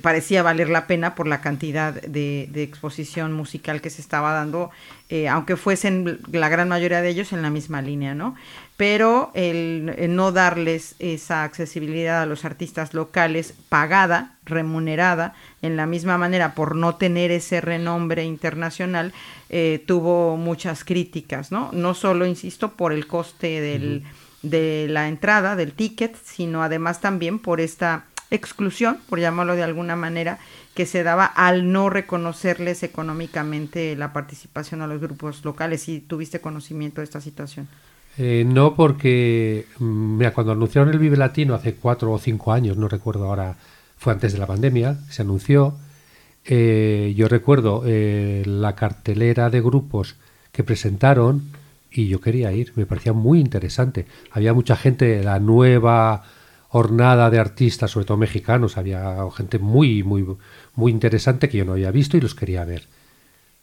parecía 0.01 0.41
valer 0.41 0.69
la 0.69 0.87
pena 0.87 1.13
por 1.13 1.27
la 1.27 1.41
cantidad 1.41 1.93
de, 1.93 2.49
de 2.49 2.63
exposición 2.63 3.33
musical 3.33 3.81
que 3.81 3.91
se 3.91 4.01
estaba 4.01 4.33
dando, 4.33 4.71
aunque 5.29 5.57
fuesen 5.57 6.19
la 6.31 6.49
gran 6.49 6.69
mayoría 6.69 7.01
de 7.01 7.09
ellos 7.09 7.33
en 7.33 7.43
la 7.43 7.51
misma 7.51 7.83
línea, 7.83 8.15
¿no? 8.15 8.35
Pero 8.77 9.31
el, 9.33 9.95
no 10.09 10.31
darles 10.31 10.95
esa 10.99 11.43
accesibilidad 11.43 12.21
a 12.21 12.25
los 12.25 12.43
artistas 12.43 12.93
locales 12.93 13.53
pagada, 13.69 14.35
remunerada, 14.43 15.33
en 15.61 15.77
la 15.77 15.85
misma 15.85 16.17
manera 16.17 16.55
por 16.55 16.75
no 16.75 16.95
tener 16.95 17.31
ese 17.31 17.61
renombre 17.61 18.25
internacional, 18.25 19.13
eh, 19.49 19.83
tuvo 19.87 20.35
muchas 20.35 20.83
críticas, 20.83 21.51
¿no? 21.51 21.69
No 21.71 21.93
solo, 21.93 22.25
insisto, 22.25 22.73
por 22.73 22.91
el 22.91 23.07
coste 23.07 23.61
del, 23.61 24.03
de 24.41 24.87
la 24.89 25.07
entrada, 25.07 25.55
del 25.55 25.71
ticket, 25.71 26.17
sino 26.23 26.61
además 26.61 26.99
también 26.99 27.39
por 27.39 27.61
esta 27.61 28.05
exclusión, 28.29 28.99
por 29.07 29.19
llamarlo 29.19 29.55
de 29.55 29.63
alguna 29.63 29.95
manera, 29.95 30.37
que 30.73 30.85
se 30.85 31.03
daba 31.03 31.25
al 31.25 31.71
no 31.71 31.89
reconocerles 31.89 32.83
económicamente 32.83 33.95
la 33.95 34.11
participación 34.11 34.81
a 34.81 34.87
los 34.87 34.99
grupos 34.99 35.45
locales. 35.45 35.83
Si 35.83 36.01
tuviste 36.01 36.41
conocimiento 36.41 36.99
de 36.99 37.05
esta 37.05 37.21
situación. 37.21 37.69
Eh, 38.17 38.45
no, 38.47 38.75
porque 38.75 39.65
mm, 39.79 40.21
cuando 40.33 40.53
anunciaron 40.53 40.89
el 40.91 40.99
Vive 40.99 41.17
Latino 41.17 41.53
hace 41.53 41.75
cuatro 41.75 42.11
o 42.11 42.19
cinco 42.19 42.53
años, 42.53 42.77
no 42.77 42.87
recuerdo 42.87 43.25
ahora, 43.25 43.57
fue 43.97 44.13
antes 44.13 44.33
de 44.33 44.39
la 44.39 44.47
pandemia, 44.47 44.97
se 45.09 45.21
anunció. 45.21 45.75
Eh, 46.45 47.13
yo 47.17 47.27
recuerdo 47.27 47.83
eh, 47.85 48.43
la 48.45 48.75
cartelera 48.75 49.49
de 49.49 49.61
grupos 49.61 50.15
que 50.51 50.63
presentaron 50.63 51.43
y 51.91 52.07
yo 52.07 52.21
quería 52.21 52.51
ir, 52.51 52.73
me 52.75 52.85
parecía 52.85 53.13
muy 53.13 53.39
interesante. 53.39 54.05
Había 54.31 54.53
mucha 54.53 54.75
gente 54.75 55.23
la 55.23 55.39
nueva 55.39 56.23
hornada 56.69 57.29
de 57.29 57.39
artistas, 57.39 57.91
sobre 57.91 58.05
todo 58.05 58.17
mexicanos, 58.17 58.77
había 58.77 59.17
gente 59.35 59.59
muy, 59.59 60.03
muy, 60.03 60.25
muy 60.75 60.91
interesante 60.91 61.47
que 61.47 61.57
yo 61.57 61.65
no 61.65 61.73
había 61.73 61.91
visto 61.91 62.17
y 62.17 62.21
los 62.21 62.35
quería 62.35 62.65
ver. 62.65 62.83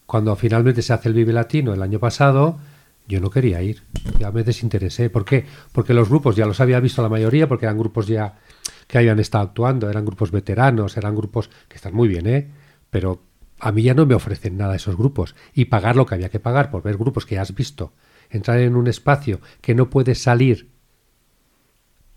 Cuando 0.07 0.35
finalmente 0.37 0.83
se 0.83 0.93
hace 0.93 1.09
el 1.09 1.15
Vive 1.15 1.33
Latino 1.33 1.75
el 1.75 1.83
año 1.83 1.99
pasado, 1.99 2.59
yo 3.07 3.21
no 3.21 3.31
quería 3.31 3.63
ir, 3.63 3.83
ya 4.19 4.31
me 4.31 4.43
desinteresé. 4.43 5.11
¿Por 5.11 5.25
qué? 5.25 5.45
Porque 5.73 5.95
los 5.95 6.09
grupos 6.09 6.37
ya 6.37 6.47
los 6.47 6.61
había 6.61 6.81
visto 6.81 7.03
la 7.03 7.09
mayoría, 7.09 7.49
porque 7.49 7.67
eran 7.67 7.79
grupos 7.79 8.07
ya 8.07 8.39
que 8.87 8.99
habían 8.99 9.19
estado 9.19 9.45
actuando, 9.45 9.91
eran 9.91 10.05
grupos 10.05 10.31
veteranos, 10.31 10.97
eran 10.97 11.15
grupos 11.15 11.51
que 11.69 11.77
están 11.77 11.95
muy 11.95 12.09
bien, 12.09 12.27
¿eh? 12.27 12.51
Pero 12.91 13.23
a 13.59 13.73
mí 13.73 13.83
ya 13.83 13.95
no 13.95 14.07
me 14.07 14.15
ofrecen 14.15 14.57
nada 14.57 14.77
esos 14.77 14.97
grupos. 14.97 15.35
Y 15.55 15.67
pagar 15.67 15.97
lo 15.97 16.07
que 16.07 16.15
había 16.15 16.31
que 16.31 16.41
pagar 16.41 16.71
por 16.71 16.83
ver 16.83 16.97
grupos 16.97 17.27
que 17.27 17.37
ya 17.37 17.43
has 17.43 17.55
visto, 17.55 17.93
entrar 18.31 18.59
en 18.59 18.77
un 18.77 18.87
espacio 18.87 19.41
que 19.61 19.75
no 19.75 19.89
puedes 19.91 20.23
salir 20.23 20.71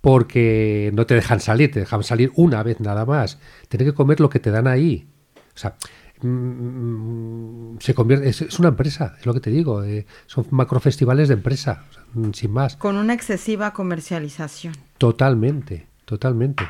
porque 0.02 0.92
no 0.94 1.08
te 1.08 1.16
dejan 1.16 1.40
salir, 1.40 1.72
te 1.72 1.80
dejan 1.80 2.04
salir 2.04 2.32
una 2.36 2.62
vez 2.62 2.80
nada 2.80 3.06
más, 3.06 3.40
tener 3.70 3.88
que 3.88 3.94
comer 3.96 4.20
lo 4.20 4.30
que 4.30 4.40
te 4.40 4.52
dan 4.52 4.68
ahí. 4.68 5.10
O 5.56 5.58
sea, 5.58 5.78
se 6.22 7.94
convierte 7.94 8.30
es, 8.30 8.60
una 8.60 8.70
empresa 8.70 9.16
es 9.20 9.26
lo 9.26 9.34
que 9.34 9.42
te 9.42 9.50
digo 9.50 9.84
eh, 9.84 10.06
son 10.28 10.48
macrofestivales 10.52 11.28
de 11.28 11.34
empresa 11.34 11.84
mm, 12.14 12.32
sin 12.32 12.52
más. 12.52 12.76
Con 12.78 12.98
una 12.98 13.14
excesiva 13.14 13.74
comercialización. 13.74 14.74
Totalmente 14.98 15.88
totalmente. 16.06 16.64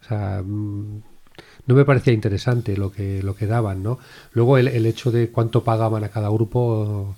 O 0.00 0.04
sea 0.04 0.42
mm, 0.44 1.02
no 1.66 1.74
me 1.74 1.84
parecía 1.84 2.12
interesante 2.12 2.76
lo 2.76 2.90
que 2.90 3.22
lo 3.22 3.36
que 3.36 3.46
daban 3.46 3.82
no 3.82 3.98
luego 4.32 4.56
el, 4.58 4.68
el 4.68 4.86
hecho 4.86 5.10
de 5.10 5.30
cuánto 5.30 5.62
pagaban 5.62 6.02
a 6.04 6.08
cada 6.08 6.30
grupo 6.30 7.14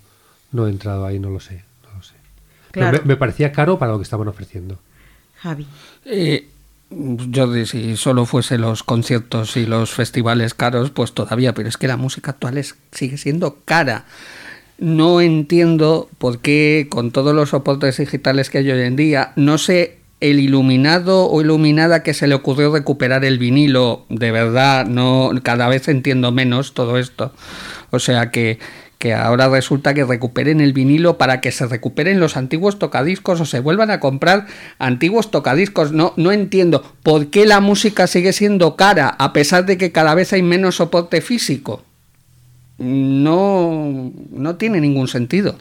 no 0.51 0.67
he 0.67 0.69
entrado 0.69 1.05
ahí 1.05 1.19
no 1.19 1.29
lo 1.29 1.39
sé 1.39 1.63
no 1.83 1.97
lo 1.97 2.03
sé. 2.03 2.15
Me, 2.75 2.99
me, 3.05 3.15
parecía 3.15 3.51
caro 3.51 3.79
para 3.79 3.93
lo 3.93 3.97
que 3.97 4.03
estaban 4.03 4.27
ofreciendo. 4.27 4.79
Javi. 5.41 5.65
Eh, 6.05 6.49
yo 6.91 7.65
si 7.65 7.95
solo 7.97 8.25
fuese 8.25 8.57
los 8.57 8.83
conciertos 8.83 9.57
y 9.57 9.65
los 9.65 9.91
festivales 9.91 10.53
caros, 10.53 10.89
pues 10.89 11.13
todavía, 11.13 11.53
pero 11.53 11.69
es 11.69 11.77
que 11.77 11.87
la 11.87 11.97
música 11.97 12.31
actual 12.31 12.57
es, 12.57 12.75
sigue 12.91 13.17
siendo 13.17 13.57
cara. 13.65 14.05
No 14.79 15.21
entiendo 15.21 16.09
por 16.17 16.39
qué 16.39 16.87
con 16.89 17.11
todos 17.11 17.35
los 17.35 17.49
soportes 17.49 17.97
digitales 17.97 18.49
que 18.49 18.59
hay 18.59 18.71
hoy 18.71 18.81
en 18.81 18.95
día, 18.95 19.33
no 19.35 19.57
sé 19.57 19.97
el 20.19 20.39
iluminado 20.39 21.29
o 21.29 21.41
iluminada 21.41 22.03
que 22.03 22.13
se 22.13 22.27
le 22.27 22.35
ocurrió 22.35 22.71
recuperar 22.73 23.23
el 23.23 23.37
vinilo, 23.37 24.05
de 24.09 24.31
verdad, 24.31 24.85
no 24.85 25.31
cada 25.43 25.67
vez 25.67 25.87
entiendo 25.87 26.31
menos 26.31 26.73
todo 26.73 26.97
esto. 26.97 27.33
O 27.91 27.99
sea 27.99 28.31
que 28.31 28.59
que 28.99 29.13
ahora 29.13 29.47
resulta 29.47 29.93
que 29.93 30.03
recuperen 30.03 30.59
el 30.59 30.73
vinilo 30.73 31.17
para 31.17 31.39
que 31.39 31.53
se 31.53 31.65
recuperen 31.65 32.19
los 32.19 32.35
antiguos 32.35 32.79
tocadiscos 32.79 33.39
o 33.39 33.45
se 33.45 33.61
vuelvan 33.61 33.91
a 33.91 34.01
comprar 34.01 34.45
antiguos 34.77 35.31
tocadiscos. 35.31 35.93
No, 35.93 36.13
no 36.17 36.33
entiendo 36.33 36.83
por 37.01 37.27
qué 37.27 37.45
la 37.45 37.61
música 37.61 38.07
sigue 38.07 38.33
siendo 38.33 38.75
cara 38.75 39.07
a 39.07 39.31
pesar 39.31 39.65
de 39.65 39.77
que 39.77 39.93
cada 39.93 40.13
vez 40.15 40.33
hay 40.33 40.43
menos 40.43 40.75
soporte 40.75 41.21
físico. 41.21 41.81
No, 42.77 44.11
no 44.31 44.55
tiene 44.57 44.81
ningún 44.81 45.07
sentido. 45.07 45.55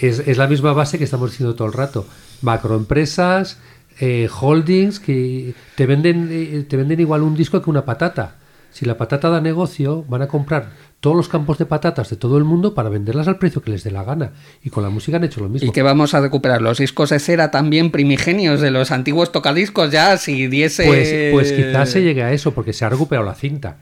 Es, 0.00 0.18
es 0.18 0.36
la 0.36 0.48
misma 0.48 0.72
base 0.72 0.98
que 0.98 1.04
estamos 1.04 1.30
diciendo 1.30 1.54
todo 1.54 1.68
el 1.68 1.74
rato. 1.74 2.06
Macroempresas, 2.42 3.58
eh, 4.00 4.28
holdings 4.40 4.98
que 4.98 5.54
te 5.76 5.86
venden, 5.86 6.28
eh, 6.32 6.64
te 6.68 6.76
venden 6.76 6.98
igual 6.98 7.22
un 7.22 7.36
disco 7.36 7.62
que 7.62 7.70
una 7.70 7.84
patata. 7.84 8.39
Si 8.70 8.86
la 8.86 8.96
patata 8.96 9.28
da 9.28 9.40
negocio, 9.40 10.04
van 10.08 10.22
a 10.22 10.28
comprar 10.28 10.70
todos 11.00 11.16
los 11.16 11.28
campos 11.28 11.58
de 11.58 11.66
patatas 11.66 12.10
de 12.10 12.16
todo 12.16 12.38
el 12.38 12.44
mundo 12.44 12.74
para 12.74 12.88
venderlas 12.88 13.26
al 13.26 13.38
precio 13.38 13.62
que 13.62 13.70
les 13.70 13.82
dé 13.82 13.90
la 13.90 14.04
gana. 14.04 14.32
Y 14.62 14.70
con 14.70 14.82
la 14.82 14.90
música 14.90 15.16
han 15.16 15.24
hecho 15.24 15.40
lo 15.40 15.48
mismo. 15.48 15.68
Y 15.68 15.72
que 15.72 15.82
vamos 15.82 16.14
a 16.14 16.20
recuperar 16.20 16.62
los 16.62 16.78
discos 16.78 17.10
de 17.10 17.18
cera 17.18 17.50
también 17.50 17.90
primigenios 17.90 18.60
de 18.60 18.70
los 18.70 18.90
antiguos 18.90 19.32
tocadiscos 19.32 19.90
ya, 19.90 20.16
si 20.18 20.46
diese... 20.46 20.86
Pues, 20.86 21.32
pues 21.32 21.52
quizás 21.52 21.90
se 21.90 22.02
llegue 22.02 22.22
a 22.22 22.32
eso, 22.32 22.52
porque 22.52 22.72
se 22.72 22.84
ha 22.84 22.90
recuperado 22.90 23.26
la 23.26 23.34
cinta. 23.34 23.78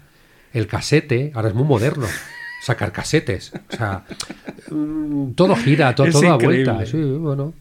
El 0.53 0.67
casete 0.67 1.33
ahora 1.35 1.49
es 1.49 1.55
muy 1.55 1.65
moderno. 1.65 2.07
Sacar 2.63 2.93
casetes. 2.93 3.53
O 3.73 3.77
sea, 3.77 4.05
mm, 4.71 5.33
todo 5.33 5.55
gira, 5.57 5.95
todo, 5.95 6.11
todo 6.11 6.23
da 6.23 6.37
vuelta. 6.37 6.85
Sí, 6.87 6.99
bueno, 6.99 7.53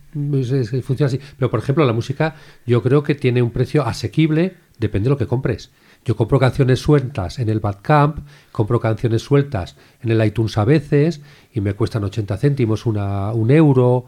funciona 0.84 1.08
así. 1.08 1.20
Pero, 1.38 1.52
por 1.52 1.60
ejemplo, 1.60 1.86
la 1.86 1.94
música 1.94 2.36
yo 2.66 2.82
creo 2.82 3.04
que 3.04 3.16
tiene 3.16 3.42
un 3.42 3.52
precio 3.52 3.86
asequible, 3.86 4.56
depende 4.80 5.06
de 5.06 5.12
lo 5.12 5.18
que 5.18 5.28
compres. 5.28 5.72
Yo 6.08 6.16
compro 6.16 6.40
canciones 6.40 6.80
sueltas 6.80 7.38
en 7.38 7.50
el 7.50 7.60
Badcamp, 7.60 8.20
compro 8.54 8.80
canciones 8.80 9.24
sueltas 9.24 9.76
en 10.02 10.10
el 10.10 10.26
iTunes 10.26 10.58
a 10.58 10.64
veces 10.64 11.20
y 11.54 11.60
me 11.60 11.74
cuestan 11.74 12.06
80 12.06 12.38
céntimos, 12.38 12.86
una, 12.86 13.34
un 13.34 13.52
euro. 13.52 14.06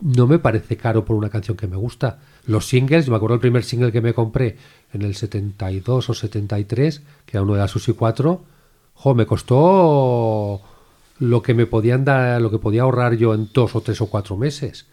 No 0.00 0.26
me 0.26 0.38
parece 0.38 0.78
caro 0.78 1.04
por 1.04 1.14
una 1.14 1.28
canción 1.28 1.58
que 1.58 1.66
me 1.66 1.76
gusta. 1.76 2.20
Los 2.46 2.68
singles, 2.68 3.10
me 3.10 3.16
acuerdo 3.16 3.34
el 3.34 3.42
primer 3.42 3.64
single 3.64 3.92
que 3.92 4.00
me 4.00 4.14
compré 4.14 4.56
en 4.94 5.02
el 5.02 5.14
72 5.14 6.08
o 6.08 6.14
73, 6.14 7.02
que 7.26 7.36
era 7.36 7.42
uno 7.42 7.52
de 7.52 7.58
la 7.58 7.68
Susi 7.68 7.92
4, 7.92 8.42
jo, 8.94 9.14
me 9.14 9.26
costó 9.26 10.62
lo 11.18 11.42
que 11.42 11.52
me 11.52 11.66
podían 11.66 12.06
dar, 12.06 12.40
lo 12.40 12.50
que 12.50 12.58
podía 12.58 12.82
ahorrar 12.82 13.18
yo 13.18 13.34
en 13.34 13.50
dos 13.52 13.76
o 13.76 13.82
tres 13.82 14.00
o 14.00 14.06
cuatro 14.06 14.38
meses. 14.38 14.86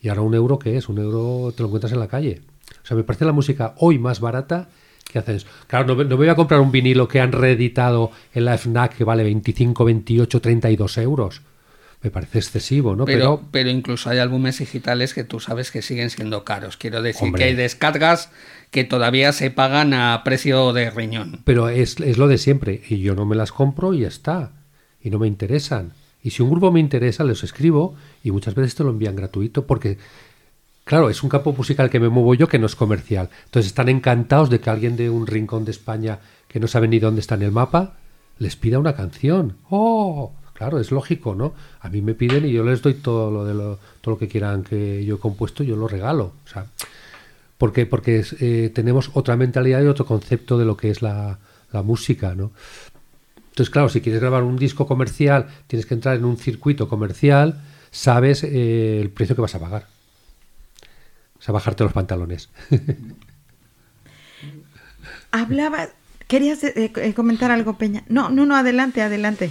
Y 0.00 0.08
ahora 0.08 0.22
un 0.22 0.34
euro, 0.34 0.58
¿qué 0.58 0.76
es? 0.76 0.88
Un 0.88 0.98
euro 0.98 1.52
te 1.52 1.62
lo 1.62 1.68
encuentras 1.68 1.92
en 1.92 2.00
la 2.00 2.08
calle. 2.08 2.42
O 2.82 2.86
sea, 2.86 2.96
me 2.96 3.04
parece 3.04 3.24
la 3.24 3.30
música 3.30 3.76
hoy 3.78 4.00
más 4.00 4.18
barata 4.18 4.68
¿Qué 5.12 5.18
haces? 5.18 5.46
Claro, 5.66 5.94
no, 5.94 5.96
me 5.96 6.14
voy 6.14 6.28
a 6.28 6.34
comprar 6.34 6.60
un 6.60 6.72
vinilo 6.72 7.06
que 7.06 7.20
han 7.20 7.32
reeditado 7.32 8.10
en 8.32 8.46
la 8.46 8.56
FNAC 8.56 8.96
que 8.96 9.04
vale 9.04 9.22
25, 9.24 9.84
28, 9.84 10.40
32 10.40 10.98
euros. 10.98 11.42
Me 12.02 12.10
parece 12.10 12.38
excesivo, 12.38 12.96
¿no? 12.96 13.04
Pero, 13.04 13.42
pero, 13.52 13.70
incluso 13.70 14.10
hay 14.10 14.18
álbumes 14.18 14.58
digitales 14.58 15.14
que 15.14 15.22
tú 15.22 15.38
sabes 15.38 15.70
que 15.70 15.82
siguen 15.82 16.10
siendo 16.10 16.44
caros. 16.44 16.76
Quiero 16.76 17.00
decir 17.00 17.32
que 17.32 17.44
hay 17.44 17.54
descargas 17.54 18.30
que 18.70 18.82
todavía 18.82 19.32
se 19.32 19.50
pagan 19.50 19.94
a 19.94 20.22
precio 20.24 20.72
de 20.72 20.90
riñón. 20.90 21.42
Pero 21.44 21.68
es, 21.68 22.00
es 22.00 22.18
lo 22.18 22.26
de 22.26 22.38
siempre. 22.38 22.82
Y 22.88 22.98
yo 22.98 23.14
no 23.14 23.24
me 23.24 23.36
las 23.36 23.52
compro 23.52 23.94
y 23.94 24.00
ya 24.00 24.08
está. 24.08 24.52
Y 25.00 25.10
no 25.10 25.18
me 25.18 25.28
interesan. 25.28 25.92
Y 26.22 26.30
si 26.30 26.42
un 26.42 26.50
grupo 26.50 26.72
me 26.72 26.80
interesa, 26.80 27.22
les 27.22 27.44
escribo 27.44 27.94
y 28.24 28.30
muchas 28.30 28.54
veces 28.54 28.74
te 28.74 28.82
lo 28.82 28.90
envían 28.90 29.14
gratuito 29.14 29.66
porque 29.66 29.98
Claro, 30.84 31.08
es 31.08 31.22
un 31.22 31.30
campo 31.30 31.52
musical 31.52 31.90
que 31.90 32.00
me 32.00 32.08
muevo 32.08 32.34
yo 32.34 32.48
que 32.48 32.58
no 32.58 32.66
es 32.66 32.74
comercial. 32.74 33.30
Entonces 33.44 33.68
están 33.68 33.88
encantados 33.88 34.50
de 34.50 34.60
que 34.60 34.70
alguien 34.70 34.96
de 34.96 35.10
un 35.10 35.26
rincón 35.26 35.64
de 35.64 35.70
España 35.70 36.18
que 36.48 36.60
no 36.60 36.66
sabe 36.66 36.88
ni 36.88 36.98
dónde 36.98 37.20
está 37.20 37.36
en 37.36 37.42
el 37.42 37.52
mapa 37.52 37.94
les 38.38 38.56
pida 38.56 38.78
una 38.78 38.94
canción. 38.94 39.56
¡Oh! 39.70 40.32
Claro, 40.54 40.78
es 40.78 40.90
lógico, 40.92 41.34
¿no? 41.34 41.54
A 41.80 41.88
mí 41.88 42.02
me 42.02 42.14
piden 42.14 42.46
y 42.46 42.52
yo 42.52 42.62
les 42.62 42.82
doy 42.82 42.94
todo 42.94 43.30
lo 43.30 43.44
de 43.44 43.54
lo, 43.54 43.78
todo 44.00 44.14
lo 44.14 44.18
que 44.18 44.28
quieran 44.28 44.62
que 44.62 45.04
yo 45.04 45.16
he 45.16 45.18
compuesto, 45.18 45.64
yo 45.64 45.76
lo 45.76 45.88
regalo. 45.88 46.34
O 46.44 46.48
sea, 46.48 46.66
porque 47.58 47.86
porque 47.86 48.24
eh, 48.40 48.70
tenemos 48.74 49.10
otra 49.14 49.36
mentalidad 49.36 49.82
y 49.82 49.86
otro 49.86 50.04
concepto 50.04 50.58
de 50.58 50.64
lo 50.64 50.76
que 50.76 50.90
es 50.90 51.02
la, 51.02 51.38
la 51.72 51.82
música, 51.82 52.34
¿no? 52.34 52.52
Entonces, 53.36 53.70
claro, 53.70 53.88
si 53.88 54.00
quieres 54.00 54.20
grabar 54.20 54.44
un 54.44 54.56
disco 54.56 54.86
comercial, 54.86 55.48
tienes 55.66 55.84
que 55.86 55.94
entrar 55.94 56.16
en 56.16 56.24
un 56.24 56.36
circuito 56.36 56.88
comercial, 56.88 57.60
sabes 57.90 58.44
eh, 58.44 59.00
el 59.00 59.10
precio 59.10 59.34
que 59.34 59.42
vas 59.42 59.54
a 59.54 59.60
pagar. 59.60 59.86
O 61.42 61.44
sea, 61.44 61.52
bajarte 61.52 61.82
los 61.82 61.92
pantalones. 61.92 62.50
Hablaba, 65.32 65.88
querías 66.28 66.62
eh, 66.62 66.92
eh, 66.94 67.14
comentar 67.14 67.50
algo, 67.50 67.76
Peña. 67.76 68.04
No, 68.08 68.30
no, 68.30 68.46
no, 68.46 68.54
adelante, 68.54 69.02
adelante. 69.02 69.50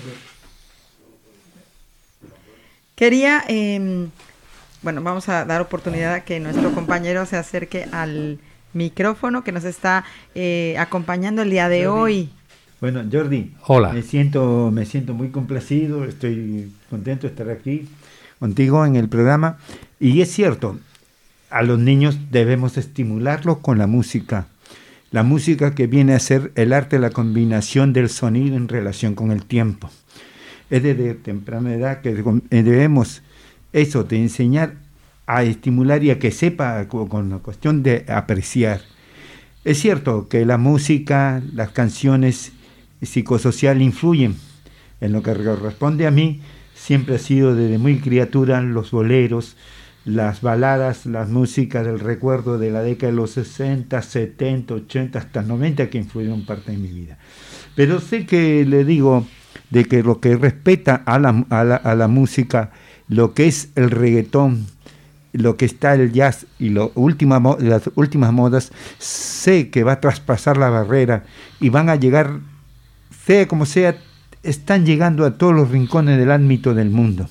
Quería, 2.95 3.43
eh, 3.49 4.07
bueno, 4.83 5.03
vamos 5.03 5.27
a 5.27 5.43
dar 5.43 5.59
oportunidad 5.59 6.13
a 6.13 6.21
que 6.21 6.39
nuestro 6.39 6.71
compañero 6.73 7.25
se 7.25 7.35
acerque 7.35 7.85
al 7.91 8.39
micrófono 8.71 9.43
que 9.43 9.51
nos 9.51 9.65
está 9.65 10.05
eh, 10.33 10.77
acompañando 10.79 11.41
el 11.41 11.49
día 11.49 11.67
de 11.67 11.87
hoy. 11.87 12.29
Bueno, 12.79 13.03
Jordi. 13.11 13.53
Hola. 13.67 13.91
Me 13.91 14.01
siento, 14.01 14.71
me 14.71 14.85
siento 14.85 15.13
muy 15.13 15.29
complacido, 15.29 16.05
estoy 16.05 16.71
contento 16.89 17.27
de 17.27 17.33
estar 17.33 17.49
aquí 17.49 17.89
contigo 18.39 18.85
en 18.85 18.95
el 18.95 19.09
programa. 19.09 19.57
Y 19.99 20.21
es 20.21 20.31
cierto, 20.31 20.79
a 21.51 21.61
los 21.61 21.79
niños 21.79 22.17
debemos 22.31 22.77
estimularlos 22.77 23.57
con 23.59 23.77
la 23.77 23.87
música. 23.87 24.47
La 25.11 25.23
música 25.23 25.75
que 25.75 25.87
viene 25.87 26.13
a 26.13 26.19
ser 26.19 26.51
el 26.55 26.71
arte 26.71 26.97
la 26.97 27.09
combinación 27.09 27.91
del 27.93 28.09
sonido 28.09 28.55
en 28.55 28.69
relación 28.69 29.13
con 29.13 29.31
el 29.31 29.43
tiempo. 29.43 29.89
Es 30.69 30.81
desde 30.83 31.13
temprana 31.15 31.73
edad 31.73 32.01
que 32.01 32.13
debemos 32.49 33.21
eso, 33.73 34.03
de 34.05 34.17
enseñar 34.17 34.75
a 35.27 35.43
estimular 35.43 36.03
y 36.03 36.11
a 36.11 36.19
que 36.19 36.31
sepa 36.31 36.87
co- 36.87 37.09
con 37.09 37.29
la 37.29 37.37
cuestión 37.39 37.83
de 37.83 38.05
apreciar. 38.07 38.81
Es 39.63 39.79
cierto 39.79 40.27
que 40.29 40.45
la 40.45 40.57
música, 40.57 41.41
las 41.53 41.71
canciones 41.71 42.53
psicosocial 43.01 43.81
influyen. 43.81 44.35
En 45.01 45.11
lo 45.11 45.21
que 45.23 45.33
corresponde 45.33 46.07
a 46.07 46.11
mí, 46.11 46.39
siempre 46.73 47.15
ha 47.15 47.19
sido 47.19 47.53
desde 47.55 47.77
muy 47.77 47.99
criatura 47.99 48.61
los 48.61 48.91
boleros, 48.91 49.57
las 50.05 50.41
baladas, 50.41 51.05
las 51.05 51.29
músicas 51.29 51.85
del 51.85 51.99
recuerdo 51.99 52.57
de 52.57 52.71
la 52.71 52.81
década 52.81 53.11
de 53.11 53.17
los 53.17 53.31
60, 53.31 54.01
70, 54.01 54.73
80, 54.73 55.19
hasta 55.19 55.41
90 55.43 55.89
que 55.89 55.97
influyeron 55.97 56.45
parte 56.45 56.71
de 56.71 56.77
mi 56.77 56.89
vida. 56.89 57.17
Pero 57.75 57.99
sé 57.99 58.25
que 58.25 58.65
le 58.65 58.83
digo 58.83 59.25
de 59.69 59.85
que 59.85 60.03
lo 60.03 60.19
que 60.19 60.35
respeta 60.35 60.95
a 61.05 61.19
la, 61.19 61.45
a 61.49 61.63
la, 61.63 61.75
a 61.75 61.95
la 61.95 62.07
música, 62.07 62.71
lo 63.07 63.33
que 63.33 63.47
es 63.47 63.69
el 63.75 63.91
reggaetón, 63.91 64.65
lo 65.33 65.55
que 65.55 65.65
está 65.65 65.93
el 65.93 66.11
jazz 66.11 66.45
y 66.59 66.69
lo 66.69 66.91
última, 66.95 67.41
las 67.59 67.89
últimas 67.95 68.33
modas, 68.33 68.71
sé 68.97 69.69
que 69.69 69.83
va 69.83 69.93
a 69.93 70.01
traspasar 70.01 70.57
la 70.57 70.69
barrera 70.69 71.23
y 71.59 71.69
van 71.69 71.89
a 71.89 71.95
llegar, 71.95 72.39
sea 73.25 73.47
como 73.47 73.65
sea, 73.65 73.95
están 74.43 74.85
llegando 74.85 75.25
a 75.25 75.37
todos 75.37 75.53
los 75.53 75.69
rincones 75.69 76.17
del 76.17 76.31
ámbito 76.31 76.73
del 76.73 76.89
mundo 76.89 77.29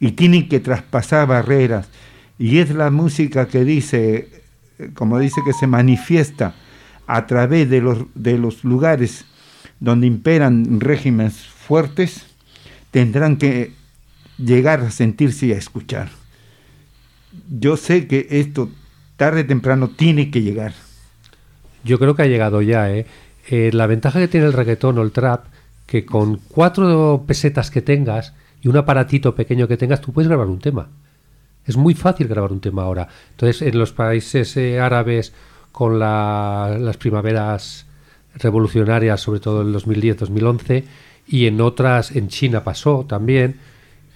y 0.00 0.12
tienen 0.12 0.48
que 0.48 0.60
traspasar 0.60 1.26
barreras. 1.26 1.88
Y 2.38 2.58
es 2.58 2.70
la 2.70 2.90
música 2.90 3.48
que 3.48 3.64
dice, 3.64 4.28
como 4.94 5.18
dice, 5.18 5.40
que 5.44 5.52
se 5.52 5.66
manifiesta 5.66 6.54
a 7.06 7.26
través 7.26 7.68
de 7.68 7.80
los, 7.80 7.98
de 8.14 8.38
los 8.38 8.64
lugares 8.64 9.24
donde 9.80 10.06
imperan 10.06 10.80
regímenes 10.80 11.46
fuertes, 11.46 12.26
tendrán 12.90 13.36
que 13.36 13.72
llegar 14.38 14.80
a 14.80 14.90
sentirse 14.90 15.46
y 15.46 15.52
a 15.52 15.58
escuchar. 15.58 16.10
Yo 17.48 17.76
sé 17.76 18.06
que 18.06 18.26
esto 18.30 18.70
tarde 19.16 19.42
o 19.42 19.46
temprano 19.46 19.88
tiene 19.88 20.30
que 20.30 20.42
llegar. 20.42 20.74
Yo 21.84 21.98
creo 21.98 22.14
que 22.14 22.22
ha 22.22 22.26
llegado 22.26 22.62
ya, 22.62 22.90
¿eh? 22.90 23.06
Eh, 23.50 23.70
la 23.72 23.86
ventaja 23.86 24.20
que 24.20 24.28
tiene 24.28 24.46
el 24.46 24.52
reggaetón 24.52 24.98
o 24.98 25.02
el 25.02 25.12
trap, 25.12 25.46
que 25.86 26.04
con 26.04 26.36
cuatro 26.48 27.24
pesetas 27.26 27.70
que 27.70 27.80
tengas 27.80 28.34
y 28.62 28.68
un 28.68 28.76
aparatito 28.76 29.34
pequeño 29.34 29.68
que 29.68 29.76
tengas, 29.76 30.00
tú 30.00 30.12
puedes 30.12 30.28
grabar 30.28 30.46
un 30.48 30.58
tema. 30.58 30.88
Es 31.64 31.76
muy 31.76 31.94
fácil 31.94 32.28
grabar 32.28 32.50
un 32.52 32.60
tema 32.60 32.82
ahora. 32.82 33.08
Entonces, 33.30 33.62
en 33.62 33.78
los 33.78 33.92
países 33.92 34.56
eh, 34.56 34.80
árabes, 34.80 35.32
con 35.72 35.98
la- 35.98 36.76
las 36.80 36.96
primaveras 36.96 37.86
revolucionarias, 38.34 39.20
sobre 39.20 39.40
todo 39.40 39.62
en 39.62 39.72
2010-2011, 39.72 40.84
y 41.26 41.46
en 41.46 41.60
otras, 41.60 42.14
en 42.16 42.28
China 42.28 42.64
pasó 42.64 43.04
también, 43.06 43.56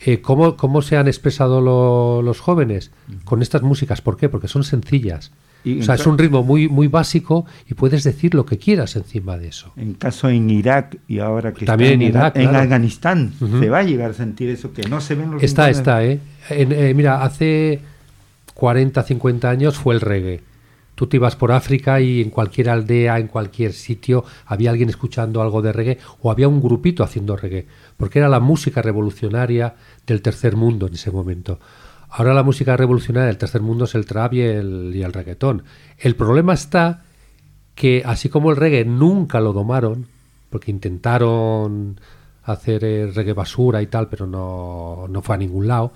eh, 0.05 0.21
¿cómo, 0.21 0.57
¿cómo 0.57 0.83
se 0.83 0.97
han 0.97 1.09
expresado 1.09 1.61
lo- 1.61 2.23
los 2.23 2.41
jóvenes? 2.41 2.91
Con 3.25 3.43
estas 3.43 3.63
músicas. 3.63 4.01
¿Por 4.01 4.17
qué? 4.17 4.29
Porque 4.29 4.49
son 4.49 4.65
sencillas. 4.65 5.31
Y 5.65 5.81
o 5.81 5.83
sea, 5.85 5.95
es 5.95 6.07
un 6.07 6.19
ritmo 6.19 6.43
muy, 6.43 6.69
muy 6.69 6.89
básico 6.89 7.47
y 7.69 7.75
puedes 7.75 8.03
decir 8.03 8.35
lo 8.35 8.45
que 8.45 8.59
quieras 8.59 8.97
encima 8.97 9.39
de 9.39 9.49
eso. 9.49 9.73
En 9.77 9.95
caso 9.95 10.29
en 10.29 10.51
Irak 10.51 10.99
y 11.07 11.21
ahora 11.21 11.53
que 11.53 11.65
También 11.67 11.95
en 11.95 12.03
Irak, 12.03 12.37
en 12.37 12.43
claro. 12.49 12.59
Afganistán, 12.65 13.33
Ujú. 13.41 13.61
se 13.61 13.69
va 13.71 13.79
a 13.79 13.83
llegar 13.85 14.11
a 14.11 14.15
sentir 14.15 14.49
eso 14.51 14.73
que 14.73 14.83
no 14.89 15.01
se 15.01 15.15
ven 15.15 15.31
los 15.31 15.43
Está, 15.43 15.71
está, 15.71 16.05
¿eh? 16.05 16.19
En- 16.51 16.73
eh, 16.73 16.93
Mira, 16.95 17.23
hace 17.23 17.81
40, 18.55 19.03
50 19.03 19.49
años 19.51 19.77
fue 19.79 19.95
el 19.95 20.01
reggae. 20.01 20.41
Tú 20.95 21.07
te 21.07 21.17
ibas 21.17 21.37
por 21.37 21.53
África 21.53 22.01
y 22.01 22.21
en 22.21 22.31
cualquier 22.31 22.69
aldea, 22.69 23.19
en 23.19 23.27
cualquier 23.27 23.73
sitio, 23.73 24.25
había 24.47 24.71
alguien 24.71 24.91
escuchando 24.91 25.41
algo 25.41 25.63
de 25.63 25.73
reggae 25.73 25.99
o 26.21 26.31
había 26.31 26.49
un 26.49 26.61
grupito 26.61 27.03
haciendo 27.03 27.35
reggae, 27.37 27.67
porque 27.97 28.19
era 28.19 28.29
la 28.29 28.41
música 28.41 28.83
revolucionaria 28.83 29.75
del 30.07 30.21
tercer 30.23 30.55
mundo 30.55 30.87
en 30.87 30.95
ese 30.95 31.11
momento. 31.11 31.59
Ahora 32.15 32.35
la 32.35 32.43
música 32.43 32.77
revolucionaria 32.77 33.29
del 33.29 33.39
tercer 33.39 33.63
mundo 33.63 33.87
es 33.87 33.95
el 33.95 34.05
trap 34.05 34.35
y 34.35 34.43
el, 34.43 34.93
y 34.95 35.03
el 35.03 35.15
reggaetón. 35.15 35.63
El 35.97 36.15
problema 36.15 36.53
está 36.53 37.05
que 37.75 38.03
así 38.05 38.29
como 38.29 38.51
el 38.51 38.59
reggae 38.59 38.85
nunca 38.85 39.41
lo 39.41 39.55
domaron, 39.55 40.09
porque 40.51 40.71
intentaron 40.71 41.99
hacer 42.45 42.85
el 42.85 43.15
reggae 43.15 43.33
basura 43.33 43.81
y 43.81 43.87
tal, 43.87 44.11
pero 44.11 44.27
no, 44.27 45.07
no 45.09 45.23
fue 45.23 45.37
a 45.37 45.39
ningún 45.39 45.67
lado, 45.67 45.95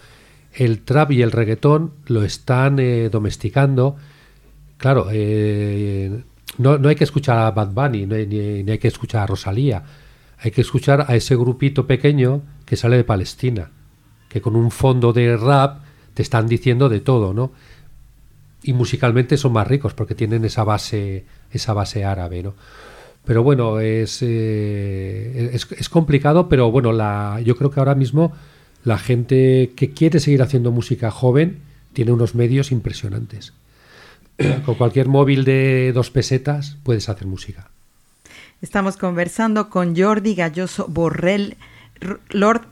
el 0.54 0.80
trap 0.84 1.12
y 1.12 1.20
el 1.20 1.32
reggaetón 1.32 1.92
lo 2.06 2.24
están 2.24 2.78
eh, 2.78 3.10
domesticando. 3.10 3.96
Claro, 4.78 5.08
eh, 5.12 6.22
no, 6.56 6.78
no 6.78 6.88
hay 6.88 6.96
que 6.96 7.04
escuchar 7.04 7.36
a 7.36 7.50
Bad 7.50 7.72
Bunny, 7.72 8.06
no 8.06 8.16
ni 8.16 8.70
hay 8.70 8.78
que 8.78 8.88
escuchar 8.88 9.24
a 9.24 9.26
Rosalía, 9.26 9.84
hay 10.38 10.50
que 10.50 10.62
escuchar 10.62 11.04
a 11.08 11.14
ese 11.14 11.36
grupito 11.36 11.86
pequeño 11.86 12.40
que 12.64 12.76
sale 12.76 12.96
de 12.96 13.04
Palestina, 13.04 13.70
que 14.30 14.40
con 14.40 14.56
un 14.56 14.70
fondo 14.70 15.12
de 15.12 15.36
rap 15.36 15.85
te 16.16 16.22
están 16.22 16.48
diciendo 16.48 16.88
de 16.88 16.98
todo, 16.98 17.32
¿no? 17.32 17.52
y 18.62 18.72
musicalmente 18.72 19.36
son 19.36 19.52
más 19.52 19.68
ricos 19.68 19.94
porque 19.94 20.16
tienen 20.16 20.44
esa 20.44 20.64
base 20.64 21.24
esa 21.52 21.72
base 21.72 22.04
árabe 22.04 22.42
no 22.42 22.54
pero 23.24 23.44
bueno 23.44 23.78
es, 23.78 24.22
eh, 24.22 25.50
es, 25.52 25.68
es 25.70 25.88
complicado 25.88 26.48
pero 26.48 26.72
bueno 26.72 26.90
la 26.90 27.40
yo 27.44 27.56
creo 27.56 27.70
que 27.70 27.78
ahora 27.78 27.94
mismo 27.94 28.32
la 28.86 28.98
gente 28.98 29.72
que 29.74 29.90
quiere 29.90 30.20
seguir 30.20 30.42
haciendo 30.42 30.70
música 30.70 31.10
joven 31.10 31.58
tiene 31.92 32.12
unos 32.12 32.36
medios 32.36 32.70
impresionantes. 32.70 33.52
Con 34.64 34.76
cualquier 34.76 35.08
móvil 35.08 35.44
de 35.44 35.92
dos 35.92 36.12
pesetas 36.12 36.76
puedes 36.84 37.08
hacer 37.08 37.26
música. 37.26 37.70
Estamos 38.62 38.96
conversando 38.96 39.68
con 39.68 39.96
Jordi 39.96 40.34
Galloso 40.34 40.86
Borrell, 40.88 41.56
Lord 42.30 42.62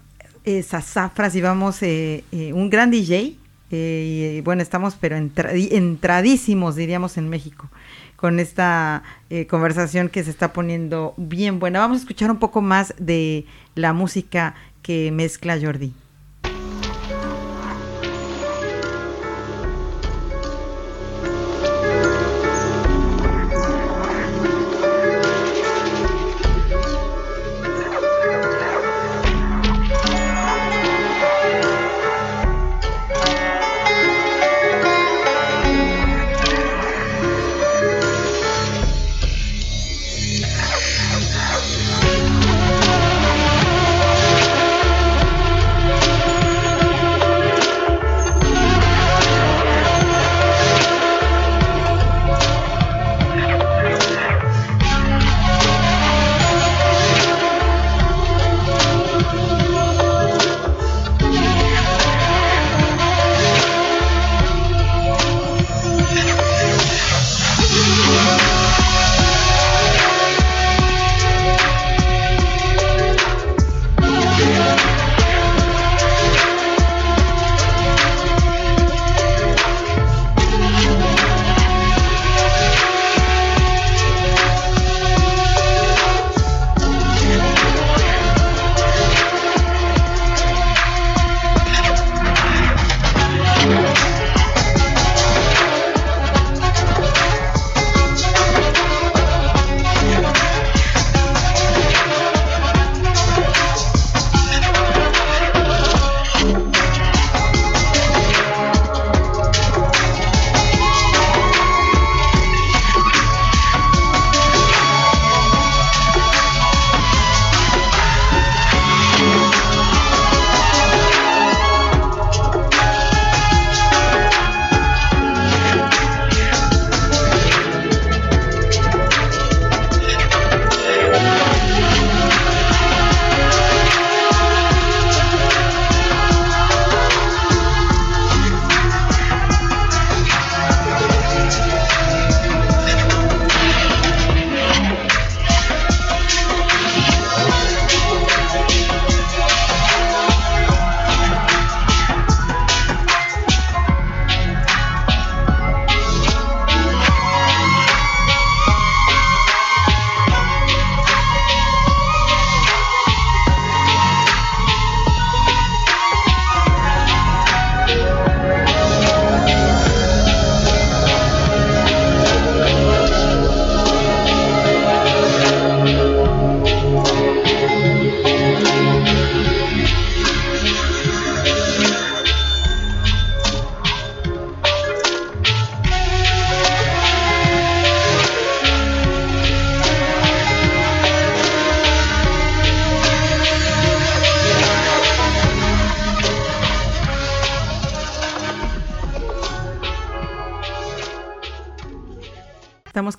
eh, 0.44 0.62
Sazafras, 0.62 1.34
y 1.34 1.40
vamos, 1.40 1.82
eh, 1.82 2.24
eh, 2.32 2.52
un 2.52 2.70
gran 2.70 2.90
DJ. 2.90 3.36
eh, 3.70 4.42
bueno, 4.44 4.62
estamos 4.62 4.94
pero 5.00 5.16
entra- 5.16 5.50
entradísimos, 5.52 6.76
diríamos, 6.76 7.16
en 7.16 7.28
México, 7.28 7.68
con 8.16 8.38
esta 8.38 9.02
eh, 9.30 9.46
conversación 9.46 10.08
que 10.08 10.22
se 10.22 10.30
está 10.30 10.52
poniendo 10.52 11.14
bien 11.16 11.58
buena. 11.58 11.80
Vamos 11.80 11.96
a 11.96 12.00
escuchar 12.00 12.30
un 12.30 12.38
poco 12.38 12.60
más 12.60 12.94
de 12.98 13.46
la 13.74 13.92
música 13.92 14.54
que 14.82 15.10
mezcla 15.10 15.58
Jordi. 15.60 15.92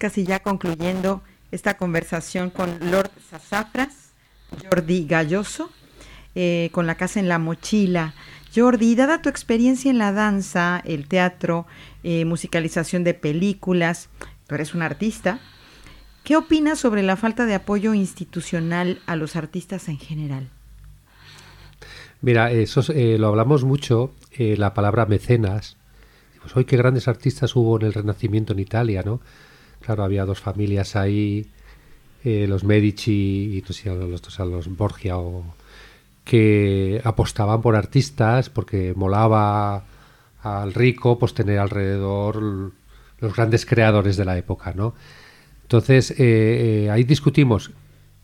Casi 0.05 0.23
ya 0.23 0.43
concluyendo 0.43 1.23
esta 1.49 1.77
conversación 1.77 2.51
con 2.51 2.77
Lord 2.91 3.09
Sazafras, 3.27 4.11
Jordi 4.63 5.07
Galloso, 5.07 5.71
eh, 6.35 6.69
con 6.73 6.85
la 6.85 6.93
casa 6.93 7.19
en 7.19 7.27
la 7.27 7.39
mochila. 7.39 8.13
Jordi, 8.55 8.93
dada 8.93 9.23
tu 9.23 9.29
experiencia 9.29 9.89
en 9.89 9.97
la 9.97 10.11
danza, 10.11 10.79
el 10.85 11.07
teatro, 11.07 11.65
eh, 12.03 12.23
musicalización 12.23 13.03
de 13.03 13.15
películas, 13.15 14.09
tú 14.45 14.53
eres 14.53 14.75
un 14.75 14.83
artista, 14.83 15.39
¿qué 16.23 16.37
opinas 16.37 16.77
sobre 16.77 17.01
la 17.01 17.15
falta 17.15 17.47
de 17.47 17.55
apoyo 17.55 17.95
institucional 17.95 19.01
a 19.07 19.15
los 19.15 19.35
artistas 19.35 19.89
en 19.89 19.97
general? 19.97 20.49
Mira, 22.21 22.51
eso 22.51 22.83
eh, 22.93 23.17
lo 23.17 23.29
hablamos 23.29 23.63
mucho, 23.63 24.13
la 24.37 24.75
palabra 24.75 25.07
mecenas. 25.07 25.77
Pues 26.43 26.55
hoy 26.55 26.65
qué 26.65 26.77
grandes 26.77 27.07
artistas 27.07 27.55
hubo 27.55 27.79
en 27.79 27.87
el 27.87 27.93
Renacimiento 27.93 28.53
en 28.53 28.59
Italia, 28.59 29.01
¿no? 29.03 29.19
Claro, 29.85 30.03
había 30.03 30.25
dos 30.25 30.39
familias 30.39 30.95
ahí, 30.95 31.45
eh, 32.23 32.47
los 32.47 32.63
Medici 32.63 33.55
y 33.55 33.61
no 33.61 33.71
sé, 33.71 33.93
los, 33.93 34.39
los 34.39 34.75
Borgia, 34.75 35.19
o, 35.19 35.43
que 36.23 36.99
apostaban 37.03 37.61
por 37.61 37.75
artistas 37.75 38.49
porque 38.49 38.93
molaba 38.95 39.83
al 40.41 40.73
rico 40.73 41.19
pues 41.19 41.35
tener 41.35 41.59
alrededor 41.59 42.73
los 43.19 43.35
grandes 43.35 43.67
creadores 43.67 44.17
de 44.17 44.25
la 44.25 44.39
época, 44.39 44.73
¿no? 44.75 44.95
Entonces, 45.61 46.09
eh, 46.11 46.15
eh, 46.85 46.89
ahí 46.89 47.03
discutimos, 47.03 47.69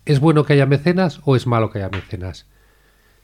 ¿es 0.06 0.20
bueno 0.20 0.46
que 0.46 0.54
haya 0.54 0.66
mecenas 0.66 1.22
o 1.26 1.36
es 1.36 1.46
malo 1.46 1.70
que 1.70 1.78
haya 1.78 1.90
mecenas? 1.90 2.48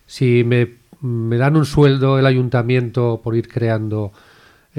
Si 0.06 0.44
me 0.44 1.38
dan 1.38 1.56
un 1.56 1.66
sueldo 1.66 2.20
el 2.20 2.28
ayuntamiento 2.28 3.20
por 3.24 3.36
ir 3.36 3.48
creando 3.48 4.14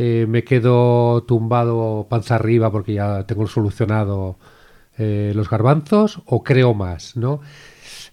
eh, 0.01 0.27
me 0.29 0.45
quedo 0.45 1.25
tumbado 1.25 2.07
panza 2.09 2.37
arriba 2.37 2.71
porque 2.71 2.95
ya 2.95 3.27
tengo 3.27 3.49
solucionado 3.49 4.39
eh, 4.97 5.33
los 5.35 5.51
garbanzos 5.51 6.23
o 6.25 6.45
creo 6.45 6.73
más, 6.73 7.17
¿no? 7.17 7.41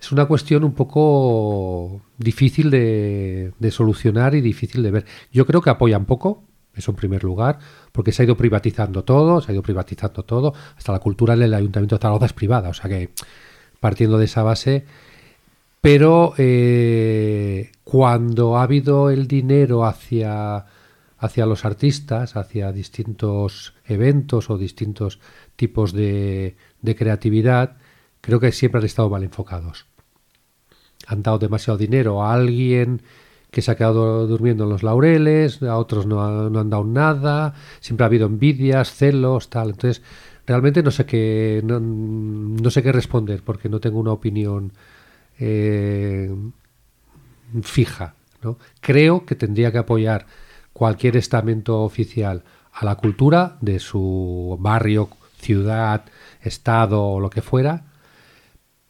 Es 0.02 0.12
una 0.12 0.26
cuestión 0.26 0.64
un 0.64 0.74
poco 0.74 2.02
difícil 2.18 2.72
de, 2.72 3.54
solucionar 3.70 4.34
y 4.34 4.42
difícil 4.42 4.82
de 4.82 4.90
ver. 4.90 5.06
Yo 5.32 5.46
creo 5.46 5.62
que 5.62 5.70
apoyan 5.70 6.06
poco, 6.06 6.44
eso 6.74 6.90
en 6.90 6.98
primer 6.98 7.24
lugar, 7.24 7.60
porque 7.92 8.12
se 8.12 8.24
ha 8.24 8.26
ido 8.26 8.36
privatizando 8.36 9.04
todo, 9.04 9.40
se 9.40 9.52
ha 9.52 9.54
ido 9.54 9.62
privatizando 9.62 10.24
todo, 10.24 10.56
hasta 10.76 10.92
la 10.92 10.98
cultura 10.98 11.36
en 11.36 11.44
el 11.44 11.54
Ayuntamiento 11.54 11.98
de 11.98 12.02
Zaragoza 12.02 12.26
es 12.26 12.34
privada, 12.34 12.70
o 12.70 12.74
sea 12.74 12.90
que 12.90 13.12
partiendo 13.80 14.18
de 14.18 14.26
esa 14.26 14.42
base, 14.42 14.86
pero 15.82 16.34
eh, 16.40 17.70
cuando 17.84 18.58
ha 18.58 18.64
habido 18.64 19.12
el 19.12 19.28
dinero 19.28 19.86
hacia 19.86 20.66
hacia 21.18 21.46
los 21.46 21.66
artistas, 21.66 22.36
hacia 22.36 22.72
distintos 22.72 23.74
eventos 23.86 24.50
o 24.50 24.58
distintos 24.58 25.20
tipos 25.56 25.94
de, 25.94 26.56
creatividad, 26.98 27.78
creo 28.22 28.40
que 28.40 28.52
siempre 28.52 28.80
han 28.80 28.86
estado 28.86 29.10
mal 29.10 29.24
enfocados. 29.24 29.86
Han 31.08 31.24
dado 31.24 31.40
demasiado 31.40 31.78
dinero 31.78 32.24
a 32.24 32.34
alguien 32.34 33.02
que 33.52 33.62
se 33.62 33.72
ha 33.72 33.76
quedado 33.76 34.28
durmiendo 34.28 34.66
en 34.66 34.72
los 34.72 34.84
laureles, 34.84 35.64
a 35.64 35.78
otros 35.78 36.06
no, 36.06 36.22
han 36.22 36.70
dado 36.70 36.84
nada, 36.84 37.54
siempre 37.80 38.04
ha 38.04 38.08
habido 38.08 38.26
envidias, 38.26 38.94
celos, 38.94 39.50
tal. 39.50 39.70
Entonces, 39.70 40.04
realmente 40.46 40.84
no 40.84 40.92
sé 40.92 41.06
qué, 41.06 41.62
no, 41.64 42.70
sé 42.70 42.84
qué 42.84 42.92
responder 42.92 43.42
porque 43.44 43.70
no 43.70 43.80
tengo 43.80 44.00
una 44.00 44.12
opinión 44.12 44.74
eh, 45.40 46.36
fija. 47.62 48.16
Creo 48.82 49.26
que 49.26 49.36
tendría 49.36 49.72
que 49.72 49.80
apoyar 49.80 50.28
cualquier 50.76 51.16
estamento 51.16 51.84
oficial 51.84 52.44
a 52.74 52.84
la 52.84 52.96
cultura 52.96 53.58
de 53.62 53.80
su 53.80 54.58
barrio, 54.60 55.08
ciudad, 55.40 56.04
estado 56.42 57.02
o 57.02 57.22
lo 57.22 57.30
que 57.30 57.42
fuera, 57.42 57.86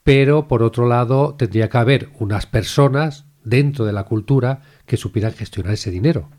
pero 0.03 0.47
por 0.47 0.63
otro 0.63 0.87
lado 0.87 1.35
tendría 1.35 1.69
que 1.69 1.77
haber 1.77 2.09
unas 2.17 2.47
personas 2.47 3.25
dentro 3.43 3.85
de 3.85 3.93
la 3.93 4.05
cultura 4.05 4.63
que 4.87 4.97
supieran 4.97 5.33
gestionar 5.33 5.73
ese 5.73 5.91
dinero. 5.91 6.29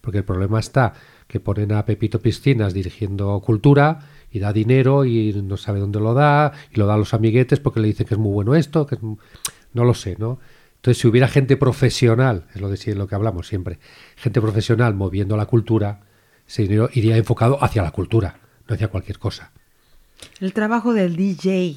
Porque 0.00 0.18
el 0.18 0.24
problema 0.24 0.58
está 0.58 0.94
que 1.28 1.38
ponen 1.38 1.70
a 1.70 1.84
Pepito 1.84 2.18
Piscinas 2.18 2.74
dirigiendo 2.74 3.40
cultura 3.46 4.00
y 4.32 4.40
da 4.40 4.52
dinero 4.52 5.04
y 5.04 5.32
no 5.34 5.56
sabe 5.56 5.78
dónde 5.78 6.00
lo 6.00 6.14
da 6.14 6.50
y 6.72 6.80
lo 6.80 6.86
da 6.86 6.94
a 6.94 6.98
los 6.98 7.14
amiguetes 7.14 7.60
porque 7.60 7.78
le 7.78 7.86
dicen 7.86 8.08
que 8.08 8.14
es 8.14 8.20
muy 8.20 8.32
bueno 8.32 8.56
esto, 8.56 8.88
que 8.88 8.98
no 9.00 9.84
lo 9.84 9.94
sé, 9.94 10.16
¿no? 10.18 10.40
Entonces, 10.80 11.02
si 11.02 11.08
hubiera 11.08 11.28
gente 11.28 11.58
profesional, 11.58 12.46
es 12.54 12.60
lo 12.62 12.70
de 12.70 12.94
lo 12.94 13.06
que 13.06 13.14
hablamos 13.14 13.46
siempre, 13.46 13.78
gente 14.16 14.40
profesional 14.40 14.94
moviendo 14.94 15.36
la 15.36 15.44
cultura, 15.44 16.00
dinero 16.56 16.88
iría 16.94 17.18
enfocado 17.18 17.62
hacia 17.62 17.82
la 17.82 17.90
cultura, 17.90 18.40
no 18.66 18.74
hacia 18.74 18.88
cualquier 18.88 19.18
cosa. 19.18 19.52
El 20.40 20.54
trabajo 20.54 20.94
del 20.94 21.16
DJ. 21.16 21.76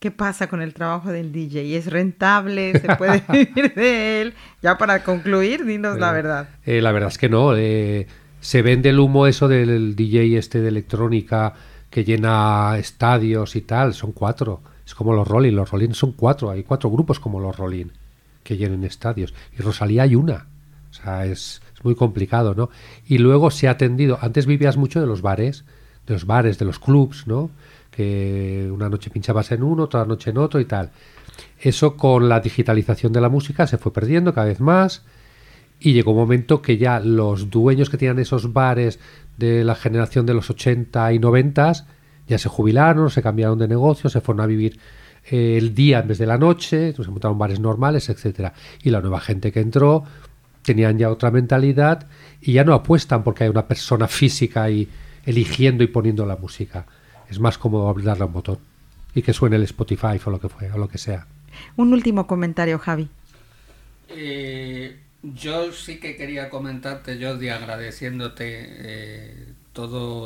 ¿Qué 0.00 0.10
pasa 0.10 0.48
con 0.48 0.62
el 0.62 0.74
trabajo 0.74 1.12
del 1.12 1.30
DJ? 1.30 1.76
¿Es 1.76 1.86
rentable? 1.86 2.76
¿Se 2.80 2.96
puede 2.96 3.22
vivir 3.32 3.72
de 3.72 4.22
él? 4.22 4.34
Ya 4.60 4.76
para 4.76 5.04
concluir, 5.04 5.64
dinos 5.64 5.96
la 6.00 6.10
eh, 6.10 6.12
verdad. 6.12 6.48
Eh, 6.66 6.82
la 6.82 6.90
verdad 6.90 7.10
es 7.10 7.18
que 7.18 7.28
no. 7.28 7.56
Eh, 7.56 8.08
se 8.40 8.62
vende 8.62 8.90
el 8.90 8.98
humo 8.98 9.28
eso 9.28 9.46
del 9.46 9.94
DJ 9.94 10.38
este 10.38 10.60
de 10.60 10.68
electrónica 10.70 11.54
que 11.88 12.02
llena 12.02 12.76
estadios 12.78 13.54
y 13.54 13.60
tal. 13.60 13.94
Son 13.94 14.10
cuatro 14.10 14.60
es 14.86 14.94
como 14.94 15.12
los 15.12 15.26
Rolling, 15.26 15.52
los 15.52 15.70
Rolling 15.70 15.92
son 15.92 16.12
cuatro, 16.12 16.50
hay 16.50 16.62
cuatro 16.62 16.90
grupos 16.90 17.20
como 17.20 17.40
los 17.40 17.56
Rolling 17.56 17.86
que 18.42 18.56
llenen 18.56 18.84
estadios. 18.84 19.34
Y 19.58 19.62
Rosalía 19.62 20.02
hay 20.02 20.14
una. 20.14 20.46
O 20.90 20.94
sea, 20.94 21.26
es, 21.26 21.60
muy 21.84 21.94
complicado, 21.94 22.54
¿no? 22.54 22.70
Y 23.06 23.18
luego 23.18 23.50
se 23.50 23.68
ha 23.68 23.72
atendido, 23.72 24.18
antes 24.20 24.46
vivías 24.46 24.76
mucho 24.76 25.00
de 25.00 25.06
los 25.06 25.22
bares, 25.22 25.64
de 26.06 26.14
los 26.14 26.26
bares, 26.26 26.58
de 26.58 26.64
los 26.64 26.78
clubs, 26.78 27.26
¿no? 27.26 27.50
Que 27.90 28.68
una 28.72 28.88
noche 28.88 29.10
pinchabas 29.10 29.52
en 29.52 29.62
uno, 29.62 29.84
otra 29.84 30.04
noche 30.04 30.30
en 30.30 30.38
otro 30.38 30.60
y 30.60 30.64
tal. 30.64 30.90
Eso 31.60 31.96
con 31.96 32.28
la 32.28 32.40
digitalización 32.40 33.12
de 33.12 33.20
la 33.20 33.28
música 33.28 33.66
se 33.66 33.78
fue 33.78 33.92
perdiendo 33.92 34.34
cada 34.34 34.48
vez 34.48 34.60
más 34.60 35.04
y 35.78 35.92
llegó 35.92 36.12
un 36.12 36.18
momento 36.18 36.62
que 36.62 36.78
ya 36.78 37.00
los 37.00 37.50
dueños 37.50 37.90
que 37.90 37.98
tenían 37.98 38.18
esos 38.18 38.52
bares 38.52 38.98
de 39.36 39.64
la 39.64 39.74
generación 39.74 40.26
de 40.26 40.34
los 40.34 40.50
80 40.50 41.12
y 41.12 41.18
90 41.18 41.72
ya 42.26 42.38
se 42.38 42.48
jubilaron, 42.48 43.10
se 43.10 43.22
cambiaron 43.22 43.58
de 43.58 43.68
negocio, 43.68 44.10
se 44.10 44.20
fueron 44.20 44.42
a 44.42 44.46
vivir 44.46 44.78
eh, 45.30 45.56
el 45.58 45.74
día 45.74 46.00
en 46.00 46.08
vez 46.08 46.18
de 46.18 46.26
la 46.26 46.38
noche, 46.38 46.92
se 46.92 47.10
montaron 47.10 47.38
bares 47.38 47.60
normales, 47.60 48.08
etcétera. 48.08 48.52
Y 48.82 48.90
la 48.90 49.00
nueva 49.00 49.20
gente 49.20 49.52
que 49.52 49.60
entró 49.60 50.04
tenían 50.62 50.98
ya 50.98 51.10
otra 51.10 51.30
mentalidad 51.30 52.06
y 52.40 52.52
ya 52.54 52.64
no 52.64 52.74
apuestan 52.74 53.22
porque 53.22 53.44
hay 53.44 53.50
una 53.50 53.66
persona 53.66 54.08
física 54.08 54.62
ahí 54.62 54.88
eligiendo 55.24 55.84
y 55.84 55.88
poniendo 55.88 56.26
la 56.26 56.36
música. 56.36 56.86
Es 57.28 57.38
más 57.38 57.58
cómodo 57.58 57.92
darle 58.02 58.24
un 58.24 58.32
botón 58.32 58.58
y 59.14 59.22
que 59.22 59.32
suene 59.32 59.56
el 59.56 59.62
Spotify 59.62 60.20
o 60.24 60.30
lo 60.30 60.40
que 60.40 60.48
fue, 60.48 60.70
o 60.72 60.78
lo 60.78 60.88
que 60.88 60.98
sea. 60.98 61.26
Un 61.76 61.92
último 61.92 62.26
comentario, 62.26 62.78
Javi. 62.78 63.08
Eh, 64.08 64.98
yo 65.22 65.72
sí 65.72 65.98
que 65.98 66.16
quería 66.16 66.50
comentarte, 66.50 67.18
Jordi, 67.22 67.48
agradeciéndote 67.48 68.44
eh, 68.46 69.46
todo 69.72 70.24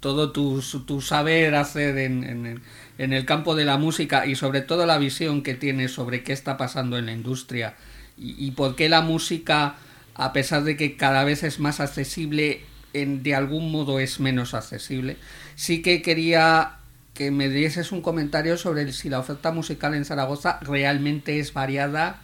todo 0.00 0.32
tu, 0.32 0.62
saber 1.00 1.54
hacer 1.54 1.98
en, 1.98 2.60
el 2.98 3.24
campo 3.26 3.54
de 3.54 3.64
la 3.64 3.76
música 3.76 4.26
y 4.26 4.34
sobre 4.34 4.62
todo 4.62 4.86
la 4.86 4.98
visión 4.98 5.42
que 5.42 5.54
tienes 5.54 5.92
sobre 5.92 6.22
qué 6.24 6.32
está 6.32 6.56
pasando 6.56 6.98
en 6.98 7.06
la 7.06 7.12
industria 7.12 7.76
y, 8.16 8.50
por 8.50 8.76
qué 8.76 8.88
la 8.88 9.00
música, 9.00 9.76
a 10.14 10.32
pesar 10.32 10.64
de 10.64 10.76
que 10.76 10.96
cada 10.96 11.24
vez 11.24 11.42
es 11.42 11.58
más 11.58 11.80
accesible, 11.80 12.62
de 12.92 13.34
algún 13.34 13.70
modo 13.70 13.98
es 13.98 14.20
menos 14.20 14.52
accesible. 14.52 15.16
Sí 15.54 15.80
que 15.80 16.02
quería 16.02 16.76
que 17.14 17.30
me 17.30 17.48
dieses 17.48 17.92
un 17.92 18.02
comentario 18.02 18.58
sobre 18.58 18.92
si 18.92 19.08
la 19.08 19.18
oferta 19.18 19.52
musical 19.52 19.94
en 19.94 20.04
Zaragoza 20.04 20.58
realmente 20.60 21.38
es 21.38 21.54
variada 21.54 22.20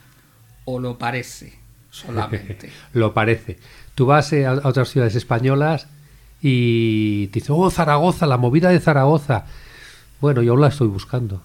o 0.64 0.80
lo 0.80 0.98
parece 0.98 1.58
solamente. 1.90 2.70
lo 2.92 3.14
parece. 3.14 3.58
Tú 3.94 4.06
vas 4.06 4.32
a 4.32 4.52
otras 4.68 4.90
ciudades 4.90 5.14
españolas 5.14 5.88
y 6.43 7.28
te 7.28 7.41
dice, 7.41 7.53
oh, 7.53 7.70
Zaragoza, 7.70 8.26
la 8.26 8.37
movida 8.37 8.70
de 8.70 8.80
Zaragoza. 8.80 9.47
Bueno, 10.20 10.43
yo 10.43 10.57
la 10.57 10.68
estoy 10.68 10.89
buscando. 10.89 11.43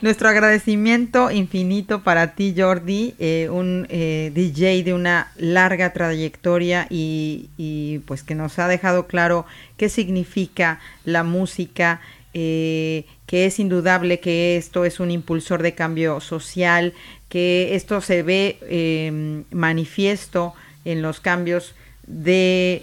Nuestro 0.00 0.28
agradecimiento 0.28 1.30
infinito 1.30 2.02
para 2.02 2.34
ti, 2.34 2.54
Jordi, 2.56 3.14
eh, 3.18 3.48
un 3.50 3.86
eh, 3.90 4.32
DJ 4.34 4.82
de 4.84 4.94
una 4.94 5.30
larga 5.36 5.92
trayectoria 5.92 6.86
y, 6.88 7.50
y, 7.58 7.98
pues 8.06 8.22
que 8.22 8.34
nos 8.34 8.58
ha 8.58 8.68
dejado 8.68 9.06
claro 9.06 9.44
qué 9.76 9.90
significa 9.90 10.80
la 11.04 11.24
música, 11.24 12.00
eh, 12.32 13.04
que 13.26 13.44
es 13.44 13.60
indudable 13.60 14.18
que 14.18 14.56
esto 14.56 14.86
es 14.86 14.98
un 14.98 15.10
impulsor 15.10 15.62
de 15.62 15.74
cambio 15.74 16.20
social, 16.20 16.94
que 17.28 17.74
esto 17.74 18.00
se 18.00 18.22
ve 18.22 19.44
manifiesto 19.50 20.54
en 20.86 21.02
los 21.02 21.20
cambios 21.20 21.74
de 22.06 22.82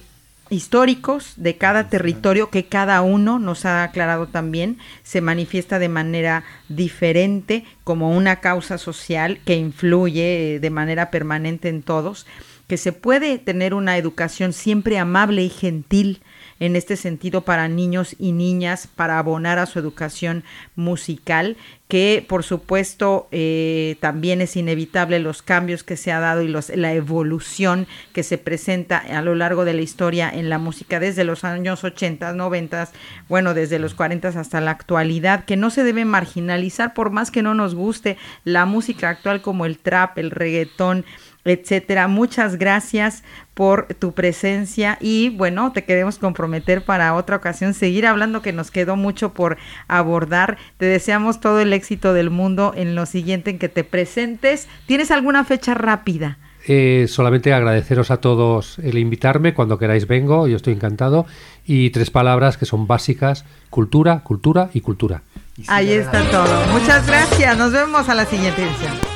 históricos 0.49 1.33
de 1.35 1.57
cada 1.57 1.89
territorio 1.89 2.49
que 2.49 2.65
cada 2.65 3.01
uno 3.01 3.39
nos 3.39 3.65
ha 3.65 3.83
aclarado 3.83 4.27
también 4.27 4.77
se 5.03 5.21
manifiesta 5.21 5.79
de 5.79 5.89
manera 5.89 6.43
diferente 6.69 7.65
como 7.83 8.15
una 8.15 8.37
causa 8.37 8.77
social 8.77 9.39
que 9.45 9.55
influye 9.55 10.59
de 10.61 10.69
manera 10.69 11.11
permanente 11.11 11.69
en 11.69 11.81
todos 11.81 12.25
que 12.67 12.77
se 12.77 12.91
puede 12.91 13.37
tener 13.37 13.73
una 13.73 13.97
educación 13.97 14.53
siempre 14.53 14.99
amable 14.99 15.43
y 15.43 15.49
gentil 15.49 16.21
en 16.59 16.75
este 16.75 16.95
sentido 16.95 17.41
para 17.41 17.67
niños 17.67 18.15
y 18.19 18.31
niñas, 18.31 18.87
para 18.87 19.19
abonar 19.19 19.59
a 19.59 19.65
su 19.65 19.79
educación 19.79 20.43
musical, 20.75 21.57
que 21.87 22.25
por 22.27 22.43
supuesto 22.43 23.27
eh, 23.31 23.95
también 24.01 24.41
es 24.41 24.57
inevitable 24.57 25.19
los 25.19 25.41
cambios 25.41 25.83
que 25.83 25.95
se 25.95 26.11
ha 26.11 26.19
dado 26.19 26.41
y 26.41 26.53
la 26.75 26.93
evolución 26.93 27.87
que 28.11 28.23
se 28.23 28.37
presenta 28.37 28.97
a 28.97 29.21
lo 29.21 29.35
largo 29.35 29.63
de 29.63 29.73
la 29.73 29.81
historia 29.81 30.29
en 30.29 30.49
la 30.49 30.57
música 30.57 30.99
desde 30.99 31.23
los 31.23 31.45
años 31.45 31.83
80, 31.83 32.33
90, 32.33 32.89
bueno, 33.29 33.53
desde 33.53 33.79
los 33.79 33.93
40 33.93 34.27
hasta 34.27 34.59
la 34.59 34.71
actualidad, 34.71 35.45
que 35.45 35.55
no 35.55 35.69
se 35.69 35.83
debe 35.83 36.03
marginalizar 36.03 36.93
por 36.93 37.09
más 37.09 37.31
que 37.31 37.41
no 37.41 37.53
nos 37.53 37.73
guste 37.73 38.17
la 38.43 38.65
música 38.65 39.09
actual 39.09 39.41
como 39.41 39.65
el 39.65 39.77
trap, 39.77 40.17
el 40.17 40.31
reggaetón, 40.31 41.05
etcétera. 41.49 42.07
Muchas 42.07 42.57
gracias 42.57 43.23
por 43.53 43.87
tu 43.95 44.11
presencia 44.13 44.97
y 45.01 45.29
bueno, 45.29 45.71
te 45.71 45.83
queremos 45.83 46.19
comprometer 46.19 46.83
para 46.83 47.15
otra 47.15 47.37
ocasión 47.37 47.73
seguir 47.73 48.05
hablando 48.05 48.41
que 48.41 48.53
nos 48.53 48.71
quedó 48.71 48.95
mucho 48.95 49.33
por 49.33 49.57
abordar. 49.87 50.57
Te 50.77 50.85
deseamos 50.85 51.39
todo 51.39 51.59
el 51.59 51.73
éxito 51.73 52.13
del 52.13 52.29
mundo 52.29 52.73
en 52.75 52.95
lo 52.95 53.05
siguiente 53.05 53.51
en 53.51 53.59
que 53.59 53.69
te 53.69 53.83
presentes. 53.83 54.67
¿Tienes 54.85 55.11
alguna 55.11 55.43
fecha 55.43 55.73
rápida? 55.73 56.37
Eh, 56.69 57.05
solamente 57.07 57.53
agradeceros 57.53 58.11
a 58.11 58.17
todos 58.17 58.77
el 58.79 58.97
invitarme, 58.97 59.53
cuando 59.53 59.79
queráis 59.79 60.05
vengo, 60.05 60.47
yo 60.47 60.57
estoy 60.57 60.73
encantado. 60.73 61.25
Y 61.65 61.91
tres 61.91 62.11
palabras 62.11 62.57
que 62.57 62.65
son 62.65 62.87
básicas, 62.87 63.45
cultura, 63.69 64.19
cultura 64.19 64.69
y 64.73 64.81
cultura. 64.81 65.21
Ahí 65.67 65.91
está 65.91 66.23
todo. 66.29 66.67
Muchas 66.71 67.07
gracias, 67.07 67.57
nos 67.57 67.71
vemos 67.71 68.09
a 68.09 68.15
la 68.15 68.25
siguiente 68.25 68.63
edición. 68.63 69.06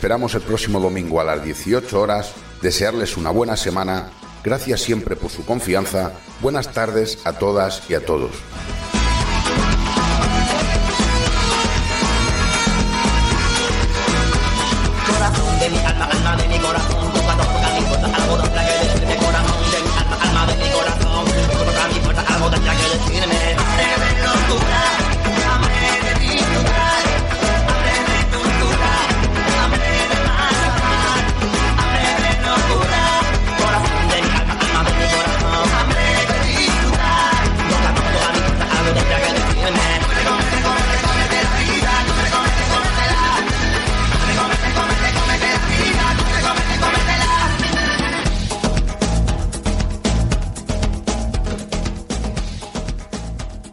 Esperamos 0.00 0.34
el 0.34 0.40
próximo 0.40 0.80
domingo 0.80 1.20
a 1.20 1.24
las 1.24 1.44
18 1.44 2.00
horas. 2.00 2.32
Desearles 2.62 3.18
una 3.18 3.28
buena 3.28 3.54
semana. 3.54 4.08
Gracias 4.42 4.80
siempre 4.80 5.14
por 5.14 5.30
su 5.30 5.44
confianza. 5.44 6.14
Buenas 6.40 6.72
tardes 6.72 7.18
a 7.26 7.34
todas 7.34 7.82
y 7.90 7.92
a 7.92 8.06
todos. 8.06 8.30